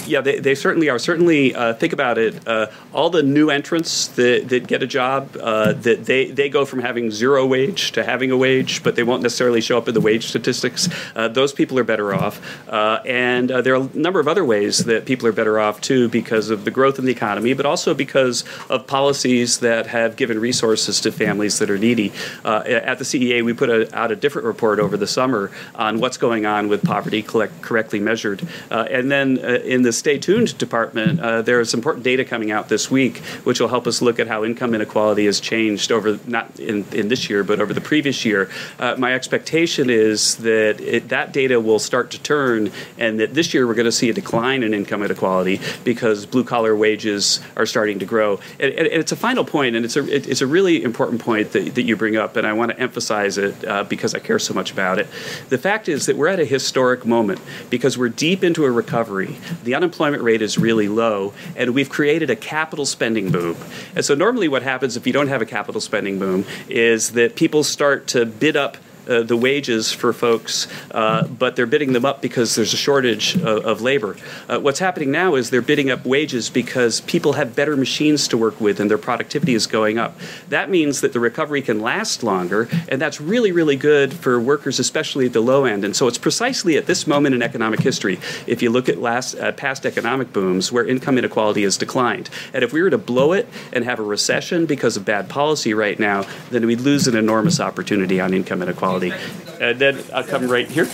Yeah, 0.07 0.21
they, 0.21 0.39
they 0.39 0.55
certainly 0.55 0.89
are. 0.89 0.99
Certainly, 0.99 1.55
uh, 1.55 1.73
think 1.73 1.93
about 1.93 2.17
it. 2.17 2.47
Uh, 2.47 2.67
all 2.93 3.09
the 3.09 3.23
new 3.23 3.49
entrants 3.49 4.07
that, 4.09 4.49
that 4.49 4.67
get 4.67 4.83
a 4.83 4.87
job, 4.87 5.35
uh, 5.41 5.73
that 5.73 6.05
they, 6.05 6.25
they 6.25 6.49
go 6.49 6.65
from 6.65 6.79
having 6.79 7.11
zero 7.11 7.45
wage 7.45 7.91
to 7.93 8.03
having 8.03 8.31
a 8.31 8.37
wage, 8.37 8.83
but 8.83 8.95
they 8.95 9.03
won't 9.03 9.23
necessarily 9.23 9.61
show 9.61 9.77
up 9.77 9.87
in 9.87 9.93
the 9.93 10.01
wage 10.01 10.27
statistics. 10.27 10.89
Uh, 11.15 11.27
those 11.27 11.53
people 11.53 11.79
are 11.79 11.83
better 11.83 12.13
off. 12.13 12.39
Uh, 12.69 13.01
and 13.05 13.49
there 13.49 13.75
are 13.75 13.81
a 13.81 13.97
number 13.97 14.19
of 14.19 14.27
other 14.27 14.45
ways 14.45 14.85
that 14.85 15.05
people 15.05 15.27
are 15.27 15.31
better 15.31 15.59
off 15.59 15.81
too 15.81 16.07
because 16.09 16.49
of 16.49 16.65
the 16.65 16.71
growth 16.71 16.99
in 16.99 17.05
the 17.05 17.11
economy, 17.11 17.53
but 17.53 17.65
also 17.65 17.93
because 17.93 18.43
of 18.69 18.85
policies 18.87 19.59
that 19.59 19.87
have 19.87 20.15
given 20.15 20.39
resources 20.39 21.01
to 21.01 21.11
families 21.11 21.59
that 21.59 21.69
are 21.69 21.77
needy. 21.77 22.11
At 22.43 22.97
the 22.97 23.05
CEA, 23.05 23.43
we 23.43 23.53
put 23.53 23.69
a, 23.69 23.95
out 23.97 24.11
a 24.11 24.15
different 24.15 24.45
report 24.45 24.79
over 24.79 24.97
the 24.97 25.07
summer 25.07 25.51
on 25.73 25.99
what's 25.99 26.17
going 26.17 26.45
on 26.45 26.67
with 26.67 26.83
poverty 26.83 27.21
collect, 27.21 27.61
correctly 27.61 27.99
measured. 27.99 28.47
and 28.69 29.11
then 29.11 29.37
in 29.37 29.81
the 29.81 29.93
stay 29.93 30.17
tuned 30.17 30.57
department, 30.57 31.19
uh, 31.19 31.41
there's 31.41 31.73
important 31.73 32.03
data 32.03 32.23
coming 32.23 32.51
out 32.51 32.69
this 32.69 32.91
week, 32.91 33.17
which 33.43 33.59
will 33.59 33.67
help 33.67 33.87
us 33.87 34.01
look 34.01 34.19
at 34.19 34.27
how 34.27 34.43
income 34.43 34.73
inequality 34.73 35.25
has 35.25 35.39
changed 35.39 35.91
over 35.91 36.19
not 36.27 36.59
in, 36.59 36.85
in 36.91 37.07
this 37.07 37.29
year, 37.29 37.43
but 37.43 37.59
over 37.59 37.73
the 37.73 37.81
previous 37.81 38.25
year. 38.25 38.49
Uh, 38.79 38.95
my 38.97 39.13
expectation 39.13 39.89
is 39.89 40.35
that 40.37 40.79
it, 40.81 41.09
that 41.09 41.33
data 41.33 41.59
will 41.59 41.79
start 41.79 42.11
to 42.11 42.21
turn, 42.21 42.71
and 42.97 43.19
that 43.19 43.33
this 43.33 43.53
year 43.53 43.65
we're 43.65 43.73
going 43.73 43.85
to 43.85 43.91
see 43.91 44.09
a 44.09 44.13
decline 44.13 44.63
in 44.63 44.73
income 44.73 45.03
inequality 45.03 45.59
because 45.83 46.25
blue 46.25 46.43
collar 46.43 46.75
wages 46.75 47.39
are 47.55 47.65
starting 47.65 47.99
to 47.99 48.05
grow. 48.05 48.39
And, 48.59 48.71
and, 48.73 48.87
it's 48.87 49.11
a 49.11 49.15
final 49.15 49.43
point, 49.43 49.75
and 49.75 49.83
it's 49.83 49.95
a 49.95 50.05
it, 50.07 50.27
it's 50.27 50.41
a 50.41 50.47
really 50.47 50.83
important 50.83 51.21
point 51.21 51.51
that, 51.53 51.75
that 51.75 51.83
you 51.83 51.95
bring 51.95 52.04
up, 52.13 52.35
and 52.35 52.45
I 52.45 52.53
want 52.53 52.71
to 52.71 52.79
emphasize 52.79 53.37
it 53.37 53.65
uh, 53.65 53.83
because 53.85 54.13
I 54.13 54.19
care 54.19 54.37
so 54.37 54.53
much 54.53 54.71
about 54.71 54.99
it. 54.99 55.07
The 55.49 55.57
fact 55.57 55.87
is 55.89 56.05
that 56.05 56.17
we're 56.17 56.27
at 56.27 56.39
a 56.39 56.45
historic 56.45 57.05
moment 57.05 57.39
because 57.69 57.97
we're 57.97 58.09
deep 58.09 58.43
into 58.43 58.65
a 58.65 58.71
recovery. 58.71 59.37
The 59.63 59.75
unemployment 59.75 60.23
rate 60.23 60.41
is 60.41 60.57
really 60.57 60.87
low, 60.87 61.33
and 61.55 61.73
we've 61.73 61.89
created 61.89 62.29
a 62.29 62.35
capital 62.35 62.85
spending 62.85 63.31
boom. 63.31 63.55
And 63.95 64.03
so, 64.03 64.13
normally, 64.13 64.47
what 64.47 64.63
happens 64.63 64.97
if 64.97 65.07
you 65.07 65.13
don't 65.13 65.29
have 65.29 65.41
a 65.41 65.45
capital 65.45 65.79
spending 65.79 66.19
boom 66.19 66.45
is 66.69 67.13
that 67.13 67.35
people 67.35 67.63
start 67.63 68.07
to 68.07 68.25
bid 68.25 68.57
up 68.57 68.77
uh, 69.07 69.21
the 69.21 69.37
wages 69.37 69.91
for 69.91 70.13
folks, 70.13 70.67
uh, 70.91 71.27
but 71.27 71.55
they're 71.55 71.65
bidding 71.65 71.93
them 71.93 72.05
up 72.05 72.21
because 72.21 72.55
there's 72.55 72.73
a 72.73 72.77
shortage 72.77 73.35
of, 73.35 73.65
of 73.65 73.81
labor. 73.81 74.17
Uh, 74.49 74.59
what's 74.59 74.79
happening 74.79 75.11
now 75.11 75.35
is 75.35 75.49
they're 75.49 75.61
bidding 75.61 75.91
up 75.91 76.05
wages 76.05 76.49
because 76.49 77.01
people 77.01 77.33
have 77.33 77.55
better 77.55 77.77
machines 77.77 78.27
to 78.27 78.37
work 78.37 78.59
with 78.59 78.79
and 78.79 78.89
their 78.89 78.97
productivity 78.97 79.53
is 79.53 79.67
going 79.67 79.97
up. 79.97 80.17
That 80.49 80.69
means 80.69 81.01
that 81.01 81.13
the 81.13 81.19
recovery 81.19 81.61
can 81.61 81.81
last 81.81 82.23
longer, 82.23 82.67
and 82.89 82.99
that's 82.99 83.21
really, 83.21 83.51
really 83.51 83.75
good 83.75 84.13
for 84.13 84.39
workers, 84.39 84.79
especially 84.79 85.27
at 85.27 85.33
the 85.33 85.41
low 85.41 85.65
end. 85.65 85.83
And 85.83 85.95
so 85.95 86.07
it's 86.07 86.17
precisely 86.17 86.77
at 86.77 86.85
this 86.85 87.05
moment 87.05 87.35
in 87.35 87.41
economic 87.41 87.81
history, 87.81 88.19
if 88.47 88.61
you 88.61 88.69
look 88.69 88.89
at 88.89 88.97
last 88.97 89.35
uh, 89.35 89.51
past 89.51 89.85
economic 89.85 90.33
booms, 90.33 90.71
where 90.71 90.85
income 90.85 91.17
inequality 91.17 91.63
has 91.63 91.77
declined. 91.77 92.29
And 92.53 92.63
if 92.63 92.73
we 92.73 92.81
were 92.81 92.89
to 92.89 92.97
blow 92.97 93.33
it 93.33 93.47
and 93.71 93.83
have 93.83 93.99
a 93.99 94.03
recession 94.03 94.65
because 94.65 94.97
of 94.97 95.05
bad 95.05 95.29
policy 95.29 95.73
right 95.73 95.99
now, 95.99 96.25
then 96.49 96.65
we'd 96.65 96.81
lose 96.81 97.07
an 97.07 97.15
enormous 97.15 97.59
opportunity 97.59 98.19
on 98.19 98.33
income 98.33 98.61
inequality 98.61 98.94
quality. 98.99 99.25
And 99.61 99.79
then 99.79 100.03
I'll 100.13 100.23
come 100.23 100.47
right 100.47 100.67
here. 100.67 100.87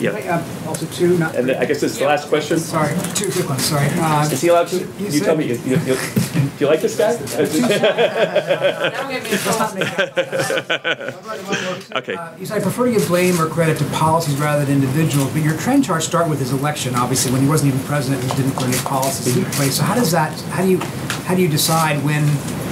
Yeah. 0.00 0.12
Uh, 0.12 0.68
also, 0.68 0.86
two. 0.86 1.18
Not, 1.18 1.34
and 1.34 1.48
then 1.48 1.56
I 1.56 1.66
guess 1.66 1.80
this 1.80 1.92
is 1.92 1.98
the 1.98 2.06
last 2.06 2.28
question. 2.28 2.58
Sorry, 2.58 2.94
two 3.14 3.30
quick 3.30 3.48
ones. 3.48 3.64
Sorry. 3.64 3.86
Uh, 3.92 4.28
is 4.30 4.40
he 4.40 4.48
allowed 4.48 4.68
to? 4.68 4.78
You, 4.78 5.08
you 5.10 5.20
tell 5.20 5.36
me. 5.36 5.46
You, 5.46 5.56
you, 5.56 5.76
you, 5.84 5.94
do 5.94 6.64
you 6.64 6.66
like 6.66 6.80
this 6.80 6.96
guy? 6.96 7.12
okay. 11.96 12.14
Uh, 12.14 12.36
you 12.38 12.46
said 12.46 12.58
I 12.58 12.62
prefer 12.62 12.86
to 12.86 12.92
give 12.92 13.06
blame 13.06 13.38
or 13.38 13.48
credit 13.48 13.76
to 13.78 13.84
policies 13.90 14.36
rather 14.36 14.64
than 14.64 14.76
individuals, 14.76 15.30
but 15.32 15.42
your 15.42 15.56
trend 15.58 15.84
charts 15.84 16.06
start 16.06 16.30
with 16.30 16.38
his 16.38 16.52
election. 16.52 16.94
Obviously, 16.94 17.30
when 17.30 17.42
he 17.42 17.48
wasn't 17.48 17.74
even 17.74 17.86
president, 17.86 18.24
he 18.24 18.34
didn't 18.36 18.54
put 18.54 18.68
any 18.68 18.78
policies 18.78 19.36
in 19.36 19.44
place. 19.52 19.76
So 19.76 19.82
how 19.82 19.94
does 19.94 20.10
that? 20.12 20.32
How 20.52 20.62
do 20.62 20.70
you? 20.70 20.78
How 21.28 21.34
do 21.34 21.42
you 21.42 21.48
decide 21.48 22.02
when 22.02 22.24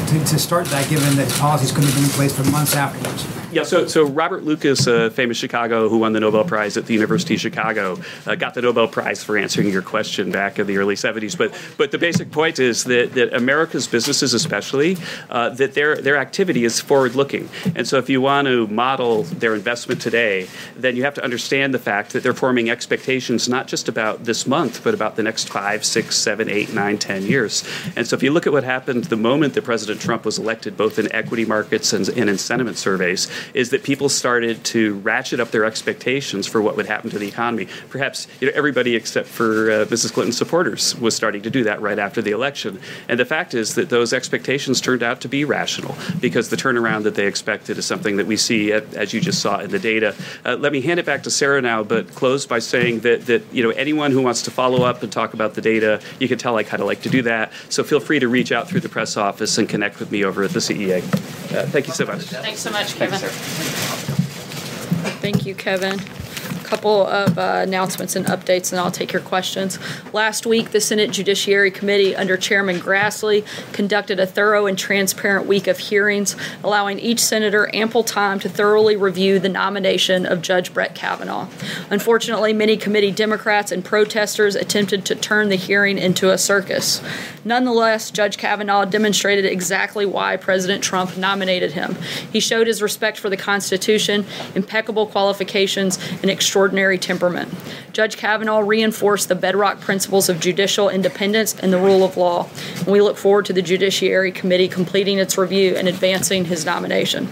to, 0.06 0.24
to 0.24 0.38
start 0.38 0.66
that, 0.68 0.88
given 0.88 1.14
that 1.16 1.30
policies 1.32 1.72
couldn't 1.72 1.90
have 1.90 1.96
been 1.96 2.04
in 2.04 2.10
place 2.10 2.34
for 2.34 2.44
months 2.50 2.74
afterwards? 2.74 3.26
Yeah, 3.56 3.62
so, 3.62 3.86
so 3.86 4.04
Robert 4.04 4.44
Lucas, 4.44 4.86
a 4.86 5.10
famous 5.10 5.38
Chicago 5.38 5.88
who 5.88 5.96
won 5.96 6.12
the 6.12 6.20
Nobel 6.20 6.44
Prize 6.44 6.76
at 6.76 6.84
the 6.84 6.92
University 6.92 7.36
of 7.36 7.40
Chicago, 7.40 7.98
uh, 8.26 8.34
got 8.34 8.52
the 8.52 8.60
Nobel 8.60 8.86
Prize 8.86 9.24
for 9.24 9.38
answering 9.38 9.70
your 9.70 9.80
question 9.80 10.30
back 10.30 10.58
in 10.58 10.66
the 10.66 10.76
early 10.76 10.94
70s. 10.94 11.38
But 11.38 11.58
but 11.78 11.90
the 11.90 11.96
basic 11.96 12.30
point 12.30 12.58
is 12.58 12.84
that, 12.84 13.14
that 13.14 13.34
America's 13.34 13.86
businesses, 13.86 14.34
especially, 14.34 14.98
uh, 15.30 15.48
that 15.54 15.72
their 15.72 15.96
their 15.96 16.18
activity 16.18 16.66
is 16.66 16.82
forward-looking. 16.82 17.48
And 17.74 17.88
so 17.88 17.96
if 17.96 18.10
you 18.10 18.20
want 18.20 18.46
to 18.46 18.66
model 18.66 19.22
their 19.22 19.54
investment 19.54 20.02
today, 20.02 20.48
then 20.76 20.94
you 20.94 21.04
have 21.04 21.14
to 21.14 21.24
understand 21.24 21.72
the 21.72 21.78
fact 21.78 22.12
that 22.12 22.22
they're 22.22 22.34
forming 22.34 22.68
expectations 22.68 23.48
not 23.48 23.68
just 23.68 23.88
about 23.88 24.24
this 24.24 24.46
month, 24.46 24.84
but 24.84 24.92
about 24.92 25.16
the 25.16 25.22
next 25.22 25.48
five, 25.48 25.82
six, 25.82 26.14
seven, 26.14 26.50
eight, 26.50 26.74
nine, 26.74 26.98
ten 26.98 27.22
years. 27.22 27.64
And 27.96 28.06
so 28.06 28.16
if 28.16 28.22
you 28.22 28.32
look 28.32 28.46
at 28.46 28.52
what 28.52 28.64
happened 28.64 29.04
the 29.04 29.16
moment 29.16 29.54
that 29.54 29.64
President 29.64 29.98
Trump 29.98 30.26
was 30.26 30.38
elected, 30.38 30.76
both 30.76 30.98
in 30.98 31.10
equity 31.10 31.46
markets 31.46 31.94
and, 31.94 32.06
and 32.10 32.28
in 32.28 32.36
sentiment 32.36 32.76
surveys, 32.76 33.28
is 33.54 33.70
that 33.70 33.82
people 33.82 34.08
started 34.08 34.62
to 34.64 34.94
ratchet 34.96 35.40
up 35.40 35.50
their 35.50 35.64
expectations 35.64 36.46
for 36.46 36.60
what 36.60 36.76
would 36.76 36.86
happen 36.86 37.10
to 37.10 37.18
the 37.18 37.28
economy. 37.28 37.66
Perhaps 37.88 38.26
you 38.40 38.48
know, 38.48 38.52
everybody 38.56 38.96
except 38.96 39.28
for 39.28 39.70
uh, 39.70 39.84
Mrs. 39.86 40.12
Clinton's 40.12 40.36
supporters 40.36 40.94
was 40.96 41.14
starting 41.14 41.42
to 41.42 41.50
do 41.50 41.64
that 41.64 41.80
right 41.80 41.98
after 41.98 42.22
the 42.22 42.30
election. 42.30 42.80
And 43.08 43.18
the 43.18 43.24
fact 43.24 43.54
is 43.54 43.74
that 43.74 43.88
those 43.88 44.12
expectations 44.12 44.80
turned 44.80 45.02
out 45.02 45.20
to 45.22 45.28
be 45.28 45.44
rational 45.44 45.96
because 46.20 46.50
the 46.50 46.56
turnaround 46.56 47.04
that 47.04 47.14
they 47.14 47.26
expected 47.26 47.78
is 47.78 47.86
something 47.86 48.16
that 48.16 48.26
we 48.26 48.36
see, 48.36 48.72
as 48.72 49.12
you 49.12 49.20
just 49.20 49.40
saw 49.40 49.60
in 49.60 49.70
the 49.70 49.78
data. 49.78 50.14
Uh, 50.44 50.56
let 50.56 50.72
me 50.72 50.80
hand 50.80 51.00
it 51.00 51.06
back 51.06 51.22
to 51.24 51.30
Sarah 51.30 51.62
now, 51.62 51.82
but 51.82 52.14
close 52.14 52.46
by 52.46 52.58
saying 52.58 53.00
that, 53.00 53.26
that 53.26 53.42
you 53.52 53.62
know 53.62 53.70
anyone 53.70 54.10
who 54.10 54.22
wants 54.22 54.42
to 54.42 54.50
follow 54.50 54.82
up 54.82 55.02
and 55.02 55.12
talk 55.12 55.34
about 55.34 55.54
the 55.54 55.60
data, 55.60 56.00
you 56.18 56.28
can 56.28 56.38
tell 56.38 56.56
I 56.56 56.62
kind 56.62 56.80
of 56.80 56.86
like 56.86 57.02
to 57.02 57.08
do 57.08 57.22
that. 57.22 57.52
So 57.68 57.84
feel 57.84 58.00
free 58.00 58.18
to 58.18 58.28
reach 58.28 58.52
out 58.52 58.68
through 58.68 58.80
the 58.80 58.88
press 58.88 59.16
office 59.16 59.58
and 59.58 59.68
connect 59.68 60.00
with 60.00 60.10
me 60.10 60.24
over 60.24 60.42
at 60.42 60.50
the 60.50 60.60
CEA. 60.60 61.45
Uh, 61.56 61.66
thank 61.66 61.86
you 61.86 61.94
so 61.94 62.04
much. 62.04 62.22
Thanks 62.24 62.60
so 62.60 62.70
much, 62.70 62.94
Kevin. 62.96 63.18
Thank 65.20 65.46
you, 65.46 65.54
Kevin 65.54 65.98
couple 66.66 67.06
of 67.06 67.38
uh, 67.38 67.60
announcements 67.62 68.16
and 68.16 68.26
updates, 68.26 68.72
and 68.72 68.80
I'll 68.80 68.90
take 68.90 69.12
your 69.12 69.22
questions. 69.22 69.78
Last 70.12 70.46
week, 70.46 70.70
the 70.70 70.80
Senate 70.80 71.12
Judiciary 71.12 71.70
Committee, 71.70 72.16
under 72.16 72.36
Chairman 72.36 72.78
Grassley, 72.80 73.46
conducted 73.72 74.18
a 74.18 74.26
thorough 74.26 74.66
and 74.66 74.76
transparent 74.76 75.46
week 75.46 75.66
of 75.66 75.78
hearings, 75.78 76.36
allowing 76.64 76.98
each 76.98 77.20
senator 77.20 77.70
ample 77.74 78.02
time 78.02 78.38
to 78.40 78.48
thoroughly 78.48 78.96
review 78.96 79.38
the 79.38 79.48
nomination 79.48 80.26
of 80.26 80.42
Judge 80.42 80.74
Brett 80.74 80.94
Kavanaugh. 80.94 81.46
Unfortunately, 81.90 82.52
many 82.52 82.76
committee 82.76 83.12
Democrats 83.12 83.70
and 83.70 83.84
protesters 83.84 84.56
attempted 84.56 85.04
to 85.04 85.14
turn 85.14 85.48
the 85.48 85.56
hearing 85.56 85.98
into 85.98 86.30
a 86.30 86.38
circus. 86.38 87.00
Nonetheless, 87.44 88.10
Judge 88.10 88.36
Kavanaugh 88.38 88.84
demonstrated 88.84 89.44
exactly 89.44 90.04
why 90.04 90.36
President 90.36 90.82
Trump 90.82 91.16
nominated 91.16 91.72
him. 91.72 91.94
He 92.32 92.40
showed 92.40 92.66
his 92.66 92.82
respect 92.82 93.18
for 93.18 93.30
the 93.30 93.36
Constitution, 93.36 94.26
impeccable 94.56 95.06
qualifications, 95.06 95.98
and 96.22 96.30
extraordinary 96.30 96.55
extraordinary 96.56 96.96
temperament. 96.96 97.52
Judge 97.92 98.16
Kavanaugh 98.16 98.60
reinforced 98.60 99.28
the 99.28 99.34
bedrock 99.34 99.80
principles 99.80 100.30
of 100.30 100.40
judicial 100.40 100.88
independence 100.88 101.54
and 101.58 101.70
the 101.70 101.78
rule 101.78 102.02
of 102.02 102.16
law. 102.16 102.48
And 102.78 102.88
we 102.88 103.02
look 103.02 103.18
forward 103.18 103.44
to 103.46 103.52
the 103.52 103.60
Judiciary 103.60 104.32
Committee 104.32 104.68
completing 104.68 105.18
its 105.18 105.36
review 105.36 105.76
and 105.76 105.86
advancing 105.86 106.46
his 106.46 106.64
nomination. 106.64 107.28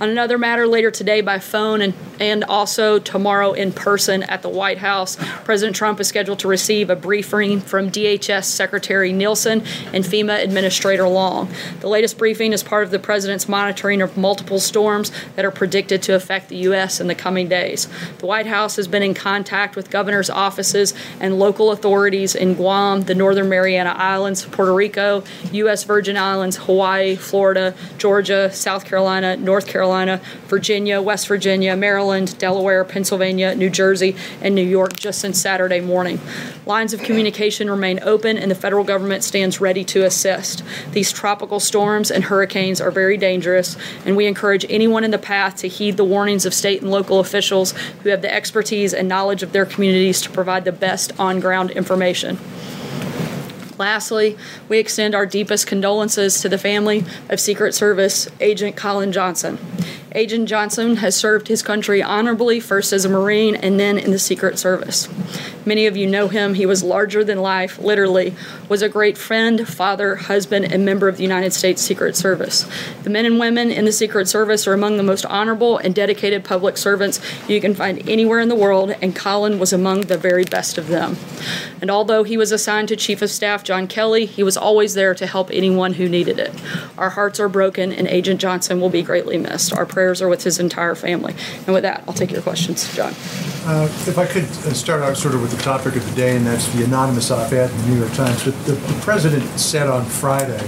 On 0.00 0.08
another 0.08 0.38
matter, 0.38 0.66
later 0.66 0.90
today 0.90 1.20
by 1.20 1.38
phone 1.38 1.82
and, 1.82 1.92
and 2.18 2.44
also 2.44 2.98
tomorrow 2.98 3.52
in 3.52 3.72
person 3.72 4.22
at 4.22 4.40
the 4.40 4.48
White 4.48 4.78
House, 4.78 5.16
President 5.44 5.76
Trump 5.76 6.00
is 6.00 6.08
scheduled 6.08 6.38
to 6.38 6.48
receive 6.48 6.88
a 6.88 6.96
briefing 6.96 7.60
from 7.60 7.90
DHS 7.90 8.44
Secretary 8.44 9.12
Nielsen 9.12 9.62
and 9.92 10.02
FEMA 10.02 10.42
Administrator 10.42 11.06
Long. 11.06 11.50
The 11.80 11.88
latest 11.88 12.16
briefing 12.16 12.54
is 12.54 12.62
part 12.62 12.84
of 12.84 12.90
the 12.90 12.98
president's 12.98 13.46
monitoring 13.46 14.00
of 14.00 14.16
multiple 14.16 14.58
storms 14.60 15.12
that 15.36 15.44
are 15.44 15.50
predicted 15.50 16.02
to 16.04 16.14
affect 16.14 16.48
the 16.48 16.56
U.S. 16.56 17.00
in 17.00 17.06
the 17.06 17.14
coming 17.14 17.48
days. 17.48 17.86
The 18.18 18.26
White 18.26 18.46
House 18.50 18.76
has 18.76 18.86
been 18.86 19.02
in 19.02 19.14
contact 19.14 19.76
with 19.76 19.90
governor's 19.90 20.28
offices 20.28 20.92
and 21.20 21.38
local 21.38 21.70
authorities 21.70 22.34
in 22.34 22.54
Guam, 22.54 23.02
the 23.02 23.14
Northern 23.14 23.48
Mariana 23.48 23.94
Islands, 23.96 24.44
Puerto 24.44 24.74
Rico, 24.74 25.24
U.S. 25.52 25.84
Virgin 25.84 26.16
Islands, 26.16 26.56
Hawaii, 26.56 27.16
Florida, 27.16 27.74
Georgia, 27.96 28.52
South 28.52 28.84
Carolina, 28.84 29.36
North 29.36 29.66
Carolina, 29.66 30.20
Virginia, 30.48 31.00
West 31.00 31.28
Virginia, 31.28 31.76
Maryland, 31.76 32.36
Delaware, 32.38 32.84
Pennsylvania, 32.84 33.54
New 33.54 33.70
Jersey, 33.70 34.16
and 34.42 34.54
New 34.54 34.66
York 34.66 34.96
just 34.96 35.20
since 35.20 35.40
Saturday 35.40 35.80
morning. 35.80 36.20
Lines 36.66 36.92
of 36.92 37.00
communication 37.00 37.70
remain 37.70 38.00
open, 38.02 38.36
and 38.36 38.50
the 38.50 38.54
federal 38.54 38.84
government 38.84 39.24
stands 39.24 39.60
ready 39.60 39.84
to 39.84 40.04
assist. 40.04 40.62
These 40.92 41.12
tropical 41.12 41.60
storms 41.60 42.10
and 42.10 42.24
hurricanes 42.24 42.80
are 42.80 42.90
very 42.90 43.16
dangerous, 43.16 43.76
and 44.04 44.16
we 44.16 44.26
encourage 44.26 44.66
anyone 44.68 45.04
in 45.04 45.10
the 45.10 45.18
path 45.18 45.56
to 45.56 45.68
heed 45.68 45.96
the 45.96 46.04
warnings 46.04 46.44
of 46.44 46.52
state 46.52 46.82
and 46.82 46.90
local 46.90 47.20
officials 47.20 47.72
who 48.02 48.08
have 48.10 48.22
the 48.22 48.32
expertise 48.40 48.94
and 48.94 49.06
knowledge 49.06 49.42
of 49.42 49.52
their 49.52 49.66
communities 49.66 50.22
to 50.22 50.30
provide 50.30 50.64
the 50.64 50.72
best 50.72 51.12
on 51.20 51.40
ground 51.40 51.70
information. 51.72 52.38
Lastly, 53.76 54.38
we 54.66 54.78
extend 54.78 55.14
our 55.14 55.26
deepest 55.26 55.66
condolences 55.66 56.40
to 56.40 56.48
the 56.48 56.56
family 56.56 57.04
of 57.28 57.38
Secret 57.38 57.74
Service 57.74 58.30
Agent 58.40 58.76
Colin 58.76 59.12
Johnson. 59.12 59.58
Agent 60.12 60.48
Johnson 60.48 60.96
has 60.96 61.14
served 61.14 61.46
his 61.46 61.62
country 61.62 62.02
honorably, 62.02 62.58
first 62.58 62.92
as 62.92 63.04
a 63.04 63.08
Marine 63.08 63.54
and 63.54 63.78
then 63.78 63.96
in 63.96 64.10
the 64.10 64.18
Secret 64.18 64.58
Service. 64.58 65.08
Many 65.64 65.86
of 65.86 65.96
you 65.96 66.06
know 66.06 66.26
him. 66.26 66.54
He 66.54 66.66
was 66.66 66.82
larger 66.82 67.22
than 67.22 67.38
life, 67.38 67.78
literally, 67.78 68.34
was 68.68 68.82
a 68.82 68.88
great 68.88 69.16
friend, 69.16 69.68
father, 69.68 70.16
husband, 70.16 70.72
and 70.72 70.84
member 70.84 71.06
of 71.06 71.16
the 71.16 71.22
United 71.22 71.52
States 71.52 71.80
Secret 71.80 72.16
Service. 72.16 72.68
The 73.04 73.10
men 73.10 73.24
and 73.24 73.38
women 73.38 73.70
in 73.70 73.84
the 73.84 73.92
Secret 73.92 74.26
Service 74.26 74.66
are 74.66 74.72
among 74.72 74.96
the 74.96 75.04
most 75.04 75.24
honorable 75.26 75.78
and 75.78 75.94
dedicated 75.94 76.44
public 76.44 76.76
servants 76.76 77.20
you 77.48 77.60
can 77.60 77.74
find 77.74 78.08
anywhere 78.08 78.40
in 78.40 78.48
the 78.48 78.56
world, 78.56 78.96
and 79.00 79.14
Colin 79.14 79.60
was 79.60 79.72
among 79.72 80.02
the 80.02 80.18
very 80.18 80.44
best 80.44 80.76
of 80.76 80.88
them. 80.88 81.18
And 81.80 81.90
although 81.90 82.24
he 82.24 82.36
was 82.36 82.52
assigned 82.52 82.88
to 82.88 82.96
Chief 82.96 83.22
of 83.22 83.30
Staff 83.30 83.62
John 83.62 83.86
Kelly, 83.86 84.26
he 84.26 84.42
was 84.42 84.56
always 84.56 84.94
there 84.94 85.14
to 85.14 85.26
help 85.26 85.50
anyone 85.52 85.94
who 85.94 86.08
needed 86.08 86.38
it. 86.38 86.52
Our 86.98 87.10
hearts 87.10 87.38
are 87.38 87.48
broken, 87.48 87.92
and 87.92 88.08
Agent 88.08 88.40
Johnson 88.40 88.80
will 88.80 88.90
be 88.90 89.02
greatly 89.02 89.38
missed. 89.38 89.72
Our 89.72 89.86
prayers 90.00 90.22
are 90.22 90.30
with 90.30 90.42
his 90.42 90.58
entire 90.58 90.94
family. 90.94 91.34
And 91.66 91.74
with 91.74 91.82
that, 91.82 92.02
I'll 92.08 92.14
take 92.14 92.30
your 92.30 92.40
questions, 92.40 92.78
John. 92.96 93.12
Uh, 93.66 93.84
If 94.06 94.16
I 94.16 94.24
could 94.24 94.44
uh, 94.44 94.72
start 94.72 95.02
out 95.02 95.14
sort 95.18 95.34
of 95.34 95.42
with 95.42 95.54
the 95.54 95.62
topic 95.62 95.94
of 95.94 96.08
the 96.08 96.16
day, 96.16 96.36
and 96.36 96.46
that's 96.46 96.66
the 96.74 96.84
anonymous 96.84 97.30
op-ed 97.30 97.70
in 97.70 97.76
the 97.82 97.86
New 97.88 97.98
York 98.00 98.14
Times. 98.14 98.42
But 98.44 98.54
the 98.64 98.72
the 98.72 98.98
president 99.02 99.44
said 99.58 99.88
on 99.88 100.04
Friday 100.06 100.64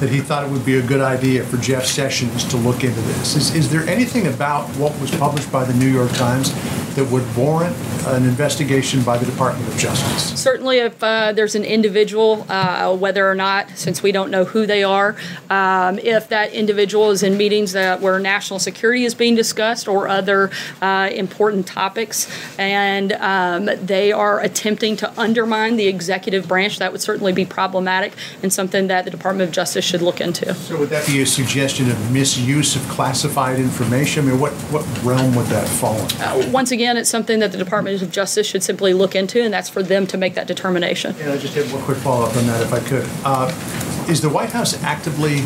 that 0.00 0.08
he 0.08 0.20
thought 0.20 0.42
it 0.46 0.50
would 0.50 0.64
be 0.64 0.78
a 0.78 0.86
good 0.92 1.02
idea 1.16 1.44
for 1.44 1.58
Jeff 1.58 1.84
Sessions 1.84 2.44
to 2.52 2.56
look 2.56 2.82
into 2.82 3.02
this. 3.12 3.36
Is 3.36 3.54
is 3.54 3.66
there 3.72 3.84
anything 3.96 4.26
about 4.26 4.62
what 4.80 4.92
was 5.00 5.10
published 5.24 5.50
by 5.52 5.64
the 5.70 5.74
New 5.74 5.92
York 5.98 6.12
Times 6.12 6.48
that 6.94 7.04
would 7.10 7.36
warrant 7.36 7.76
an 8.06 8.24
investigation 8.24 9.02
by 9.02 9.16
the 9.16 9.26
Department 9.26 9.66
of 9.68 9.78
Justice? 9.78 10.40
Certainly, 10.40 10.78
if 10.78 11.02
uh, 11.02 11.32
there's 11.32 11.54
an 11.54 11.64
individual, 11.64 12.46
uh, 12.48 12.94
whether 12.94 13.28
or 13.28 13.34
not, 13.34 13.70
since 13.76 14.02
we 14.02 14.12
don't 14.12 14.30
know 14.30 14.44
who 14.44 14.66
they 14.66 14.82
are, 14.82 15.16
um, 15.50 15.98
if 15.98 16.28
that 16.28 16.52
individual 16.52 17.10
is 17.10 17.22
in 17.22 17.36
meetings 17.36 17.72
that 17.72 18.00
where 18.00 18.18
national 18.18 18.58
security 18.58 19.04
is 19.04 19.14
being 19.14 19.34
discussed 19.34 19.88
or 19.88 20.08
other 20.08 20.50
uh, 20.80 21.08
important 21.12 21.66
topics, 21.66 22.28
and 22.58 23.12
um, 23.12 23.70
they 23.82 24.12
are 24.12 24.40
attempting 24.40 24.96
to 24.96 25.20
undermine 25.20 25.76
the 25.76 25.86
executive 25.86 26.48
branch, 26.48 26.78
that 26.78 26.92
would 26.92 27.00
certainly 27.00 27.32
be 27.32 27.44
problematic 27.44 28.12
and 28.42 28.52
something 28.52 28.88
that 28.88 29.04
the 29.04 29.10
Department 29.10 29.48
of 29.48 29.54
Justice 29.54 29.84
should 29.84 30.02
look 30.02 30.20
into. 30.20 30.52
So 30.54 30.78
would 30.78 30.90
that 30.90 31.06
be 31.06 31.22
a 31.22 31.26
suggestion 31.26 31.90
of 31.90 32.12
misuse 32.12 32.76
of 32.76 32.82
classified 32.88 33.58
information? 33.58 34.26
I 34.26 34.30
mean, 34.32 34.40
what, 34.40 34.52
what 34.72 34.84
realm 35.04 35.34
would 35.34 35.46
that 35.46 35.68
fall 35.68 35.96
in? 35.96 36.20
Uh, 36.20 36.50
once 36.52 36.70
again, 36.70 36.81
it's 36.98 37.10
something 37.10 37.38
that 37.40 37.52
the 37.52 37.58
Department 37.58 38.00
of 38.02 38.10
Justice 38.10 38.46
should 38.46 38.62
simply 38.62 38.92
look 38.94 39.14
into, 39.14 39.42
and 39.42 39.52
that's 39.52 39.68
for 39.68 39.82
them 39.82 40.06
to 40.08 40.16
make 40.16 40.34
that 40.34 40.46
determination. 40.46 41.14
And 41.20 41.30
I 41.30 41.36
just 41.38 41.54
have 41.54 41.72
one 41.72 41.82
quick 41.82 41.98
follow-up 41.98 42.36
on 42.36 42.46
that, 42.46 42.62
if 42.62 42.72
I 42.72 42.80
could. 42.80 43.08
Uh, 43.24 44.06
Is 44.08 44.20
the 44.20 44.28
White 44.28 44.50
House 44.50 44.80
actively 44.82 45.42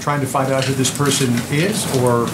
trying 0.00 0.20
to 0.20 0.26
find 0.26 0.52
out 0.52 0.64
who 0.64 0.74
this 0.74 0.90
person 0.96 1.28
is, 1.50 1.84
or 2.02 2.26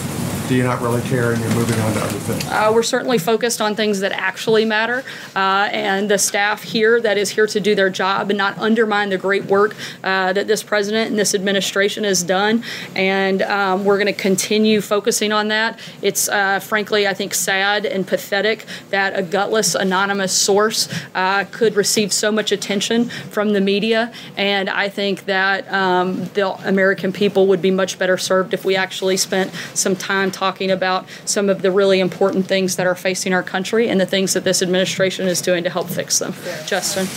do 0.47 0.55
you 0.55 0.63
not 0.63 0.81
really 0.81 1.01
care 1.03 1.31
and 1.31 1.41
you're 1.41 1.55
moving 1.55 1.79
on 1.79 1.93
to 1.93 1.99
other 1.99 2.19
things? 2.19 2.45
Uh, 2.45 2.71
we're 2.73 2.83
certainly 2.83 3.17
focused 3.17 3.61
on 3.61 3.75
things 3.75 3.99
that 4.01 4.11
actually 4.11 4.65
matter, 4.65 5.03
uh, 5.35 5.69
and 5.71 6.09
the 6.09 6.17
staff 6.17 6.63
here 6.63 7.01
that 7.01 7.17
is 7.17 7.29
here 7.29 7.47
to 7.47 7.59
do 7.59 7.75
their 7.75 7.89
job 7.89 8.29
and 8.29 8.37
not 8.37 8.57
undermine 8.57 9.09
the 9.09 9.17
great 9.17 9.45
work 9.45 9.75
uh, 10.03 10.33
that 10.33 10.47
this 10.47 10.61
president 10.63 11.09
and 11.09 11.17
this 11.17 11.33
administration 11.33 12.03
has 12.03 12.23
done. 12.23 12.63
And 12.95 13.41
um, 13.41 13.85
we're 13.85 13.97
going 13.97 14.13
to 14.13 14.21
continue 14.21 14.81
focusing 14.81 15.31
on 15.31 15.47
that. 15.49 15.79
It's 16.01 16.29
uh, 16.29 16.59
frankly, 16.59 17.07
I 17.07 17.13
think, 17.13 17.33
sad 17.33 17.85
and 17.85 18.07
pathetic 18.07 18.65
that 18.89 19.17
a 19.17 19.23
gutless, 19.23 19.75
anonymous 19.75 20.33
source 20.33 20.89
uh, 21.13 21.45
could 21.45 21.75
receive 21.75 22.13
so 22.13 22.31
much 22.31 22.51
attention 22.51 23.05
from 23.05 23.53
the 23.53 23.61
media. 23.61 24.11
And 24.37 24.69
I 24.69 24.89
think 24.89 25.25
that 25.25 25.71
um, 25.71 26.25
the 26.33 26.49
American 26.67 27.11
people 27.11 27.47
would 27.47 27.61
be 27.61 27.71
much 27.71 27.97
better 27.97 28.17
served 28.17 28.53
if 28.53 28.65
we 28.65 28.75
actually 28.75 29.17
spent 29.17 29.51
some 29.73 29.95
time 29.95 30.31
talking 30.35 30.69
about 30.69 31.05
some 31.23 31.49
of 31.49 31.61
the 31.61 31.71
really 31.71 31.99
important 31.99 32.45
things 32.45 32.75
that 32.75 32.85
are 32.85 32.93
facing 32.93 33.33
our 33.33 33.41
country 33.41 33.87
and 33.87 33.99
the 33.99 34.05
things 34.05 34.33
that 34.33 34.43
this 34.43 34.61
administration 34.61 35.27
is 35.27 35.41
doing 35.41 35.63
to 35.63 35.69
help 35.69 35.87
fix 35.87 36.19
them. 36.19 36.33
Justin. 36.67 37.07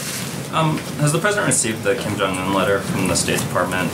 Um, 0.54 0.78
has 1.00 1.12
the 1.12 1.18
president 1.18 1.46
received 1.46 1.82
the 1.82 1.94
Kim 1.96 2.16
Jong 2.16 2.38
Un 2.38 2.54
letter 2.54 2.80
from 2.80 3.08
the 3.08 3.14
State 3.14 3.40
Department? 3.40 3.90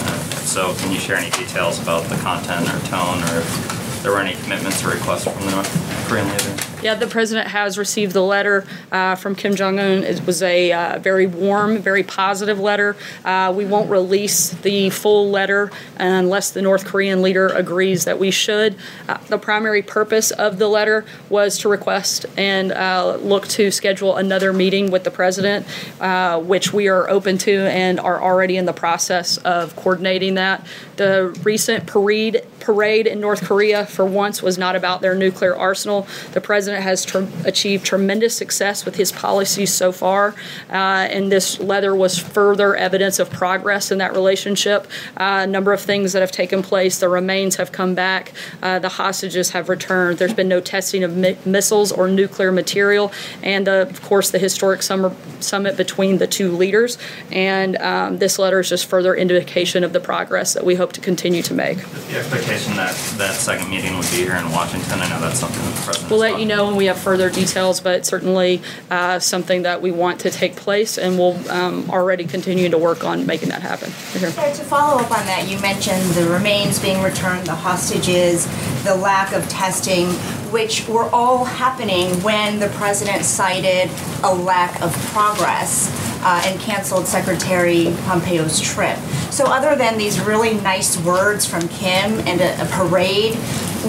So, 0.46 0.74
can 0.74 0.92
you 0.92 1.00
share 1.00 1.16
any 1.16 1.30
details 1.30 1.82
about 1.82 2.04
the 2.04 2.16
content 2.16 2.68
or 2.68 2.78
tone, 2.86 3.18
or 3.24 3.40
if 3.40 4.02
there 4.02 4.12
were 4.12 4.20
any 4.20 4.40
commitments 4.42 4.84
or 4.84 4.90
requests 4.90 5.24
from 5.24 5.44
the 5.46 5.50
North 5.50 6.06
Korean 6.06 6.28
leader? 6.28 6.73
Yeah, 6.84 6.94
the 6.94 7.06
president 7.06 7.48
has 7.48 7.78
received 7.78 8.12
the 8.12 8.20
letter 8.20 8.66
uh, 8.92 9.14
from 9.14 9.34
Kim 9.34 9.54
Jong 9.54 9.78
Un. 9.78 10.04
It 10.04 10.26
was 10.26 10.42
a 10.42 10.70
uh, 10.70 10.98
very 10.98 11.26
warm, 11.26 11.78
very 11.78 12.02
positive 12.02 12.60
letter. 12.60 12.94
Uh, 13.24 13.54
we 13.56 13.64
won't 13.64 13.88
release 13.88 14.50
the 14.50 14.90
full 14.90 15.30
letter 15.30 15.70
unless 15.96 16.50
the 16.50 16.60
North 16.60 16.84
Korean 16.84 17.22
leader 17.22 17.48
agrees 17.48 18.04
that 18.04 18.18
we 18.18 18.30
should. 18.30 18.76
Uh, 19.08 19.16
the 19.28 19.38
primary 19.38 19.80
purpose 19.80 20.30
of 20.30 20.58
the 20.58 20.68
letter 20.68 21.06
was 21.30 21.56
to 21.60 21.70
request 21.70 22.26
and 22.36 22.70
uh, 22.70 23.16
look 23.16 23.48
to 23.48 23.70
schedule 23.70 24.16
another 24.16 24.52
meeting 24.52 24.90
with 24.90 25.04
the 25.04 25.10
president, 25.10 25.64
uh, 26.02 26.38
which 26.38 26.74
we 26.74 26.88
are 26.88 27.08
open 27.08 27.38
to 27.38 27.62
and 27.62 27.98
are 27.98 28.20
already 28.20 28.58
in 28.58 28.66
the 28.66 28.74
process 28.74 29.38
of 29.38 29.74
coordinating 29.74 30.34
that. 30.34 30.66
The 30.96 31.30
recent 31.44 31.86
parade 31.86 32.42
parade 32.64 33.06
in 33.06 33.20
North 33.20 33.44
Korea, 33.44 33.84
for 33.84 34.06
once, 34.06 34.42
was 34.42 34.56
not 34.56 34.74
about 34.74 35.02
their 35.02 35.14
nuclear 35.14 35.54
arsenal. 35.54 36.06
The 36.32 36.40
president 36.40 36.73
has 36.82 37.04
tr- 37.04 37.24
achieved 37.44 37.84
tremendous 37.84 38.36
success 38.36 38.84
with 38.84 38.96
his 38.96 39.12
policies 39.12 39.72
so 39.72 39.92
far, 39.92 40.34
uh, 40.70 40.72
and 40.72 41.30
this 41.30 41.60
letter 41.60 41.94
was 41.94 42.18
further 42.18 42.76
evidence 42.76 43.18
of 43.18 43.30
progress 43.30 43.90
in 43.90 43.98
that 43.98 44.12
relationship. 44.12 44.86
Uh, 45.16 45.40
a 45.42 45.46
number 45.46 45.72
of 45.72 45.80
things 45.80 46.12
that 46.12 46.20
have 46.20 46.32
taken 46.32 46.62
place. 46.62 46.98
The 46.98 47.08
remains 47.08 47.56
have 47.56 47.72
come 47.72 47.94
back. 47.94 48.32
Uh, 48.62 48.78
the 48.78 48.88
hostages 48.88 49.50
have 49.50 49.68
returned. 49.68 50.18
There's 50.18 50.34
been 50.34 50.48
no 50.48 50.60
testing 50.60 51.04
of 51.04 51.16
mi- 51.16 51.36
missiles 51.44 51.92
or 51.92 52.08
nuclear 52.08 52.52
material, 52.52 53.12
and 53.42 53.68
of 53.68 54.02
course 54.02 54.30
the 54.30 54.38
historic 54.38 54.82
summer 54.82 55.14
summit 55.40 55.76
between 55.76 56.18
the 56.18 56.26
two 56.26 56.52
leaders. 56.52 56.98
And 57.30 57.76
um, 57.76 58.18
this 58.18 58.38
letter 58.38 58.60
is 58.60 58.68
just 58.68 58.86
further 58.86 59.14
indication 59.14 59.84
of 59.84 59.92
the 59.92 60.00
progress 60.00 60.54
that 60.54 60.64
we 60.64 60.74
hope 60.74 60.92
to 60.94 61.00
continue 61.00 61.42
to 61.42 61.54
make. 61.54 61.78
The 61.78 62.18
expectation 62.18 62.76
that 62.76 62.94
that 63.18 63.34
second 63.34 63.70
meeting 63.70 63.96
would 63.96 64.10
be 64.10 64.18
here 64.18 64.36
in 64.36 64.50
Washington. 64.50 65.00
I 65.00 65.08
know 65.08 65.20
that's 65.20 65.40
something 65.40 65.62
that 65.62 65.74
the 65.74 65.82
president. 65.82 66.10
We'll 66.10 66.20
let 66.20 66.38
you 66.38 66.46
know 66.46 66.63
when 66.66 66.76
we 66.76 66.86
have 66.86 66.98
further 66.98 67.30
details, 67.30 67.80
but 67.80 68.06
certainly 68.06 68.62
uh, 68.90 69.18
something 69.18 69.62
that 69.62 69.82
we 69.82 69.90
want 69.90 70.20
to 70.20 70.30
take 70.30 70.56
place, 70.56 70.98
and 70.98 71.18
we'll 71.18 71.50
um, 71.50 71.90
already 71.90 72.24
continue 72.24 72.68
to 72.68 72.78
work 72.78 73.04
on 73.04 73.26
making 73.26 73.48
that 73.50 73.62
happen. 73.62 73.88
To 73.88 74.64
follow 74.64 75.00
up 75.00 75.10
on 75.10 75.26
that, 75.26 75.48
you 75.48 75.58
mentioned 75.60 76.02
the 76.10 76.28
remains 76.28 76.78
being 76.78 77.02
returned, 77.02 77.46
the 77.46 77.54
hostages, 77.54 78.46
the 78.84 78.94
lack 78.94 79.32
of 79.32 79.48
testing, 79.48 80.08
which 80.52 80.86
were 80.88 81.08
all 81.10 81.44
happening 81.44 82.10
when 82.22 82.60
the 82.60 82.68
president 82.68 83.24
cited 83.24 83.90
a 84.22 84.34
lack 84.34 84.80
of 84.82 84.92
progress 85.12 85.90
uh, 86.22 86.42
and 86.46 86.60
canceled 86.60 87.06
Secretary 87.06 87.94
Pompeo's 88.04 88.60
trip. 88.60 88.96
So, 89.30 89.46
other 89.46 89.76
than 89.76 89.98
these 89.98 90.20
really 90.20 90.54
nice 90.54 90.96
words 91.02 91.46
from 91.46 91.68
Kim 91.68 92.20
and 92.20 92.40
a, 92.40 92.62
a 92.62 92.66
parade, 92.66 93.36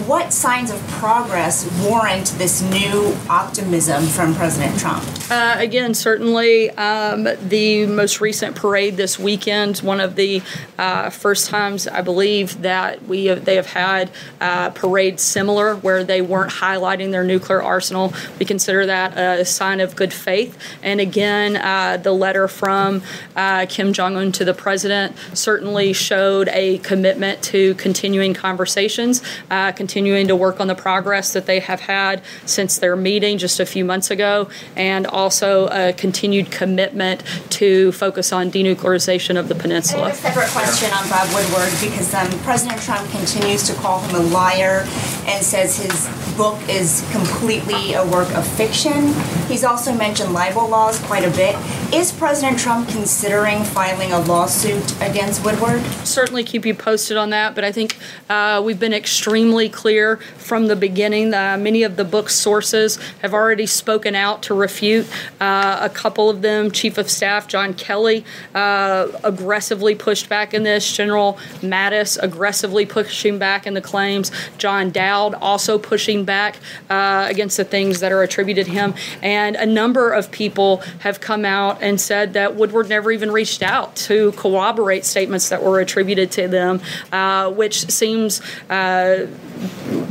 What 0.03 0.33
signs 0.33 0.71
of 0.71 0.87
progress 0.89 1.65
warrant 1.81 2.27
this 2.37 2.61
new 2.61 3.15
optimism 3.29 4.03
from 4.03 4.35
President 4.35 4.77
Trump? 4.77 5.03
Uh, 5.27 5.55
again, 5.57 5.95
certainly 5.95 6.69
um, 6.71 7.27
the 7.49 7.87
most 7.87 8.21
recent 8.21 8.55
parade 8.55 8.95
this 8.95 9.17
weekend, 9.17 9.79
one 9.79 9.99
of 9.99 10.15
the 10.15 10.39
uh, 10.77 11.09
first 11.09 11.49
times 11.49 11.87
I 11.87 12.01
believe 12.01 12.61
that 12.61 13.03
we 13.07 13.25
have, 13.25 13.43
they 13.43 13.55
have 13.55 13.65
had 13.65 14.11
uh, 14.39 14.69
parades 14.69 15.23
similar 15.23 15.77
where 15.77 16.03
they 16.03 16.21
weren't 16.21 16.51
highlighting 16.51 17.09
their 17.09 17.23
nuclear 17.23 17.63
arsenal. 17.63 18.13
We 18.37 18.45
consider 18.45 18.85
that 18.85 19.17
a 19.17 19.45
sign 19.45 19.79
of 19.79 19.95
good 19.95 20.13
faith. 20.13 20.59
And 20.83 21.01
again, 21.01 21.55
uh, 21.57 21.97
the 21.97 22.11
letter 22.11 22.47
from 22.47 23.01
uh, 23.35 23.65
Kim 23.67 23.93
Jong 23.93 24.15
Un 24.17 24.31
to 24.33 24.45
the 24.45 24.53
president 24.53 25.15
certainly 25.33 25.91
showed 25.93 26.49
a 26.49 26.77
commitment 26.79 27.41
to 27.45 27.73
continuing 27.75 28.35
conversations, 28.35 29.23
uh, 29.49 29.71
continuing 29.71 30.27
to 30.27 30.35
work 30.35 30.59
on 30.59 30.67
the 30.67 30.75
progress 30.75 31.33
that 31.33 31.47
they 31.47 31.61
have 31.61 31.81
had 31.81 32.21
since 32.45 32.77
their 32.77 32.95
meeting 32.95 33.39
just 33.39 33.59
a 33.59 33.65
few 33.65 33.83
months 33.83 34.11
ago, 34.11 34.49
and 34.75 35.07
also 35.15 35.67
a 35.69 35.93
continued 35.93 36.51
commitment 36.51 37.23
to 37.49 37.91
focus 37.93 38.31
on 38.33 38.51
denuclearization 38.51 39.39
of 39.39 39.47
the 39.47 39.55
I 39.55 39.59
peninsula. 39.59 40.09
have 40.09 40.13
a 40.13 40.17
separate 40.17 40.49
question 40.49 40.91
on 40.91 41.09
Bob 41.09 41.27
Woodward 41.33 41.71
because 41.81 42.13
um, 42.13 42.29
President 42.39 42.81
Trump 42.81 43.09
continues 43.11 43.65
to 43.67 43.73
call 43.75 44.01
him 44.01 44.15
a 44.15 44.19
liar 44.19 44.85
and 45.25 45.43
says 45.43 45.77
his 45.77 46.35
book 46.35 46.59
is 46.67 47.07
completely 47.11 47.93
a 47.93 48.05
work 48.05 48.29
of 48.35 48.45
fiction. 48.45 49.13
He's 49.47 49.63
also 49.63 49.93
mentioned 49.93 50.33
libel 50.33 50.67
laws 50.67 50.99
quite 51.05 51.23
a 51.23 51.31
bit. 51.31 51.55
Is 51.93 52.11
President 52.11 52.59
Trump 52.59 52.89
considering 52.89 53.63
filing 53.63 54.11
a 54.11 54.19
lawsuit 54.19 55.01
against 55.01 55.45
Woodward? 55.45 55.81
certainly 56.03 56.43
keep 56.43 56.65
you 56.65 56.73
posted 56.73 57.17
on 57.17 57.29
that, 57.29 57.55
but 57.55 57.63
I 57.63 57.71
think 57.71 57.97
uh, 58.29 58.61
we've 58.63 58.79
been 58.79 58.93
extremely 58.93 59.69
clear 59.69 60.17
from 60.37 60.67
the 60.67 60.75
beginning. 60.75 61.33
Uh, 61.33 61.57
many 61.57 61.83
of 61.83 61.95
the 61.95 62.03
book's 62.03 62.35
sources 62.35 62.97
have 63.21 63.33
already 63.33 63.65
spoken 63.65 64.15
out 64.15 64.41
to 64.43 64.53
refute. 64.53 65.04
Uh, 65.39 65.77
a 65.81 65.89
couple 65.89 66.29
of 66.29 66.41
them, 66.41 66.71
Chief 66.71 66.97
of 66.97 67.09
Staff 67.09 67.47
John 67.47 67.73
Kelly, 67.73 68.25
uh, 68.53 69.07
aggressively 69.23 69.95
pushed 69.95 70.29
back 70.29 70.53
in 70.53 70.63
this. 70.63 70.91
General 70.91 71.33
Mattis 71.61 72.17
aggressively 72.21 72.85
pushing 72.85 73.37
back 73.37 73.67
in 73.67 73.73
the 73.73 73.81
claims. 73.81 74.31
John 74.57 74.91
Dowd 74.91 75.33
also 75.35 75.77
pushing 75.77 76.25
back 76.25 76.57
uh, 76.89 77.27
against 77.29 77.57
the 77.57 77.65
things 77.65 77.99
that 77.99 78.11
are 78.11 78.23
attributed 78.23 78.65
to 78.67 78.71
him. 78.71 78.93
And 79.21 79.55
a 79.55 79.65
number 79.65 80.11
of 80.11 80.31
people 80.31 80.77
have 80.99 81.19
come 81.19 81.45
out 81.45 81.81
and 81.81 81.99
said 81.99 82.33
that 82.33 82.55
Woodward 82.55 82.89
never 82.89 83.11
even 83.11 83.31
reached 83.31 83.61
out 83.61 83.95
to 83.95 84.31
corroborate 84.33 85.05
statements 85.05 85.49
that 85.49 85.63
were 85.63 85.79
attributed 85.79 86.31
to 86.31 86.47
them, 86.47 86.81
uh, 87.11 87.51
which 87.51 87.89
seems 87.89 88.41
uh, 88.69 89.27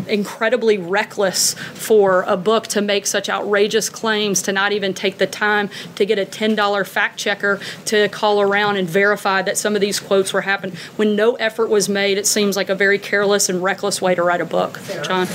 incredibly 0.08 0.78
reckless 0.78 1.54
for 1.54 2.22
a 2.22 2.36
book 2.36 2.66
to 2.68 2.80
make 2.80 3.06
such 3.06 3.28
outrageous 3.28 3.88
claims, 3.88 4.42
to 4.42 4.52
not 4.52 4.72
even 4.72 4.83
take 4.92 5.18
the 5.18 5.26
time 5.26 5.70
to 5.94 6.04
get 6.04 6.18
a 6.18 6.26
$10 6.26 6.86
fact 6.86 7.18
checker 7.18 7.60
to 7.86 8.08
call 8.08 8.40
around 8.40 8.76
and 8.76 8.88
verify 8.88 9.42
that 9.42 9.56
some 9.56 9.74
of 9.74 9.80
these 9.80 10.00
quotes 10.00 10.32
were 10.32 10.42
happening. 10.42 10.76
When 10.96 11.16
no 11.16 11.34
effort 11.36 11.68
was 11.68 11.88
made, 11.88 12.18
it 12.18 12.26
seems 12.26 12.56
like 12.56 12.68
a 12.68 12.74
very 12.74 12.98
careless 12.98 13.48
and 13.48 13.62
reckless 13.62 14.02
way 14.02 14.14
to 14.14 14.22
write 14.22 14.40
a 14.40 14.44
book. 14.44 14.80
John? 15.02 15.26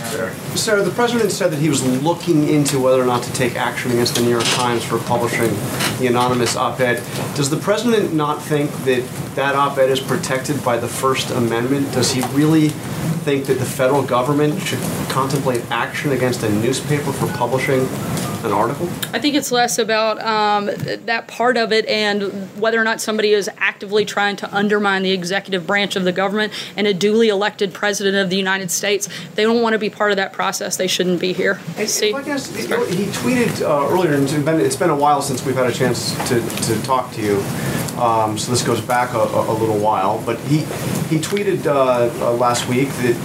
Sarah, 0.55 0.83
the 0.83 0.91
president 0.91 1.31
said 1.31 1.51
that 1.51 1.59
he 1.59 1.69
was 1.69 1.85
looking 2.03 2.47
into 2.47 2.79
whether 2.79 3.01
or 3.01 3.05
not 3.05 3.23
to 3.23 3.33
take 3.33 3.55
action 3.55 3.91
against 3.91 4.15
the 4.15 4.21
New 4.21 4.29
York 4.29 4.43
Times 4.45 4.83
for 4.83 4.99
publishing 4.99 5.51
the 5.99 6.07
anonymous 6.07 6.55
op-ed. 6.55 7.01
Does 7.35 7.49
the 7.49 7.57
president 7.57 8.13
not 8.13 8.41
think 8.41 8.71
that 8.83 9.03
that 9.39 9.56
op-ed 9.56 9.89
is 9.89 10.02
protected 10.02 10.62
by 10.65 10.75
the 10.75 10.88
First 10.88 11.32
Amendment? 11.32 11.89
Does 11.93 12.12
he 12.12 12.21
really 12.34 12.69
think 13.19 13.45
that 13.45 13.58
the 13.58 13.65
federal 13.65 14.04
government 14.04 14.62
should 14.62 14.80
contemplate 15.08 15.63
action 15.71 16.12
against 16.12 16.43
a 16.43 16.49
newspaper 16.49 17.13
for 17.13 17.25
publishing 17.38 17.88
an 18.43 18.52
article? 18.52 18.88
I 19.13 19.19
think 19.19 19.36
it's 19.36 19.49
less 19.49 19.80
about 19.80 20.19
um, 20.21 20.65
that 21.06 21.30
part 21.30 21.56
of 21.56 21.71
it 21.71 21.86
and 21.86 22.23
whether 22.60 22.80
or 22.80 22.84
not 22.84 22.99
somebody 22.99 23.32
is 23.32 23.49
actively 23.58 24.04
trying 24.04 24.36
to 24.38 24.54
undermine 24.54 25.04
the 25.04 25.12
executive 25.12 25.65
branch 25.65 25.95
of 25.95 26.04
the 26.04 26.12
government 26.12 26.52
and 26.75 26.86
a 26.86 26.93
duly 26.93 27.30
elected 27.30 27.73
president 27.73 28.17
of 28.17 28.30
the 28.30 28.38
United 28.38 28.69
States. 28.71 29.08
If 29.08 29.36
They 29.36 29.43
don't 29.43 29.62
want 29.62 29.71
to 29.73 29.80
be 29.80 29.89
part 29.89 30.12
of 30.12 30.17
that 30.17 30.34
process. 30.34 30.75
They 30.75 30.88
shouldn't 30.88 31.21
be 31.21 31.32
here. 31.32 31.62
I 31.78 31.86
see? 31.86 32.10
If 32.10 32.25
guess, 32.25 32.62
you 32.62 32.67
know, 32.67 32.86
he 32.86 33.06
tweeted 33.06 33.62
uh, 33.62 33.89
earlier, 33.89 34.13
and 34.15 34.23
it's 34.23 34.34
been, 34.34 34.60
it's 34.60 34.75
been 34.75 34.89
a 34.89 34.95
while 34.95 35.21
since 35.21 35.45
we've 35.45 35.56
had 35.56 35.67
a 35.67 35.73
chance 35.73 36.13
to, 36.28 36.41
to 36.41 36.82
talk 36.84 37.13
to 37.13 37.21
you. 37.21 37.43
Um, 37.99 38.38
so 38.38 38.52
this 38.52 38.63
goes 38.63 38.80
back 38.80 39.13
a, 39.13 39.19
a, 39.33 39.51
a 39.51 39.53
little 39.53 39.77
while, 39.77 40.21
but 40.25 40.39
he 40.41 40.59
he 41.09 41.17
tweeted 41.17 41.65
uh, 41.65 42.09
uh, 42.23 42.33
last 42.33 42.67
week 42.67 42.89
that 43.01 43.15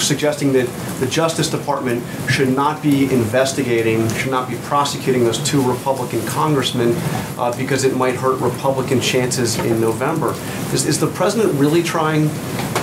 suggesting 0.00 0.52
that 0.52 0.66
the 1.00 1.06
Justice 1.06 1.50
Department 1.50 2.02
should 2.30 2.48
not 2.48 2.82
be 2.82 3.04
investigating, 3.12 4.08
should 4.14 4.30
not 4.30 4.48
be 4.48 4.56
prosecuting 4.62 5.24
those 5.24 5.38
two 5.38 5.60
Republican 5.62 6.24
congressmen 6.26 6.94
uh, 7.38 7.54
because 7.56 7.84
it 7.84 7.96
might 7.96 8.14
hurt 8.14 8.40
Republican 8.40 9.00
chances 9.00 9.58
in 9.58 9.80
November. 9.80 10.30
Is, 10.72 10.86
is 10.86 10.98
the 10.98 11.08
president 11.08 11.58
really 11.58 11.82
trying 11.82 12.28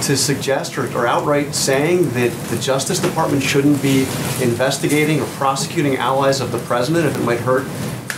to 0.01 0.17
suggest 0.17 0.77
or, 0.77 0.85
or 0.97 1.07
outright 1.07 1.53
saying 1.53 2.09
that 2.11 2.31
the 2.49 2.57
Justice 2.57 2.99
Department 2.99 3.43
shouldn't 3.43 3.81
be 3.81 4.01
investigating 4.41 5.19
or 5.19 5.25
prosecuting 5.25 5.97
allies 5.97 6.41
of 6.41 6.51
the 6.51 6.59
president 6.59 7.05
if 7.05 7.17
it 7.17 7.23
might 7.23 7.39
hurt 7.39 7.65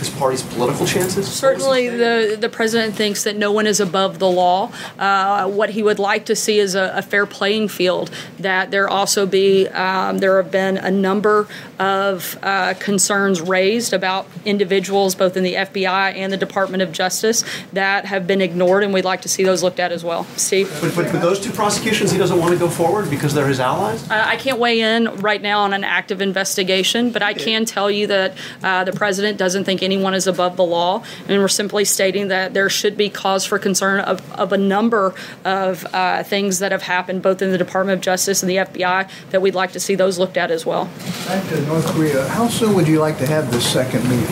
his 0.04 0.14
party's 0.14 0.42
political 0.42 0.86
chances? 0.86 1.32
Certainly, 1.32 1.88
the, 1.90 2.36
the 2.38 2.48
president 2.48 2.94
thinks 2.94 3.24
that 3.24 3.36
no 3.36 3.50
one 3.52 3.66
is 3.66 3.80
above 3.80 4.18
the 4.18 4.30
law. 4.30 4.70
Uh, 4.98 5.48
what 5.48 5.70
he 5.70 5.82
would 5.82 5.98
like 5.98 6.26
to 6.26 6.36
see 6.36 6.58
is 6.58 6.74
a, 6.74 6.92
a 6.96 7.02
fair 7.02 7.26
playing 7.26 7.68
field. 7.68 8.10
That 8.38 8.70
there 8.70 8.88
also 8.88 9.26
be 9.26 9.68
um, 9.68 10.18
there 10.18 10.40
have 10.42 10.50
been 10.50 10.76
a 10.76 10.90
number 10.90 11.48
of 11.78 12.38
uh, 12.42 12.74
concerns 12.78 13.40
raised 13.40 13.92
about 13.92 14.26
individuals, 14.44 15.14
both 15.14 15.36
in 15.36 15.42
the 15.42 15.54
FBI 15.54 16.14
and 16.14 16.32
the 16.32 16.36
Department 16.36 16.82
of 16.82 16.92
Justice, 16.92 17.44
that 17.72 18.04
have 18.06 18.26
been 18.26 18.40
ignored, 18.40 18.82
and 18.84 18.92
we'd 18.92 19.04
like 19.04 19.22
to 19.22 19.28
see 19.28 19.42
those 19.42 19.62
looked 19.62 19.80
at 19.80 19.92
as 19.92 20.04
well. 20.04 20.24
Steve. 20.36 20.70
But, 20.80 20.94
but 20.94 21.12
with 21.12 21.22
those 21.22 21.40
two 21.40 21.52
prosecutions, 21.52 22.10
he 22.10 22.18
doesn't 22.18 22.38
want 22.38 22.52
to 22.52 22.58
go 22.58 22.68
forward 22.68 23.10
because 23.10 23.34
they're 23.34 23.48
his 23.48 23.60
allies? 23.60 24.08
Uh, 24.10 24.22
I 24.26 24.36
can't 24.36 24.58
weigh 24.58 24.80
in 24.80 25.16
right 25.16 25.40
now 25.40 25.60
on 25.60 25.72
an 25.72 25.84
active 25.84 26.20
investigation, 26.20 27.10
but 27.10 27.22
I 27.22 27.34
can 27.34 27.64
tell 27.64 27.90
you 27.90 28.06
that 28.08 28.36
uh, 28.62 28.84
the 28.84 28.92
president 28.92 29.38
doesn't 29.38 29.64
think 29.64 29.82
anyone 29.94 30.14
is 30.14 30.26
above 30.26 30.56
the 30.56 30.64
law, 30.64 31.04
and 31.28 31.40
we're 31.40 31.48
simply 31.48 31.84
stating 31.84 32.28
that 32.28 32.52
there 32.52 32.68
should 32.68 32.96
be 32.96 33.08
cause 33.08 33.44
for 33.44 33.58
concern 33.58 34.00
of, 34.00 34.32
of 34.32 34.52
a 34.52 34.58
number 34.58 35.14
of 35.44 35.86
uh, 35.92 36.22
things 36.24 36.58
that 36.58 36.72
have 36.72 36.82
happened 36.82 37.22
both 37.22 37.40
in 37.40 37.52
the 37.52 37.58
Department 37.58 37.96
of 37.96 38.02
Justice 38.02 38.42
and 38.42 38.50
the 38.50 38.56
FBI 38.56 39.08
that 39.30 39.40
we'd 39.40 39.54
like 39.54 39.72
to 39.72 39.80
see 39.80 39.94
those 39.94 40.18
looked 40.18 40.36
at 40.36 40.50
as 40.50 40.66
well. 40.66 40.86
Back 41.26 41.48
to 41.50 41.60
North 41.66 41.86
Korea, 41.86 42.26
how 42.28 42.48
soon 42.48 42.74
would 42.74 42.88
you 42.88 42.98
like 42.98 43.18
to 43.18 43.26
have 43.26 43.52
this 43.52 43.64
second 43.64 44.02
meeting? 44.08 44.26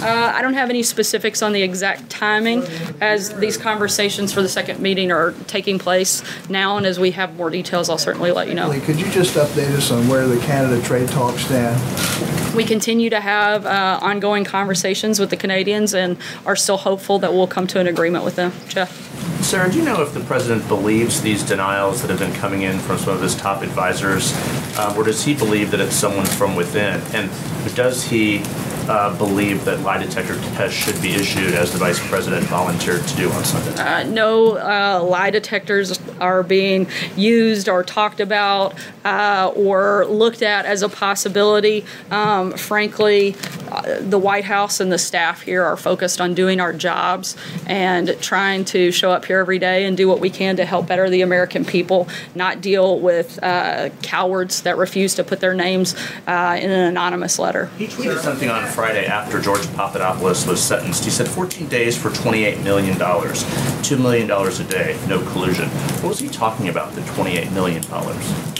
Uh, 0.00 0.32
I 0.32 0.42
don't 0.42 0.54
have 0.54 0.70
any 0.70 0.84
specifics 0.84 1.42
on 1.42 1.52
the 1.52 1.62
exact 1.62 2.08
timing 2.08 2.62
as 3.00 3.34
these 3.34 3.56
conversations 3.56 4.32
for 4.32 4.42
the 4.42 4.48
second 4.48 4.78
meeting 4.78 5.10
are 5.10 5.32
taking 5.48 5.80
place 5.80 6.22
now, 6.48 6.76
and 6.76 6.86
as 6.86 7.00
we 7.00 7.10
have 7.12 7.34
more 7.34 7.50
details, 7.50 7.90
I'll 7.90 7.98
certainly 7.98 8.30
let 8.30 8.46
you 8.46 8.54
know. 8.54 8.70
Could 8.80 9.00
you 9.00 9.10
just 9.10 9.34
update 9.34 9.72
us 9.72 9.90
on 9.90 10.06
where 10.06 10.28
the 10.28 10.38
Canada 10.40 10.80
trade 10.82 11.08
talks 11.08 11.44
stand? 11.46 12.54
We 12.54 12.64
continue 12.64 13.08
to 13.10 13.20
have 13.20 13.66
uh, 13.66 13.98
ongoing 14.02 14.44
conversations 14.44 15.07
with 15.18 15.30
the 15.30 15.36
Canadians 15.36 15.94
and 15.94 16.18
are 16.44 16.56
still 16.56 16.76
hopeful 16.76 17.18
that 17.20 17.32
we'll 17.32 17.46
come 17.46 17.66
to 17.68 17.80
an 17.80 17.86
agreement 17.86 18.24
with 18.24 18.36
them. 18.36 18.52
Jeff? 18.68 18.90
Sarah, 19.42 19.70
do 19.70 19.78
you 19.78 19.84
know 19.84 20.02
if 20.02 20.12
the 20.12 20.20
president 20.20 20.66
believes 20.68 21.22
these 21.22 21.42
denials 21.42 22.02
that 22.02 22.10
have 22.10 22.18
been 22.18 22.34
coming 22.34 22.62
in 22.62 22.78
from 22.80 22.98
some 22.98 23.14
of 23.14 23.22
his 23.22 23.34
top 23.34 23.62
advisors, 23.62 24.32
uh, 24.76 24.94
or 24.96 25.04
does 25.04 25.24
he 25.24 25.32
believe 25.34 25.70
that 25.70 25.80
it's 25.80 25.94
someone 25.94 26.26
from 26.26 26.56
within? 26.56 27.00
And 27.14 27.30
does 27.74 28.04
he 28.04 28.42
uh, 28.88 29.16
believe 29.18 29.64
that 29.64 29.80
lie 29.80 29.98
detector 29.98 30.34
tests 30.54 30.76
should 30.76 31.00
be 31.02 31.14
issued 31.14 31.54
as 31.54 31.72
the 31.72 31.78
vice 31.78 32.04
president 32.08 32.46
volunteered 32.46 33.06
to 33.06 33.16
do 33.16 33.30
on 33.30 33.44
Sunday? 33.44 33.80
Uh, 33.80 34.02
no 34.04 34.56
uh, 34.56 35.02
lie 35.02 35.30
detectors 35.30 36.00
are 36.20 36.42
being 36.42 36.88
used 37.16 37.68
or 37.68 37.84
talked 37.84 38.20
about 38.20 38.74
uh, 39.04 39.52
or 39.54 40.06
looked 40.06 40.42
at 40.42 40.64
as 40.64 40.82
a 40.82 40.88
possibility. 40.88 41.84
Um, 42.10 42.52
frankly, 42.52 43.36
the 44.00 44.18
White 44.18 44.44
House 44.44 44.80
and 44.80 44.90
the 44.90 44.98
staff 44.98 45.42
here 45.42 45.62
are 45.64 45.76
focused 45.76 46.20
on 46.20 46.34
doing 46.34 46.60
our 46.60 46.72
jobs 46.72 47.36
and 47.66 48.16
trying 48.20 48.64
to 48.66 48.90
show 48.92 49.10
up 49.10 49.24
here 49.24 49.38
every 49.38 49.58
day 49.58 49.84
and 49.84 49.96
do 49.96 50.08
what 50.08 50.20
we 50.20 50.30
can 50.30 50.56
to 50.56 50.64
help 50.64 50.86
better 50.86 51.08
the 51.10 51.22
American 51.22 51.64
people, 51.64 52.08
not 52.34 52.60
deal 52.60 52.98
with 53.00 53.42
uh, 53.42 53.90
cowards 54.02 54.62
that 54.62 54.76
refuse 54.76 55.14
to 55.14 55.24
put 55.24 55.40
their 55.40 55.54
names 55.54 55.94
uh, 56.26 56.58
in 56.60 56.70
an 56.70 56.86
anonymous 56.88 57.38
letter. 57.38 57.70
He 57.78 57.86
tweeted 57.86 58.18
something 58.20 58.50
on 58.50 58.66
Friday 58.66 59.06
after 59.06 59.40
George 59.40 59.66
Papadopoulos 59.74 60.46
was 60.46 60.62
sentenced. 60.62 61.04
He 61.04 61.10
said 61.10 61.28
14 61.28 61.68
days 61.68 61.96
for 61.96 62.10
$28 62.10 62.62
million. 62.62 62.96
$2 62.96 63.98
million 64.00 64.30
a 64.30 64.64
day, 64.64 64.98
no 65.08 65.20
collusion. 65.30 65.68
What 65.68 66.10
was 66.10 66.18
he 66.18 66.28
talking 66.28 66.68
about, 66.68 66.92
the 66.94 67.00
$28 67.02 67.52
million? 67.52 67.82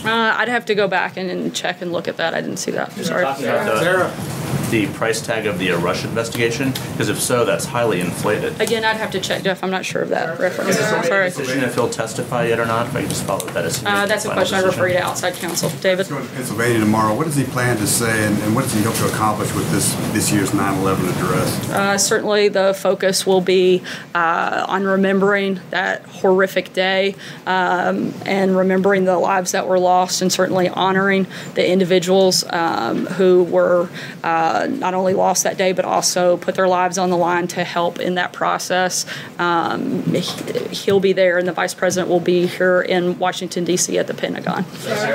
Uh, 0.04 0.34
I'd 0.36 0.48
have 0.48 0.64
to 0.66 0.74
go 0.74 0.88
back 0.88 1.16
and, 1.16 1.30
and 1.30 1.54
check 1.54 1.80
and 1.82 1.92
look 1.92 2.08
at 2.08 2.16
that. 2.18 2.34
I 2.34 2.40
didn't 2.40 2.58
see 2.58 2.70
that. 2.72 2.92
Sorry. 2.92 3.24
Talking 3.24 3.46
about 3.46 3.82
the, 3.82 4.68
the 4.70 4.86
price 4.94 5.20
tag 5.20 5.46
of 5.46 5.58
the 5.58 5.72
uh, 5.72 5.78
Russia 5.78 6.08
investigation? 6.08 6.70
Because 6.92 7.08
if 7.08 7.20
so, 7.20 7.44
that's 7.44 7.64
highly 7.64 8.00
inflated. 8.00 8.60
Again, 8.60 8.84
I'd 8.84 8.96
have 8.96 9.10
to 9.12 9.20
check, 9.20 9.42
Jeff. 9.42 9.62
I'm 9.64 9.70
not 9.70 9.84
sure 9.84 10.02
of 10.02 10.10
that 10.10 10.38
reference. 10.38 10.70
Is 10.70 10.78
there 10.78 11.02
Sorry. 11.04 11.26
any 11.26 11.34
decision 11.34 11.64
if 11.64 11.74
he'll 11.74 11.88
testify 11.90 12.46
yet 12.46 12.58
or 12.60 12.66
not? 12.66 12.86
If 12.86 12.96
I 12.96 13.00
could 13.00 13.10
just 13.10 13.24
follow 13.24 13.46
that 13.46 13.64
as 13.64 13.84
Uh, 13.84 14.06
that's 14.06 14.24
a 14.24 14.32
question 14.32 14.58
I 14.58 14.62
refer 14.62 14.88
you 14.88 14.94
to 14.94 15.02
outside 15.02 15.34
counsel. 15.34 15.70
David? 15.80 16.08
Going 16.08 16.26
to 16.26 16.34
Pennsylvania 16.34 16.80
tomorrow. 16.80 17.14
What 17.14 17.24
does 17.24 17.36
he 17.36 17.44
plan 17.44 17.76
to 17.78 17.86
say, 17.86 18.26
and, 18.26 18.38
and 18.42 18.54
what 18.54 18.62
does 18.64 18.74
he 18.74 18.82
hope 18.82 18.94
to 18.96 19.06
accomplish 19.06 19.52
with 19.54 19.70
this 19.70 19.94
this 20.12 20.30
year's 20.32 20.50
9/11 20.50 21.08
address? 21.16 21.70
Uh, 21.70 21.98
certainly, 21.98 22.48
the 22.48 22.74
focus 22.74 23.26
will 23.26 23.40
be 23.40 23.82
uh, 24.14 24.64
on 24.68 24.84
remembering 24.84 25.60
that 25.70 26.02
horrific 26.06 26.72
day 26.72 27.14
um, 27.46 28.12
and 28.26 28.56
remembering 28.56 29.04
the 29.04 29.18
lives 29.18 29.52
that 29.52 29.66
were 29.66 29.78
lost, 29.78 29.87
and 29.88 30.30
certainly 30.32 30.68
honoring 30.68 31.26
the 31.54 31.66
individuals 31.68 32.44
um, 32.50 33.06
who 33.06 33.42
were 33.44 33.88
uh, 34.22 34.66
not 34.70 34.92
only 34.94 35.14
lost 35.14 35.44
that 35.44 35.56
day, 35.56 35.72
but 35.72 35.84
also 35.84 36.36
put 36.36 36.54
their 36.54 36.68
lives 36.68 36.98
on 36.98 37.10
the 37.10 37.16
line 37.16 37.48
to 37.48 37.64
help 37.64 37.98
in 37.98 38.14
that 38.16 38.32
process. 38.32 39.06
Um, 39.38 40.02
he- 40.04 40.68
he'll 40.74 41.00
be 41.00 41.12
there, 41.12 41.38
and 41.38 41.48
the 41.48 41.52
vice 41.52 41.74
president 41.74 42.08
will 42.10 42.20
be 42.20 42.46
here 42.46 42.82
in 42.82 43.18
Washington, 43.18 43.64
D.C. 43.64 43.98
at 43.98 44.06
the 44.06 44.14
Pentagon. 44.14 44.64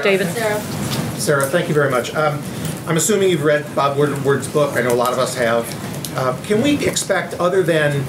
David? 0.04 0.28
Sarah, 1.18 1.46
thank 1.46 1.68
you 1.68 1.74
very 1.74 1.92
much. 1.92 2.14
Um, 2.16 2.42
I'm 2.88 2.98
assuming 2.98 3.30
you've 3.30 3.44
read 3.44 3.64
Bob 3.76 3.98
Woodward's 3.98 4.48
book. 4.48 4.76
I 4.76 4.82
know 4.82 4.92
a 4.92 4.96
lot 4.96 5.14
of 5.14 5.20
us 5.20 5.36
have. 5.36 5.66
Uh, 6.18 6.36
can 6.44 6.62
we 6.62 6.86
expect, 6.86 7.36
other 7.36 7.64
than 7.64 8.04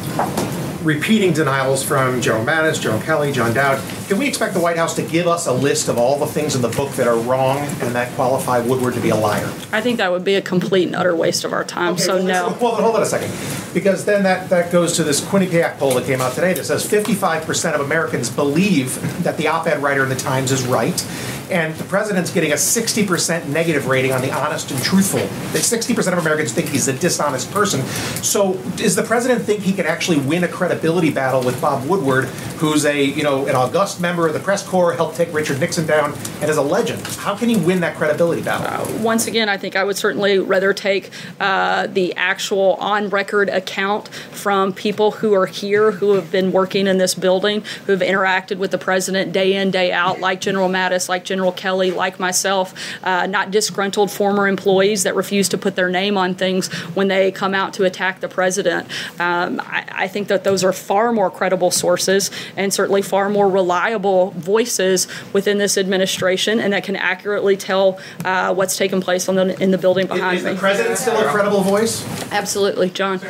repeating 0.85 1.33
denials 1.33 1.83
from 1.83 2.21
General 2.21 2.45
Mattis, 2.45 2.81
General 2.81 3.01
Kelly, 3.01 3.33
John 3.33 3.55
Dowd, 3.55 3.79
can 4.07 4.19
we 4.19 4.27
expect 4.27 4.55
the 4.55 4.61
White 4.61 4.77
House 4.77 4.95
to 4.97 5.03
give 5.03 5.27
us 5.27 5.47
a 5.47 5.53
list 5.53 5.89
of 5.89 5.97
all 5.99 6.19
the 6.19 6.27
things 6.27 6.55
in 6.55 6.63
the 6.63 6.69
book 6.69 6.91
that 6.93 7.07
are 7.07 7.19
wrong 7.19 7.59
and 7.59 7.95
that 7.95 8.13
qualify 8.15 8.61
Woodward 8.61 8.95
to 8.95 9.01
be 9.01 9.09
a 9.09 9.17
liar? 9.17 9.47
I 9.73 9.81
think 9.81 9.97
that 9.99 10.11
would 10.11 10.25
be 10.25 10.35
a 10.35 10.43
complete 10.43 10.87
and 10.87 10.97
utter 10.97 11.17
waste 11.17 11.45
of 11.45 11.53
our 11.53 11.65
time, 11.65 11.97
so 11.97 12.17
well, 12.17 12.25
no. 12.25 12.59
Well, 12.61 12.75
hold 12.75 12.97
on 12.97 13.03
a 13.03 13.07
second, 13.07 13.33
because 13.73 14.05
then 14.05 14.23
that, 14.25 14.51
that 14.51 14.71
goes 14.71 14.95
to 14.97 15.05
this 15.05 15.21
Quinnipiac 15.21 15.79
poll 15.79 15.95
that 15.95 16.05
came 16.05 16.21
out 16.21 16.35
today 16.35 16.53
that 16.53 16.65
says 16.65 16.87
55% 16.87 17.75
of 17.75 17.81
Americans 17.81 18.29
believe 18.29 19.23
that 19.23 19.37
the 19.37 19.49
op-ed 19.49 19.83
writer 19.83 20.03
in 20.03 20.09
the 20.09 20.17
Times 20.17 20.53
is 20.53 20.67
right, 20.67 21.07
and 21.51 21.75
the 21.75 21.85
president's 21.85 22.33
getting 22.33 22.53
a 22.53 22.57
60% 22.57 23.49
negative 23.49 23.87
rating 23.87 24.13
on 24.13 24.23
the 24.23 24.33
honest 24.33 24.71
and 24.71 24.83
truthful. 24.83 25.21
That 25.21 25.63
60% 25.63 26.13
of 26.13 26.19
Americans 26.19 26.53
think 26.53 26.69
he's 26.69 26.89
a 26.89 26.93
dishonest 26.93 27.51
person. 27.53 27.83
So, 28.23 28.55
does 28.77 28.97
the 28.97 29.03
president 29.03 29.43
think 29.43 29.61
he 29.61 29.73
can 29.73 29.87
actually 29.87 30.19
win 30.21 30.45
a 30.45 30.49
credibility 30.49 31.11
battle 31.11 31.43
with 31.43 31.61
Bob 31.61 31.87
Woodward, 31.89 32.27
who's 32.59 32.85
a 32.85 33.05
you 33.05 33.23
know 33.23 33.47
an 33.47 33.55
august 33.55 34.01
member 34.05 34.27
of 34.27 34.35
the 34.35 34.41
press 34.41 34.63
corps, 34.63 34.93
helped 34.93 35.17
take 35.17 35.33
Richard 35.33 35.61
Nixon 35.61 35.87
down, 35.87 36.13
and 36.41 36.51
is 36.51 36.59
a 36.59 36.63
legend? 36.63 37.01
How 37.07 37.35
can 37.35 37.49
he 37.49 37.57
win 37.57 37.81
that 37.81 37.97
credibility 37.97 38.43
battle? 38.43 38.85
once 39.03 39.27
again, 39.27 39.49
I 39.49 39.57
think 39.57 39.77
I 39.77 39.85
would 39.85 39.97
certainly 39.97 40.39
rather 40.39 40.73
take 40.75 41.11
uh, 41.41 41.87
the 41.87 42.15
actual 42.17 42.75
on 42.75 43.09
record 43.09 43.49
account 43.49 44.09
from 44.09 44.73
people 44.73 45.11
who 45.13 45.35
are 45.35 45.47
here, 45.47 45.93
who 45.93 46.15
have 46.15 46.31
been 46.31 46.53
working 46.53 46.87
in 46.87 46.99
this 46.99 47.15
building, 47.15 47.63
who 47.87 47.93
have 47.93 48.01
interacted 48.01 48.59
with 48.59 48.71
the 48.71 48.79
president 48.79 49.33
day 49.33 49.55
in, 49.55 49.71
day 49.71 49.93
out, 49.93 50.21
like 50.21 50.41
General 50.41 50.69
Mattis, 50.69 51.09
like 51.09 51.25
General 51.25 51.53
Kelly, 51.53 51.91
like 51.91 52.19
myself, 52.21 52.75
uh, 53.03 53.27
not 53.27 53.51
disgruntled 53.51 54.11
former 54.11 54.47
employees 54.47 55.05
that 55.05 55.15
refuse 55.15 55.49
to 55.51 55.59
put 55.59 55.77
their 55.77 55.91
name 55.91 56.19
on 56.19 56.35
things 56.35 56.69
when 56.95 57.09
they 57.09 57.31
come 57.33 57.55
out 57.55 57.73
to 57.75 57.85
attack 57.85 58.21
the 58.21 58.29
president. 58.29 58.87
Um, 59.21 59.61
I, 59.61 59.85
I 60.05 60.09
think 60.09 60.29
that 60.29 60.45
those 60.45 60.65
are 60.65 60.73
far 60.73 61.13
more 61.13 61.31
credible 61.31 61.71
sources 61.71 62.31
and 62.57 62.73
certainly 62.73 63.03
far 63.03 63.31
more 63.31 63.49
reliable 63.49 63.84
voices 63.93 65.07
within 65.33 65.59
this 65.59 65.77
administration 65.77 66.61
and 66.61 66.73
that 66.73 66.85
can 66.85 66.97
accurately 66.97 67.57
tell 67.57 67.99
uh, 68.25 68.55
what's 68.55 68.77
taken 68.77 69.01
place 69.01 69.29
on 69.29 69.35
the, 69.35 69.61
in 69.63 69.71
the 69.71 69.79
building 69.79 70.07
behind 70.07 70.39
Is 70.39 70.45
me. 70.45 70.53
the 70.53 70.59
president 70.59 70.99
still 70.99 71.17
a 71.19 71.31
credible 71.31 71.61
voice? 71.61 72.05
Absolutely, 72.33 72.91
John. 72.91 73.21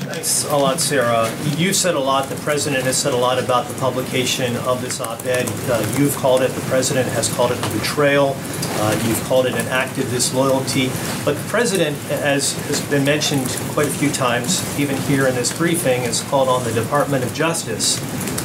Thanks 0.00 0.44
a 0.46 0.56
lot, 0.56 0.80
Sarah. 0.80 1.30
You've 1.56 1.76
said 1.76 1.94
a 1.94 2.00
lot, 2.00 2.28
the 2.28 2.34
president 2.36 2.82
has 2.84 2.96
said 2.96 3.12
a 3.12 3.16
lot 3.16 3.38
about 3.38 3.68
the 3.68 3.74
publication 3.74 4.56
of 4.56 4.82
this 4.82 5.00
op-ed. 5.00 5.46
Uh, 5.70 5.94
You've 5.98 6.16
called 6.16 6.42
it, 6.42 6.50
the 6.50 6.60
president 6.62 7.08
has 7.10 7.32
called 7.32 7.52
it 7.52 7.58
a 7.58 7.78
betrayal. 7.78 8.34
Uh, 8.36 9.00
You've 9.06 9.22
called 9.24 9.46
it 9.46 9.54
an 9.54 9.66
act 9.68 9.98
of 9.98 10.10
disloyalty. 10.10 10.88
But 11.24 11.36
the 11.36 11.48
president, 11.48 11.96
as 12.10 12.54
has 12.66 12.80
been 12.88 13.04
mentioned 13.04 13.46
quite 13.72 13.86
a 13.86 13.90
few 13.90 14.10
times, 14.10 14.64
even 14.80 14.96
here 15.02 15.28
in 15.28 15.34
this 15.34 15.56
briefing, 15.56 16.02
has 16.02 16.22
called 16.24 16.48
on 16.48 16.64
the 16.64 16.72
Department 16.72 17.22
of 17.22 17.32
Justice 17.32 17.98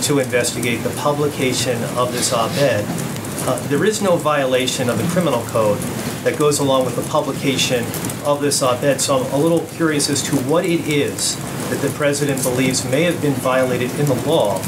to 0.04 0.20
investigate 0.20 0.84
the 0.84 0.90
publication 0.92 1.82
of 1.96 2.12
this 2.12 2.34
op-ed. 2.34 2.86
Uh, 3.48 3.60
There 3.68 3.86
is 3.86 4.02
no 4.02 4.16
violation 4.16 4.90
of 4.90 4.98
the 4.98 5.08
criminal 5.10 5.44
code 5.46 5.78
that 6.24 6.38
goes 6.38 6.60
along 6.60 6.86
with 6.86 6.96
the 6.96 7.04
publication 7.04 7.86
of 8.26 8.42
this 8.42 8.62
op-ed. 8.64 9.00
So 9.00 9.24
I'm 9.24 9.34
a 9.34 9.38
little 9.38 9.62
curious 9.78 10.10
as 10.10 10.24
to 10.24 10.36
what 10.50 10.66
it 10.66 10.88
is 10.88 11.36
that 11.70 11.82
the 11.82 11.90
president 11.90 12.42
believes 12.44 12.84
may 12.90 13.04
have 13.04 13.22
been 13.22 13.34
violated 13.34 13.92
in 14.00 14.06
the 14.08 14.16
law 14.28 14.60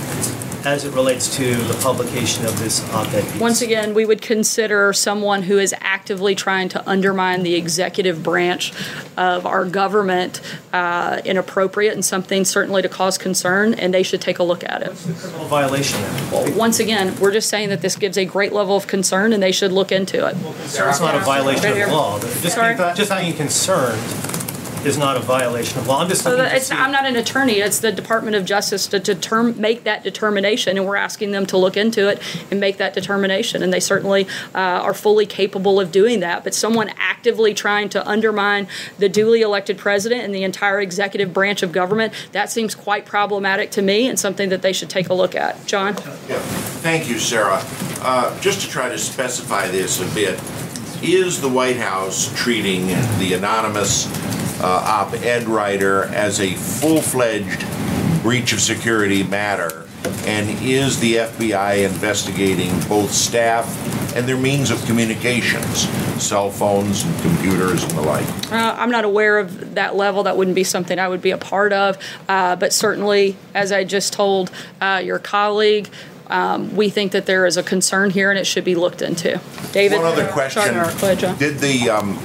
as 0.68 0.84
it 0.84 0.94
relates 0.94 1.34
to 1.38 1.56
the 1.56 1.74
publication 1.82 2.46
of 2.46 2.60
this 2.60 2.84
op-ed 2.92 3.24
piece. 3.24 3.40
Once 3.40 3.62
again, 3.62 3.94
we 3.94 4.04
would 4.06 4.22
consider 4.22 4.92
someone 4.92 5.44
who 5.44 5.58
is 5.58 5.74
actively 5.80 6.36
trying 6.36 6.68
to 6.68 6.90
undermine 6.90 7.44
the 7.44 7.56
executive 7.56 8.22
branch 8.22 8.74
of 9.16 9.46
our 9.46 9.64
government 9.64 10.42
uh, 10.74 11.22
inappropriate 11.24 11.94
and 11.94 12.04
something 12.04 12.44
certainly 12.44 12.82
to 12.82 12.90
cause 12.90 13.18
concern, 13.18 13.74
and 13.76 13.94
they 13.94 14.04
should 14.04 14.20
take 14.20 14.40
a 14.40 14.44
look 14.44 14.62
at 14.66 14.82
it. 14.82 14.92
Criminal 15.20 15.48
violation 15.48 16.02
then. 16.02 16.32
Well, 16.32 16.58
once 16.58 16.82
again, 16.82 17.18
we're 17.22 17.32
just 17.32 17.48
saying 17.48 17.70
that 17.70 17.80
this 17.80 17.96
gives 17.96 18.18
a 18.18 18.26
great 18.26 18.52
level 18.52 18.76
of 18.76 18.88
concern, 18.88 19.32
and 19.32 19.42
they 19.42 19.54
should 19.54 19.72
look 19.72 19.94
into 19.94 20.28
it. 20.28 20.36
So 20.68 20.90
it's 20.90 21.00
not 21.00 21.16
a 21.16 21.20
violation 21.20 21.64
Right 21.64 21.82
of 21.84 21.90
the 21.90 21.96
law. 21.96 22.20
Just 22.20 22.56
Sorry? 22.56 22.76
just 22.76 23.10
being 23.10 23.38
concerned 23.38 24.37
is 24.88 24.98
not 24.98 25.18
a 25.18 25.20
violation 25.20 25.80
of 25.80 25.88
law. 25.88 26.02
I'm 26.02 26.10
just 26.10 26.24
So 26.24 26.36
that 26.36 26.50
to 26.50 26.56
it's, 26.56 26.68
see. 26.68 26.76
I'm 26.76 26.92
not 26.92 27.06
an 27.06 27.16
attorney. 27.16 27.60
It's 27.60 27.80
the 27.80 27.92
Department 27.92 28.36
of 28.36 28.46
Justice 28.46 28.88
to 28.88 29.00
determine, 29.00 29.60
make 29.60 29.84
that 29.84 30.04
determination, 30.04 30.78
and 30.78 30.88
we're 30.88 30.96
asking 30.96 31.32
them 31.32 31.46
to 31.48 31.58
look 31.58 31.78
into 31.78 32.08
it 32.08 32.22
and 32.50 32.60
make 32.60 32.78
that 32.78 32.94
determination. 32.94 33.62
And 33.62 33.72
they 33.72 33.80
certainly 33.80 34.28
uh, 34.56 34.60
are 34.60 34.94
fully 34.94 35.26
capable 35.26 35.80
of 35.80 35.92
doing 35.92 36.22
that. 36.22 36.44
But 36.44 36.56
someone 36.56 36.90
actively 36.98 37.54
trying 37.54 37.90
to 37.90 38.08
undermine 38.08 38.68
the 38.98 39.10
duly 39.10 39.42
elected 39.42 39.78
president 39.78 40.22
and 40.22 40.34
the 40.34 40.44
entire 40.44 40.80
executive 40.80 41.34
branch 41.34 41.62
of 41.62 41.72
government, 41.72 42.14
that 42.32 42.50
seems 42.50 42.74
quite 42.74 43.06
problematic 43.06 43.70
to 43.72 43.82
me 43.82 44.08
and 44.08 44.18
something 44.18 44.50
that 44.50 44.62
they 44.62 44.74
should 44.74 44.90
take 44.90 45.10
a 45.10 45.14
look 45.14 45.36
at. 45.36 45.66
John? 45.66 45.96
Yeah. 46.28 46.40
Thank 46.82 47.10
you, 47.10 47.20
Sarah. 47.20 47.62
Uh, 48.00 48.40
Just 48.40 48.62
to 48.62 48.70
try 48.70 48.88
to 48.90 48.98
specify 48.98 49.68
this 49.68 50.00
a 50.00 50.16
bit, 50.16 50.40
is 51.04 51.42
the 51.42 51.50
White 51.50 51.78
House 51.78 52.32
treating 52.36 52.88
the 53.20 53.34
anonymous 53.34 54.08
uh, 54.60 54.84
op-ed 54.86 55.44
writer 55.48 56.06
as 56.06 56.40
a 56.40 56.54
full-fledged 56.54 57.66
breach 58.22 58.54
of 58.54 58.62
security 58.62 59.24
matter? 59.24 59.88
And 60.26 60.50
is 60.62 61.00
the 61.00 61.16
FBI 61.16 61.90
investigating 61.90 62.72
both 62.88 63.12
staff 63.12 64.16
and 64.16 64.28
their 64.28 64.38
means 64.38 64.72
of 64.72 64.84
communications, 64.86 65.88
cell 66.22 66.50
phones 66.50 67.04
and 67.04 67.22
computers 67.22 67.84
and 67.84 67.92
the 67.92 68.02
like? 68.02 68.28
Uh, 68.52 68.76
I'm 68.78 68.92
not 68.92 69.06
aware 69.06 69.38
of 69.38 69.76
that 69.76 69.96
level. 69.96 70.24
That 70.24 70.38
wouldn't 70.38 70.56
be 70.56 70.64
something 70.64 70.98
I 71.00 71.08
would 71.08 71.22
be 71.22 71.32
a 71.32 71.38
part 71.38 71.72
of. 71.74 71.98
Uh, 72.28 72.56
but 72.56 72.74
certainly, 72.74 73.38
as 73.54 73.72
I 73.72 73.84
just 73.84 74.14
told 74.14 74.52
uh, 74.82 75.02
your 75.04 75.20
colleague, 75.20 75.90
um, 76.28 76.76
we 76.76 76.90
think 76.90 77.14
that 77.14 77.26
there 77.26 77.46
is 77.46 77.58
a 77.58 77.64
concern 77.64 78.10
here 78.10 78.30
and 78.30 78.38
it 78.38 78.46
should 78.46 78.66
be 78.66 78.76
looked 78.76 79.02
into. 79.02 79.40
David? 79.72 79.98
One 80.00 80.08
other 80.08 80.28
question. 80.28 80.62
Sorry, 80.62 80.74
go 80.76 80.82
ahead, 80.82 81.20
John. 81.20 81.38
Did 81.38 81.60
the, 81.60 81.90
um, 81.90 82.18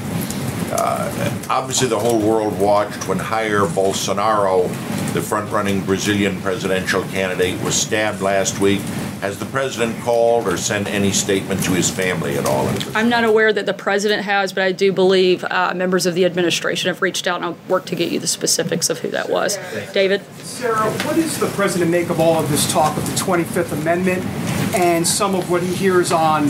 uh, 0.72 1.46
obviously 1.50 1.88
the 1.88 1.98
whole 1.98 2.18
world 2.18 2.58
watched 2.58 3.06
when 3.08 3.18
Jair 3.18 3.66
Bolsonaro, 3.66 4.68
the 5.12 5.20
front-running 5.20 5.84
Brazilian 5.84 6.40
presidential 6.40 7.02
candidate, 7.04 7.60
was 7.62 7.74
stabbed 7.74 8.22
last 8.22 8.58
week. 8.58 8.80
Has 9.22 9.38
the 9.38 9.46
president 9.46 10.00
called 10.00 10.48
or 10.48 10.56
sent 10.56 10.88
any 10.88 11.12
statement 11.12 11.62
to 11.62 11.70
his 11.70 11.88
family 11.88 12.36
at 12.36 12.44
all? 12.44 12.68
I'm 12.96 13.08
not 13.08 13.22
aware 13.22 13.52
that 13.52 13.66
the 13.66 13.72
president 13.72 14.22
has, 14.22 14.52
but 14.52 14.64
I 14.64 14.72
do 14.72 14.92
believe 14.92 15.44
uh, 15.44 15.72
members 15.76 16.06
of 16.06 16.16
the 16.16 16.24
administration 16.24 16.88
have 16.88 17.00
reached 17.02 17.28
out 17.28 17.36
and 17.36 17.44
I'll 17.44 17.56
work 17.68 17.84
to 17.86 17.94
get 17.94 18.10
you 18.10 18.18
the 18.18 18.26
specifics 18.26 18.90
of 18.90 18.98
who 18.98 19.10
that 19.10 19.30
was. 19.30 19.58
David? 19.92 20.22
Sarah, 20.38 20.90
what 21.04 21.14
does 21.14 21.38
the 21.38 21.46
president 21.50 21.92
make 21.92 22.10
of 22.10 22.18
all 22.18 22.42
of 22.42 22.50
this 22.50 22.70
talk 22.72 22.96
of 22.96 23.06
the 23.06 23.12
25th 23.12 23.70
Amendment 23.80 24.24
and 24.74 25.06
some 25.06 25.36
of 25.36 25.48
what 25.48 25.62
he 25.62 25.72
hears 25.72 26.10
on 26.10 26.46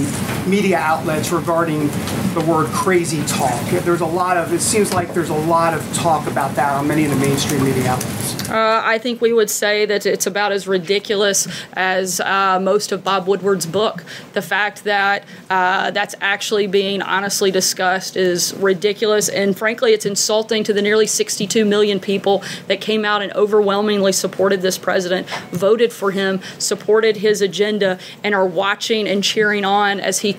media 0.49 0.79
outlets 0.79 1.31
regarding 1.31 1.89
the 2.33 2.43
word 2.49 2.69
crazy 2.69 3.23
talk? 3.27 3.63
There's 3.67 4.01
a 4.01 4.07
lot 4.07 4.39
of, 4.39 4.51
it 4.51 4.61
seems 4.63 4.95
like 4.95 5.13
there's 5.13 5.29
a 5.29 5.35
lot 5.35 5.75
of 5.75 5.95
talk 5.95 6.27
about 6.27 6.55
that 6.55 6.73
on 6.73 6.89
many 6.89 7.05
of 7.05 7.11
the 7.11 7.17
mainstream 7.17 7.63
media 7.65 7.91
outlets. 7.91 8.49
Uh, 8.49 8.81
I 8.83 8.99
think 8.99 9.21
we 9.21 9.33
would 9.33 9.51
say 9.51 9.87
that 9.87 10.07
it's 10.07 10.27
about 10.27 10.53
as 10.53 10.67
ridiculous 10.67 11.49
as 11.75 12.21
um, 12.21 12.62
most 12.63 12.93
of 12.93 13.05
Bob 13.05 13.27
Woodward's 13.27 13.67
book. 13.67 14.05
The 14.33 14.43
fact 14.43 14.85
that 14.85 15.25
uh, 15.51 15.91
that's 15.91 16.15
actually 16.21 16.67
being 16.67 17.03
honestly 17.03 17.51
discussed 17.51 18.17
is 18.17 18.55
ridiculous, 18.55 19.29
and 19.29 19.57
frankly, 19.57 19.93
it's 19.93 20.07
insulting 20.07 20.65
to 20.65 20.73
the 20.73 20.83
nearly 20.83 21.07
62 21.07 21.65
million 21.65 22.01
people 22.01 22.43
that 22.69 22.81
came 22.81 23.05
out 23.05 23.23
and 23.23 23.33
overwhelmingly 23.33 24.13
supported 24.13 24.63
this 24.63 24.79
president, 24.79 25.29
voted 25.51 25.93
for 25.93 26.11
him, 26.11 26.41
supported 26.59 27.19
his 27.19 27.43
agenda, 27.43 27.99
and 28.23 28.35
are 28.35 28.47
watching 28.47 29.07
and 29.09 29.23
cheering 29.23 29.65
on 29.65 30.01
as 30.01 30.21
he 30.21 30.37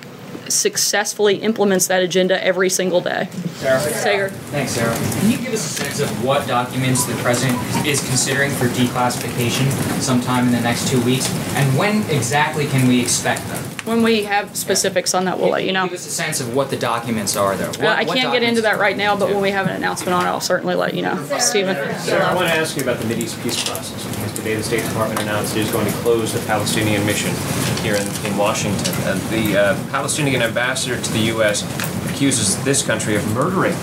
successfully 0.51 1.35
implements 1.37 1.87
that 1.87 2.03
agenda 2.03 2.43
every 2.43 2.69
single 2.69 3.01
day. 3.01 3.27
Sarah. 3.55 3.79
Saagar. 3.79 4.29
Thanks, 4.51 4.71
Sarah. 4.71 4.95
Can 4.95 5.31
you 5.31 5.37
give 5.37 5.53
us 5.53 5.65
a 5.65 5.83
sense 5.83 5.99
of 5.99 6.23
what 6.23 6.47
documents 6.47 7.05
the 7.05 7.15
president 7.15 7.57
is 7.85 8.05
considering 8.05 8.51
for 8.51 8.65
declassification 8.67 9.69
sometime 10.01 10.47
in 10.47 10.51
the 10.51 10.61
next 10.61 10.87
two 10.87 11.01
weeks, 11.03 11.29
and 11.55 11.77
when 11.77 12.03
exactly 12.09 12.65
can 12.67 12.87
we 12.87 13.01
expect 13.01 13.47
them? 13.47 13.63
When 13.85 14.01
we 14.01 14.23
have 14.23 14.55
specifics 14.55 15.13
on 15.13 15.25
that, 15.25 15.37
we'll 15.37 15.49
let 15.49 15.65
you 15.65 15.73
know. 15.73 15.83
Give 15.85 15.93
us 15.93 16.07
a 16.07 16.09
sense 16.09 16.39
of 16.39 16.55
what 16.55 16.69
the 16.69 16.77
documents 16.77 17.35
are, 17.35 17.55
though. 17.57 17.67
What, 17.67 17.81
Uh, 17.83 17.95
I 17.97 18.05
can't 18.05 18.31
get 18.31 18.41
into 18.41 18.61
that 18.61 18.79
right 18.79 18.95
now, 18.95 19.15
but 19.17 19.27
when 19.29 19.41
we 19.41 19.51
have 19.51 19.67
an 19.67 19.75
announcement 19.75 20.13
on 20.13 20.25
it, 20.25 20.29
I'll 20.29 20.39
certainly 20.39 20.75
let 20.75 20.93
you 20.93 21.01
know. 21.01 21.15
Stephen. 21.39 21.75
Sarah, 21.99 22.25
I 22.25 22.33
want 22.33 22.47
to 22.47 22.53
ask 22.53 22.77
you 22.77 22.83
about 22.83 22.99
the 22.99 23.05
Mideast 23.13 23.41
peace 23.43 23.61
process, 23.63 24.05
because 24.15 24.33
today 24.33 24.55
the 24.55 24.63
State 24.63 24.83
Department 24.83 25.19
announced 25.21 25.55
it 25.57 25.61
is 25.61 25.71
going 25.71 25.85
to 25.85 25.91
close 25.97 26.31
the 26.33 26.39
Palestinian 26.47 27.05
mission 27.05 27.33
here 27.83 27.95
in, 27.95 28.07
in 28.25 28.37
Washington. 28.37 28.93
And 29.03 29.19
the 29.29 29.57
uh, 29.59 29.89
Palestinian 29.91 30.41
ambassador 30.41 30.99
to 30.99 31.11
the 31.11 31.19
U.S. 31.35 31.63
accuses 32.09 32.63
this 32.63 32.81
country 32.85 33.15
of 33.17 33.33
murdering 33.33 33.75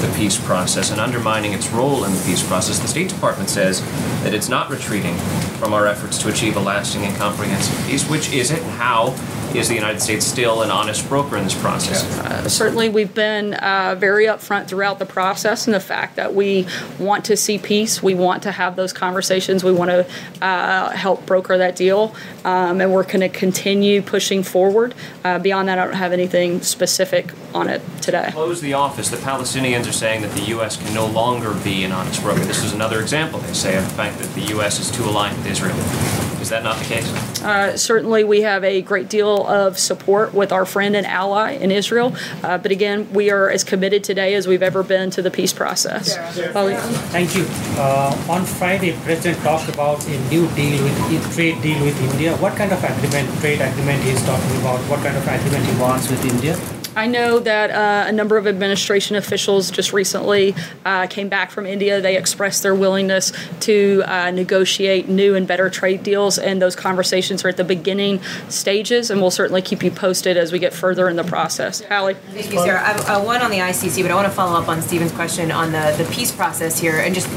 the 0.00 0.12
peace 0.16 0.38
process 0.38 0.90
and 0.90 1.00
undermining 1.00 1.52
its 1.52 1.70
role 1.70 2.04
in 2.04 2.12
the 2.12 2.22
peace 2.24 2.46
process. 2.46 2.78
The 2.78 2.88
State 2.88 3.08
Department 3.08 3.50
says 3.50 3.80
that 4.22 4.34
it's 4.34 4.48
not 4.48 4.70
retreating 4.70 5.16
from 5.58 5.72
our 5.72 5.86
efforts 5.86 6.18
to 6.18 6.28
achieve 6.28 6.56
a 6.56 6.60
lasting 6.60 7.02
and 7.02 7.16
comprehensive 7.16 7.86
peace. 7.86 8.08
Which 8.08 8.32
is 8.32 8.50
it, 8.50 8.62
and 8.62 8.70
how 8.72 9.14
is 9.54 9.68
the 9.68 9.74
United 9.74 10.00
States 10.00 10.26
still 10.26 10.62
an 10.62 10.70
honest 10.70 11.08
broker 11.08 11.36
in 11.36 11.44
this 11.44 11.60
process? 11.60 12.04
Uh, 12.18 12.48
certainly, 12.48 12.88
we've 12.88 13.14
been 13.14 13.54
uh, 13.54 13.96
very 13.98 14.26
upfront 14.26 14.68
throughout 14.68 14.98
the 14.98 15.06
process 15.06 15.66
and 15.66 15.74
the 15.74 15.80
fact 15.80 16.16
that 16.16 16.34
we 16.34 16.66
want 16.98 17.24
to 17.26 17.36
see 17.36 17.58
peace. 17.58 18.02
We 18.02 18.14
want 18.14 18.42
to 18.44 18.52
have 18.52 18.76
those 18.76 18.92
conversations. 18.92 19.64
We 19.64 19.72
want 19.72 19.90
to 19.90 20.06
uh, 20.44 20.90
help 20.90 21.26
broker 21.26 21.58
that 21.58 21.76
deal. 21.76 22.14
Um, 22.44 22.80
and 22.80 22.92
we're 22.92 23.04
going 23.04 23.20
to 23.20 23.28
continue 23.28 24.02
pushing 24.02 24.42
forward. 24.42 24.94
Uh, 25.24 25.38
beyond 25.38 25.68
that, 25.68 25.78
I 25.78 25.84
don't 25.84 25.94
have 25.94 26.12
anything 26.12 26.62
specific 26.62 27.32
on 27.54 27.68
it 27.68 27.82
today. 28.02 28.30
close 28.32 28.60
the 28.60 28.74
office, 28.74 29.10
the 29.10 29.16
Palestinians 29.16 29.88
are 29.88 29.92
saying 29.92 30.22
that 30.22 30.32
the 30.32 30.42
U.S. 30.48 30.76
can 30.76 30.94
no 30.94 31.06
longer 31.06 31.54
be 31.64 31.84
an 31.84 31.92
honest 31.92 32.22
broker. 32.22 32.40
This 32.40 32.62
is 32.62 32.72
another 32.72 33.00
example, 33.00 33.40
they 33.40 33.54
say, 33.54 33.76
of 33.76 33.84
the 33.84 33.94
fact 33.94 34.18
that 34.18 34.32
the 34.34 34.42
U.S. 34.52 34.80
is 34.80 34.90
too 34.90 35.04
aligned 35.04 35.36
with 35.38 35.46
Israel. 35.46 36.27
Is 36.48 36.52
that 36.52 36.64
not 36.64 36.78
the 36.78 36.84
case? 36.86 37.44
Uh, 37.44 37.76
certainly, 37.76 38.24
we 38.24 38.40
have 38.40 38.64
a 38.64 38.80
great 38.80 39.10
deal 39.10 39.46
of 39.46 39.78
support 39.78 40.32
with 40.32 40.50
our 40.50 40.64
friend 40.64 40.96
and 40.96 41.06
ally 41.06 41.50
in 41.50 41.70
Israel. 41.70 42.16
Uh, 42.42 42.56
but 42.56 42.72
again, 42.72 43.12
we 43.12 43.30
are 43.30 43.50
as 43.50 43.64
committed 43.64 44.02
today 44.02 44.32
as 44.32 44.48
we've 44.48 44.62
ever 44.62 44.82
been 44.82 45.10
to 45.10 45.20
the 45.20 45.30
peace 45.30 45.52
process. 45.52 46.16
Holly? 46.54 46.74
Thank 47.12 47.36
you. 47.36 47.44
Uh, 47.76 48.16
on 48.30 48.46
Friday, 48.46 48.96
President 49.04 49.36
talked 49.42 49.68
about 49.68 50.02
a 50.08 50.18
new 50.30 50.48
deal 50.54 50.82
with 50.82 51.34
trade 51.34 51.60
deal 51.60 51.84
with 51.84 52.00
India. 52.12 52.34
What 52.38 52.56
kind 52.56 52.72
of 52.72 52.82
agreement, 52.82 53.28
trade 53.40 53.60
agreement 53.60 54.02
he 54.04 54.12
is 54.12 54.22
talking 54.24 54.56
about? 54.62 54.80
What 54.88 55.00
kind 55.00 55.18
of 55.18 55.28
agreement 55.28 55.66
he 55.66 55.78
wants 55.78 56.08
with 56.08 56.24
India? 56.24 56.56
I 56.98 57.06
know 57.06 57.38
that 57.38 57.70
uh, 57.70 58.08
a 58.08 58.12
number 58.12 58.36
of 58.36 58.48
administration 58.48 59.14
officials 59.14 59.70
just 59.70 59.92
recently 59.92 60.56
uh, 60.84 61.06
came 61.06 61.28
back 61.28 61.52
from 61.52 61.64
India. 61.64 62.00
They 62.00 62.16
expressed 62.16 62.64
their 62.64 62.74
willingness 62.74 63.32
to 63.60 64.02
uh, 64.04 64.32
negotiate 64.32 65.08
new 65.08 65.36
and 65.36 65.46
better 65.46 65.70
trade 65.70 66.02
deals, 66.02 66.38
and 66.38 66.60
those 66.60 66.74
conversations 66.74 67.44
are 67.44 67.48
at 67.50 67.56
the 67.56 67.62
beginning 67.62 68.20
stages, 68.48 69.12
and 69.12 69.20
we'll 69.20 69.30
certainly 69.30 69.62
keep 69.62 69.84
you 69.84 69.92
posted 69.92 70.36
as 70.36 70.50
we 70.50 70.58
get 70.58 70.74
further 70.74 71.08
in 71.08 71.14
the 71.14 71.22
process. 71.22 71.80
Hallie? 71.82 72.14
Thank 72.14 72.52
you, 72.52 72.58
Sarah. 72.58 72.82
I 72.82 73.14
uh, 73.14 73.24
one 73.24 73.42
on 73.42 73.52
the 73.52 73.58
ICC, 73.58 74.02
but 74.02 74.10
I 74.10 74.16
want 74.16 74.26
to 74.26 74.34
follow 74.34 74.60
up 74.60 74.68
on 74.68 74.82
Stephen's 74.82 75.12
question 75.12 75.52
on 75.52 75.70
the, 75.70 75.94
the 75.96 76.10
peace 76.12 76.32
process 76.32 76.80
here. 76.80 76.98
And 76.98 77.14
just, 77.14 77.28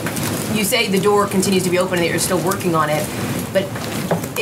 you 0.56 0.64
say 0.64 0.88
the 0.88 1.00
door 1.00 1.28
continues 1.28 1.62
to 1.66 1.70
be 1.70 1.78
open 1.78 2.00
and 2.00 2.04
that 2.04 2.10
you're 2.10 2.18
still 2.18 2.44
working 2.44 2.74
on 2.74 2.90
it, 2.90 3.08
but 3.54 3.62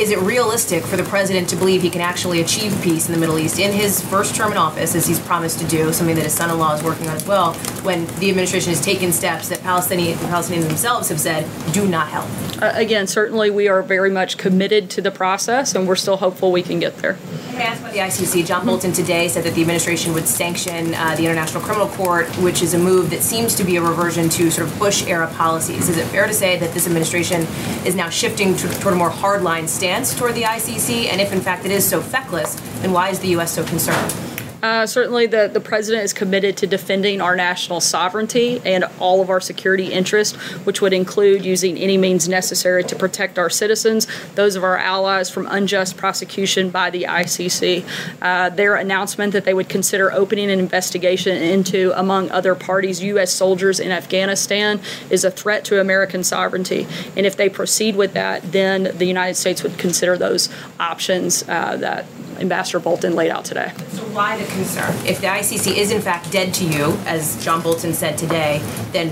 is 0.00 0.10
it 0.10 0.18
realistic 0.20 0.82
for 0.82 0.96
the 0.96 1.02
president 1.02 1.46
to 1.46 1.56
believe 1.56 1.82
he 1.82 1.90
can 1.90 2.00
actually 2.00 2.40
achieve 2.40 2.74
peace 2.82 3.06
in 3.06 3.12
the 3.12 3.20
Middle 3.20 3.38
East 3.38 3.58
in 3.58 3.70
his 3.70 4.00
first 4.00 4.34
term 4.34 4.50
in 4.50 4.56
office, 4.56 4.94
as 4.94 5.06
he's 5.06 5.20
promised 5.20 5.58
to 5.58 5.66
do, 5.66 5.92
something 5.92 6.16
that 6.16 6.24
his 6.24 6.32
son 6.32 6.50
in 6.50 6.58
law 6.58 6.74
is 6.74 6.82
working 6.82 7.06
on 7.06 7.16
as 7.16 7.26
well, 7.26 7.52
when 7.82 8.06
the 8.18 8.30
administration 8.30 8.70
has 8.70 8.80
taken 8.80 9.12
steps 9.12 9.50
that 9.50 9.60
Palestinian, 9.60 10.18
the 10.18 10.24
Palestinians 10.24 10.66
themselves 10.66 11.10
have 11.10 11.20
said 11.20 11.46
do 11.74 11.86
not 11.86 12.08
help? 12.08 12.26
Uh, 12.62 12.72
again, 12.74 13.06
certainly 13.06 13.50
we 13.50 13.68
are 13.68 13.82
very 13.82 14.10
much 14.10 14.38
committed 14.38 14.88
to 14.88 15.02
the 15.02 15.10
process, 15.10 15.74
and 15.74 15.86
we're 15.86 15.96
still 15.96 16.16
hopeful 16.16 16.50
we 16.50 16.62
can 16.62 16.80
get 16.80 16.96
there. 16.98 17.18
Can 17.50 17.60
I 17.60 17.64
ask 17.64 17.80
about 17.80 17.92
the 17.92 17.98
ICC? 17.98 18.46
John 18.46 18.64
Bolton 18.64 18.92
today 18.92 19.28
said 19.28 19.44
that 19.44 19.54
the 19.54 19.60
administration 19.60 20.14
would 20.14 20.26
sanction 20.26 20.94
uh, 20.94 21.14
the 21.16 21.26
International 21.26 21.62
Criminal 21.62 21.88
Court, 21.88 22.26
which 22.38 22.62
is 22.62 22.72
a 22.72 22.78
move 22.78 23.10
that 23.10 23.22
seems 23.22 23.54
to 23.56 23.64
be 23.64 23.76
a 23.76 23.82
reversion 23.82 24.30
to 24.30 24.50
sort 24.50 24.66
of 24.66 24.78
Bush 24.78 25.06
era 25.06 25.26
policies. 25.34 25.90
Is 25.90 25.98
it 25.98 26.06
fair 26.06 26.26
to 26.26 26.32
say 26.32 26.58
that 26.58 26.72
this 26.72 26.86
administration 26.86 27.42
is 27.84 27.94
now 27.94 28.08
shifting 28.08 28.56
to, 28.56 28.68
toward 28.80 28.94
a 28.94 28.96
more 28.96 29.10
hardline 29.10 29.68
stance 29.68 29.89
toward 30.16 30.34
the 30.34 30.42
ICC? 30.42 31.06
And 31.06 31.20
if 31.20 31.32
in 31.32 31.40
fact 31.40 31.64
it 31.64 31.72
is 31.72 31.84
so 31.86 32.00
feckless, 32.00 32.54
then 32.80 32.92
why 32.92 33.08
is 33.08 33.18
the 33.18 33.28
U.S. 33.28 33.52
so 33.52 33.64
concerned? 33.64 34.29
Uh, 34.62 34.86
certainly, 34.86 35.26
the, 35.26 35.48
the 35.52 35.60
president 35.60 36.04
is 36.04 36.12
committed 36.12 36.56
to 36.56 36.66
defending 36.66 37.20
our 37.20 37.34
national 37.34 37.80
sovereignty 37.80 38.60
and 38.64 38.84
all 38.98 39.22
of 39.22 39.30
our 39.30 39.40
security 39.40 39.92
interests, 39.92 40.36
which 40.66 40.80
would 40.80 40.92
include 40.92 41.44
using 41.44 41.78
any 41.78 41.96
means 41.96 42.28
necessary 42.28 42.84
to 42.84 42.94
protect 42.96 43.38
our 43.38 43.48
citizens, 43.48 44.06
those 44.34 44.56
of 44.56 44.64
our 44.64 44.76
allies, 44.76 45.30
from 45.30 45.46
unjust 45.46 45.96
prosecution 45.96 46.70
by 46.70 46.90
the 46.90 47.04
ICC. 47.04 47.84
Uh, 48.20 48.50
their 48.50 48.76
announcement 48.76 49.32
that 49.32 49.44
they 49.44 49.54
would 49.54 49.68
consider 49.68 50.12
opening 50.12 50.50
an 50.50 50.58
investigation 50.58 51.36
into, 51.36 51.92
among 51.98 52.30
other 52.30 52.54
parties, 52.54 53.02
U.S. 53.02 53.32
soldiers 53.32 53.80
in 53.80 53.90
Afghanistan 53.90 54.80
is 55.08 55.24
a 55.24 55.30
threat 55.30 55.64
to 55.64 55.80
American 55.80 56.22
sovereignty. 56.22 56.86
And 57.16 57.26
if 57.26 57.36
they 57.36 57.48
proceed 57.48 57.96
with 57.96 58.12
that, 58.14 58.52
then 58.52 58.96
the 58.96 59.06
United 59.06 59.34
States 59.34 59.62
would 59.62 59.78
consider 59.78 60.18
those 60.18 60.48
options 60.78 61.42
uh, 61.48 61.76
that 61.76 62.06
Ambassador 62.40 62.80
Bolton 62.80 63.14
laid 63.14 63.30
out 63.30 63.44
today. 63.44 63.72
So 63.90 64.02
why 64.04 64.42
the 64.42 64.49
concern? 64.50 64.94
If 65.06 65.20
the 65.20 65.28
ICC 65.28 65.76
is 65.76 65.90
in 65.90 66.00
fact 66.00 66.30
dead 66.30 66.52
to 66.54 66.64
you, 66.64 66.92
as 67.06 67.42
John 67.44 67.62
Bolton 67.62 67.92
said 67.92 68.18
today, 68.18 68.60
then 68.92 69.10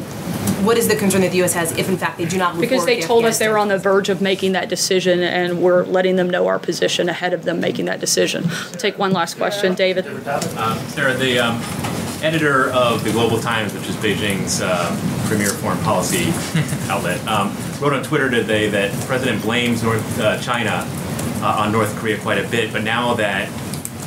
what 0.64 0.76
is 0.76 0.88
the 0.88 0.96
concern 0.96 1.20
that 1.20 1.30
the 1.30 1.38
U.S. 1.38 1.54
has 1.54 1.72
if 1.78 1.88
in 1.88 1.96
fact 1.96 2.18
they 2.18 2.26
do 2.26 2.36
not 2.36 2.54
move 2.54 2.62
Because 2.62 2.84
they 2.84 3.00
the 3.00 3.06
told 3.06 3.24
us 3.24 3.38
they 3.38 3.48
were 3.48 3.58
on 3.58 3.68
the 3.68 3.78
verge 3.78 4.08
of 4.08 4.20
making 4.20 4.52
that 4.52 4.68
decision, 4.68 5.20
and 5.20 5.62
we're 5.62 5.84
letting 5.84 6.16
them 6.16 6.28
know 6.28 6.46
our 6.48 6.58
position 6.58 7.08
ahead 7.08 7.32
of 7.32 7.44
them 7.44 7.60
making 7.60 7.86
that 7.86 8.00
decision. 8.00 8.48
Take 8.72 8.98
one 8.98 9.12
last 9.12 9.36
question, 9.36 9.74
David. 9.74 10.06
Um, 10.06 10.78
Sarah, 10.88 11.14
the 11.14 11.38
um, 11.38 11.62
editor 12.22 12.70
of 12.70 13.04
the 13.04 13.12
Global 13.12 13.38
Times, 13.38 13.72
which 13.72 13.88
is 13.88 13.96
Beijing's 13.96 14.60
uh, 14.60 14.94
premier 15.28 15.50
foreign 15.50 15.78
policy 15.78 16.32
outlet, 16.90 17.24
um, 17.28 17.56
wrote 17.80 17.92
on 17.92 18.02
Twitter 18.02 18.28
today 18.28 18.68
that 18.68 18.92
the 18.92 19.06
president 19.06 19.42
blames 19.42 19.82
North 19.82 20.20
uh, 20.20 20.40
China 20.40 20.84
uh, 21.40 21.62
on 21.64 21.72
North 21.72 21.94
Korea 21.96 22.18
quite 22.18 22.44
a 22.44 22.48
bit, 22.48 22.72
but 22.72 22.82
now 22.82 23.14
that 23.14 23.48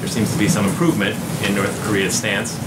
there 0.02 0.10
seems 0.10 0.34
to 0.34 0.39
be 0.39 0.47
some 0.49 0.66
improvement 0.66 1.16
in 1.45 1.54
North 1.54 1.80
Korea's 1.84 2.16
stance, 2.16 2.58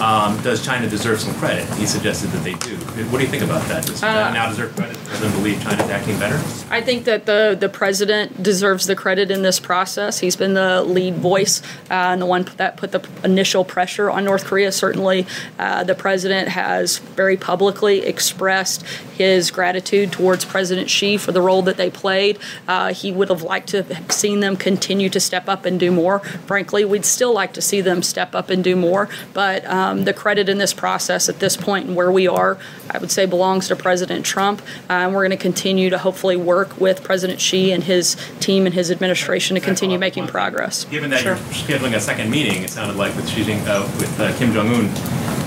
um, 0.00 0.40
does 0.42 0.64
China 0.64 0.88
deserve 0.88 1.20
some 1.20 1.34
credit? 1.34 1.64
He 1.74 1.86
suggested 1.86 2.30
that 2.30 2.44
they 2.44 2.54
do. 2.54 2.76
What 3.10 3.18
do 3.18 3.24
you 3.24 3.30
think 3.30 3.42
about 3.42 3.62
that? 3.68 3.84
Does 3.86 4.00
China 4.00 4.30
Uh, 4.30 4.32
now 4.32 4.48
deserve 4.48 4.74
credit? 4.76 4.94
Does 4.94 5.06
president 5.08 5.34
believe 5.34 5.62
China's 5.62 5.90
acting 5.90 6.18
better? 6.18 6.36
I 6.70 6.80
think 6.80 7.04
that 7.04 7.26
the 7.26 7.56
the 7.58 7.68
president 7.68 8.42
deserves 8.42 8.86
the 8.86 8.94
credit 8.96 9.30
in 9.30 9.42
this 9.42 9.58
process. 9.60 10.18
He's 10.20 10.36
been 10.36 10.54
the 10.54 10.82
lead 10.82 11.16
voice 11.16 11.62
uh, 11.90 12.12
and 12.12 12.20
the 12.22 12.26
one 12.26 12.46
that 12.56 12.76
put 12.76 12.92
the 12.92 13.02
initial 13.24 13.64
pressure 13.64 14.10
on 14.10 14.24
North 14.24 14.44
Korea. 14.44 14.70
Certainly, 14.72 15.26
uh, 15.58 15.84
the 15.84 15.94
president 15.94 16.48
has 16.48 16.98
very 16.98 17.36
publicly 17.36 17.96
expressed 18.06 18.84
his 19.16 19.50
gratitude 19.50 20.12
towards 20.12 20.44
President 20.44 20.88
Xi 20.88 21.16
for 21.16 21.32
the 21.32 21.42
role 21.42 21.62
that 21.62 21.76
they 21.76 21.90
played. 21.90 22.38
Uh, 22.68 22.92
he 22.94 23.10
would 23.10 23.28
have 23.30 23.42
liked 23.42 23.68
to 23.70 23.82
have 23.82 24.12
seen 24.12 24.40
them 24.40 24.56
continue 24.56 25.08
to 25.10 25.20
step 25.20 25.48
up 25.48 25.64
and 25.64 25.80
do 25.80 25.90
more. 25.90 26.20
Frankly, 26.46 26.84
we'd 26.84 27.04
still 27.04 27.32
like 27.32 27.52
to 27.54 27.60
see 27.60 27.80
them 27.80 28.02
step 28.02 28.34
up 28.34 28.48
and 28.50 28.62
do 28.62 28.76
more. 28.76 29.08
But 29.34 29.64
um, 29.66 29.87
the 29.96 30.12
credit 30.12 30.48
in 30.48 30.58
this 30.58 30.72
process 30.74 31.28
at 31.28 31.38
this 31.40 31.56
point 31.56 31.86
and 31.86 31.96
where 31.96 32.10
we 32.10 32.26
are, 32.26 32.58
I 32.90 32.98
would 32.98 33.10
say, 33.10 33.26
belongs 33.26 33.68
to 33.68 33.76
President 33.76 34.24
Trump. 34.24 34.62
Uh, 34.88 34.92
and 34.92 35.14
we're 35.14 35.22
going 35.26 35.30
to 35.38 35.42
continue 35.42 35.90
to 35.90 35.98
hopefully 35.98 36.36
work 36.36 36.80
with 36.80 37.02
President 37.02 37.40
Xi 37.40 37.72
and 37.72 37.84
his 37.84 38.16
team 38.40 38.66
and 38.66 38.74
his 38.74 38.90
administration 38.90 39.54
to 39.54 39.60
continue 39.60 39.98
making 39.98 40.26
progress. 40.26 40.84
Given 40.84 41.10
that 41.10 41.20
Sure. 41.20 41.34
you're 41.34 41.44
scheduling 41.78 41.94
a 41.94 42.00
second 42.00 42.30
meeting, 42.30 42.62
it 42.62 42.70
sounded 42.70 42.96
like 42.96 43.14
with 43.16 43.28
Xi 43.28 43.44
Jing, 43.44 43.60
uh, 43.66 43.82
with 43.98 44.20
uh, 44.20 44.36
Kim 44.38 44.52
Jong 44.52 44.68
Un, 44.68 44.88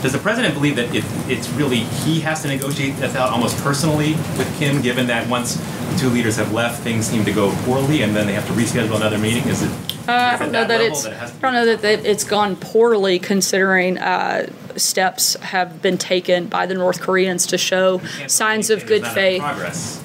does 0.02 0.14
the 0.14 0.20
president 0.20 0.54
believe 0.56 0.76
that 0.78 0.94
it, 0.96 1.04
it's 1.28 1.50
really 1.50 1.80
he 1.80 2.20
has 2.22 2.42
to 2.42 2.48
negotiate 2.48 2.96
this 2.98 3.16
out 3.16 3.30
almost 3.30 3.58
personally 3.64 4.14
with 4.38 4.52
Kim, 4.58 4.82
given 4.82 5.08
that 5.08 5.28
once 5.30 5.56
the 5.56 5.98
two 6.00 6.10
leaders 6.10 6.36
have 6.38 6.52
left, 6.54 6.82
things 6.82 7.06
seem 7.06 7.24
to 7.26 7.32
go 7.32 7.52
poorly, 7.66 8.02
and 8.02 8.16
then 8.16 8.26
they 8.26 8.34
have 8.34 8.48
to 8.48 8.54
reschedule 8.54 8.96
another 8.96 9.18
meeting? 9.18 9.44
Is 9.48 9.62
it? 9.64 9.72
Uh, 10.08 10.12
I 10.12 10.38
don't 10.38 10.52
know 10.52 10.66
that 10.66 10.80
level 10.80 10.88
it's. 10.88 11.04
that 11.04 11.34
I 11.36 11.40
don't 11.40 11.54
know 11.54 11.66
that, 11.66 11.82
that 11.82 12.06
it's 12.06 12.24
gone 12.24 12.56
poorly, 12.56 13.20
considering 13.20 13.98
uh, 13.98 14.48
steps 14.76 15.36
have 15.36 15.82
been 15.82 15.98
taken 15.98 16.48
by 16.48 16.66
the 16.66 16.74
North 16.74 17.02
Koreans 17.02 17.48
to 17.48 17.58
show 17.58 18.00
signs 18.28 18.70
of 18.70 18.86
good 18.86 19.06
faith. 19.06 19.44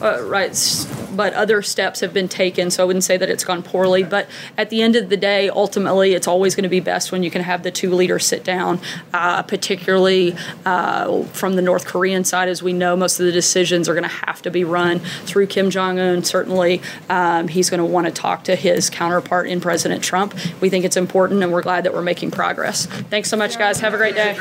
Uh, 0.03 0.23
right. 0.25 0.55
S- 1.17 1.27
but 1.27 1.35
other 1.35 1.63
steps 1.63 2.01
have 2.01 2.13
been 2.13 2.29
taken. 2.29 2.71
So 2.71 2.83
I 2.83 2.87
wouldn't 2.87 3.05
say 3.05 3.17
that 3.17 3.31
it's 3.31 3.45
gone 3.45 3.63
poorly. 3.63 4.03
But 4.03 4.29
at 4.57 4.71
the 4.71 4.83
end 4.83 4.97
of 4.97 5.09
the 5.09 5.17
day, 5.17 5.49
ultimately, 5.49 6.15
it's 6.15 6.29
always 6.29 6.55
going 6.55 6.63
to 6.63 6.69
be 6.69 6.81
best 6.81 7.13
when 7.13 7.23
you 7.23 7.31
can 7.31 7.43
have 7.43 7.63
the 7.63 7.71
two 7.71 7.93
leaders 7.95 8.27
sit 8.27 8.45
down, 8.45 8.81
uh, 9.13 9.43
particularly 9.43 10.37
uh, 10.65 11.23
from 11.25 11.57
the 11.57 11.63
North 11.63 11.87
Korean 11.87 12.25
side. 12.25 12.49
As 12.49 12.63
we 12.63 12.73
know, 12.73 12.97
most 12.97 13.19
of 13.21 13.27
the 13.27 13.33
decisions 13.33 13.89
are 13.89 13.95
going 13.95 14.03
to 14.05 14.27
have 14.27 14.43
to 14.43 14.51
be 14.51 14.65
run 14.65 15.01
through 15.25 15.47
Kim 15.47 15.71
Jong 15.71 15.99
un. 15.99 16.23
Certainly, 16.25 16.81
um, 17.09 17.49
he's 17.49 17.71
going 17.71 17.79
to 17.79 17.85
want 17.85 18.07
to 18.07 18.13
talk 18.13 18.45
to 18.45 18.57
his 18.57 18.91
counterpart 18.91 19.47
in 19.49 19.61
President 19.61 20.03
Trump. 20.03 20.35
We 20.61 20.69
think 20.71 20.85
it's 20.85 20.97
important, 20.97 21.43
and 21.43 21.53
we're 21.53 21.63
glad 21.63 21.85
that 21.85 21.95
we're 21.95 22.03
making 22.03 22.31
progress. 22.31 22.87
Thanks 22.87 23.29
so 23.31 23.37
much, 23.37 23.59
guys. 23.59 23.81
Have 23.81 23.95
a 23.95 23.97
great 23.97 24.15
day. 24.15 24.35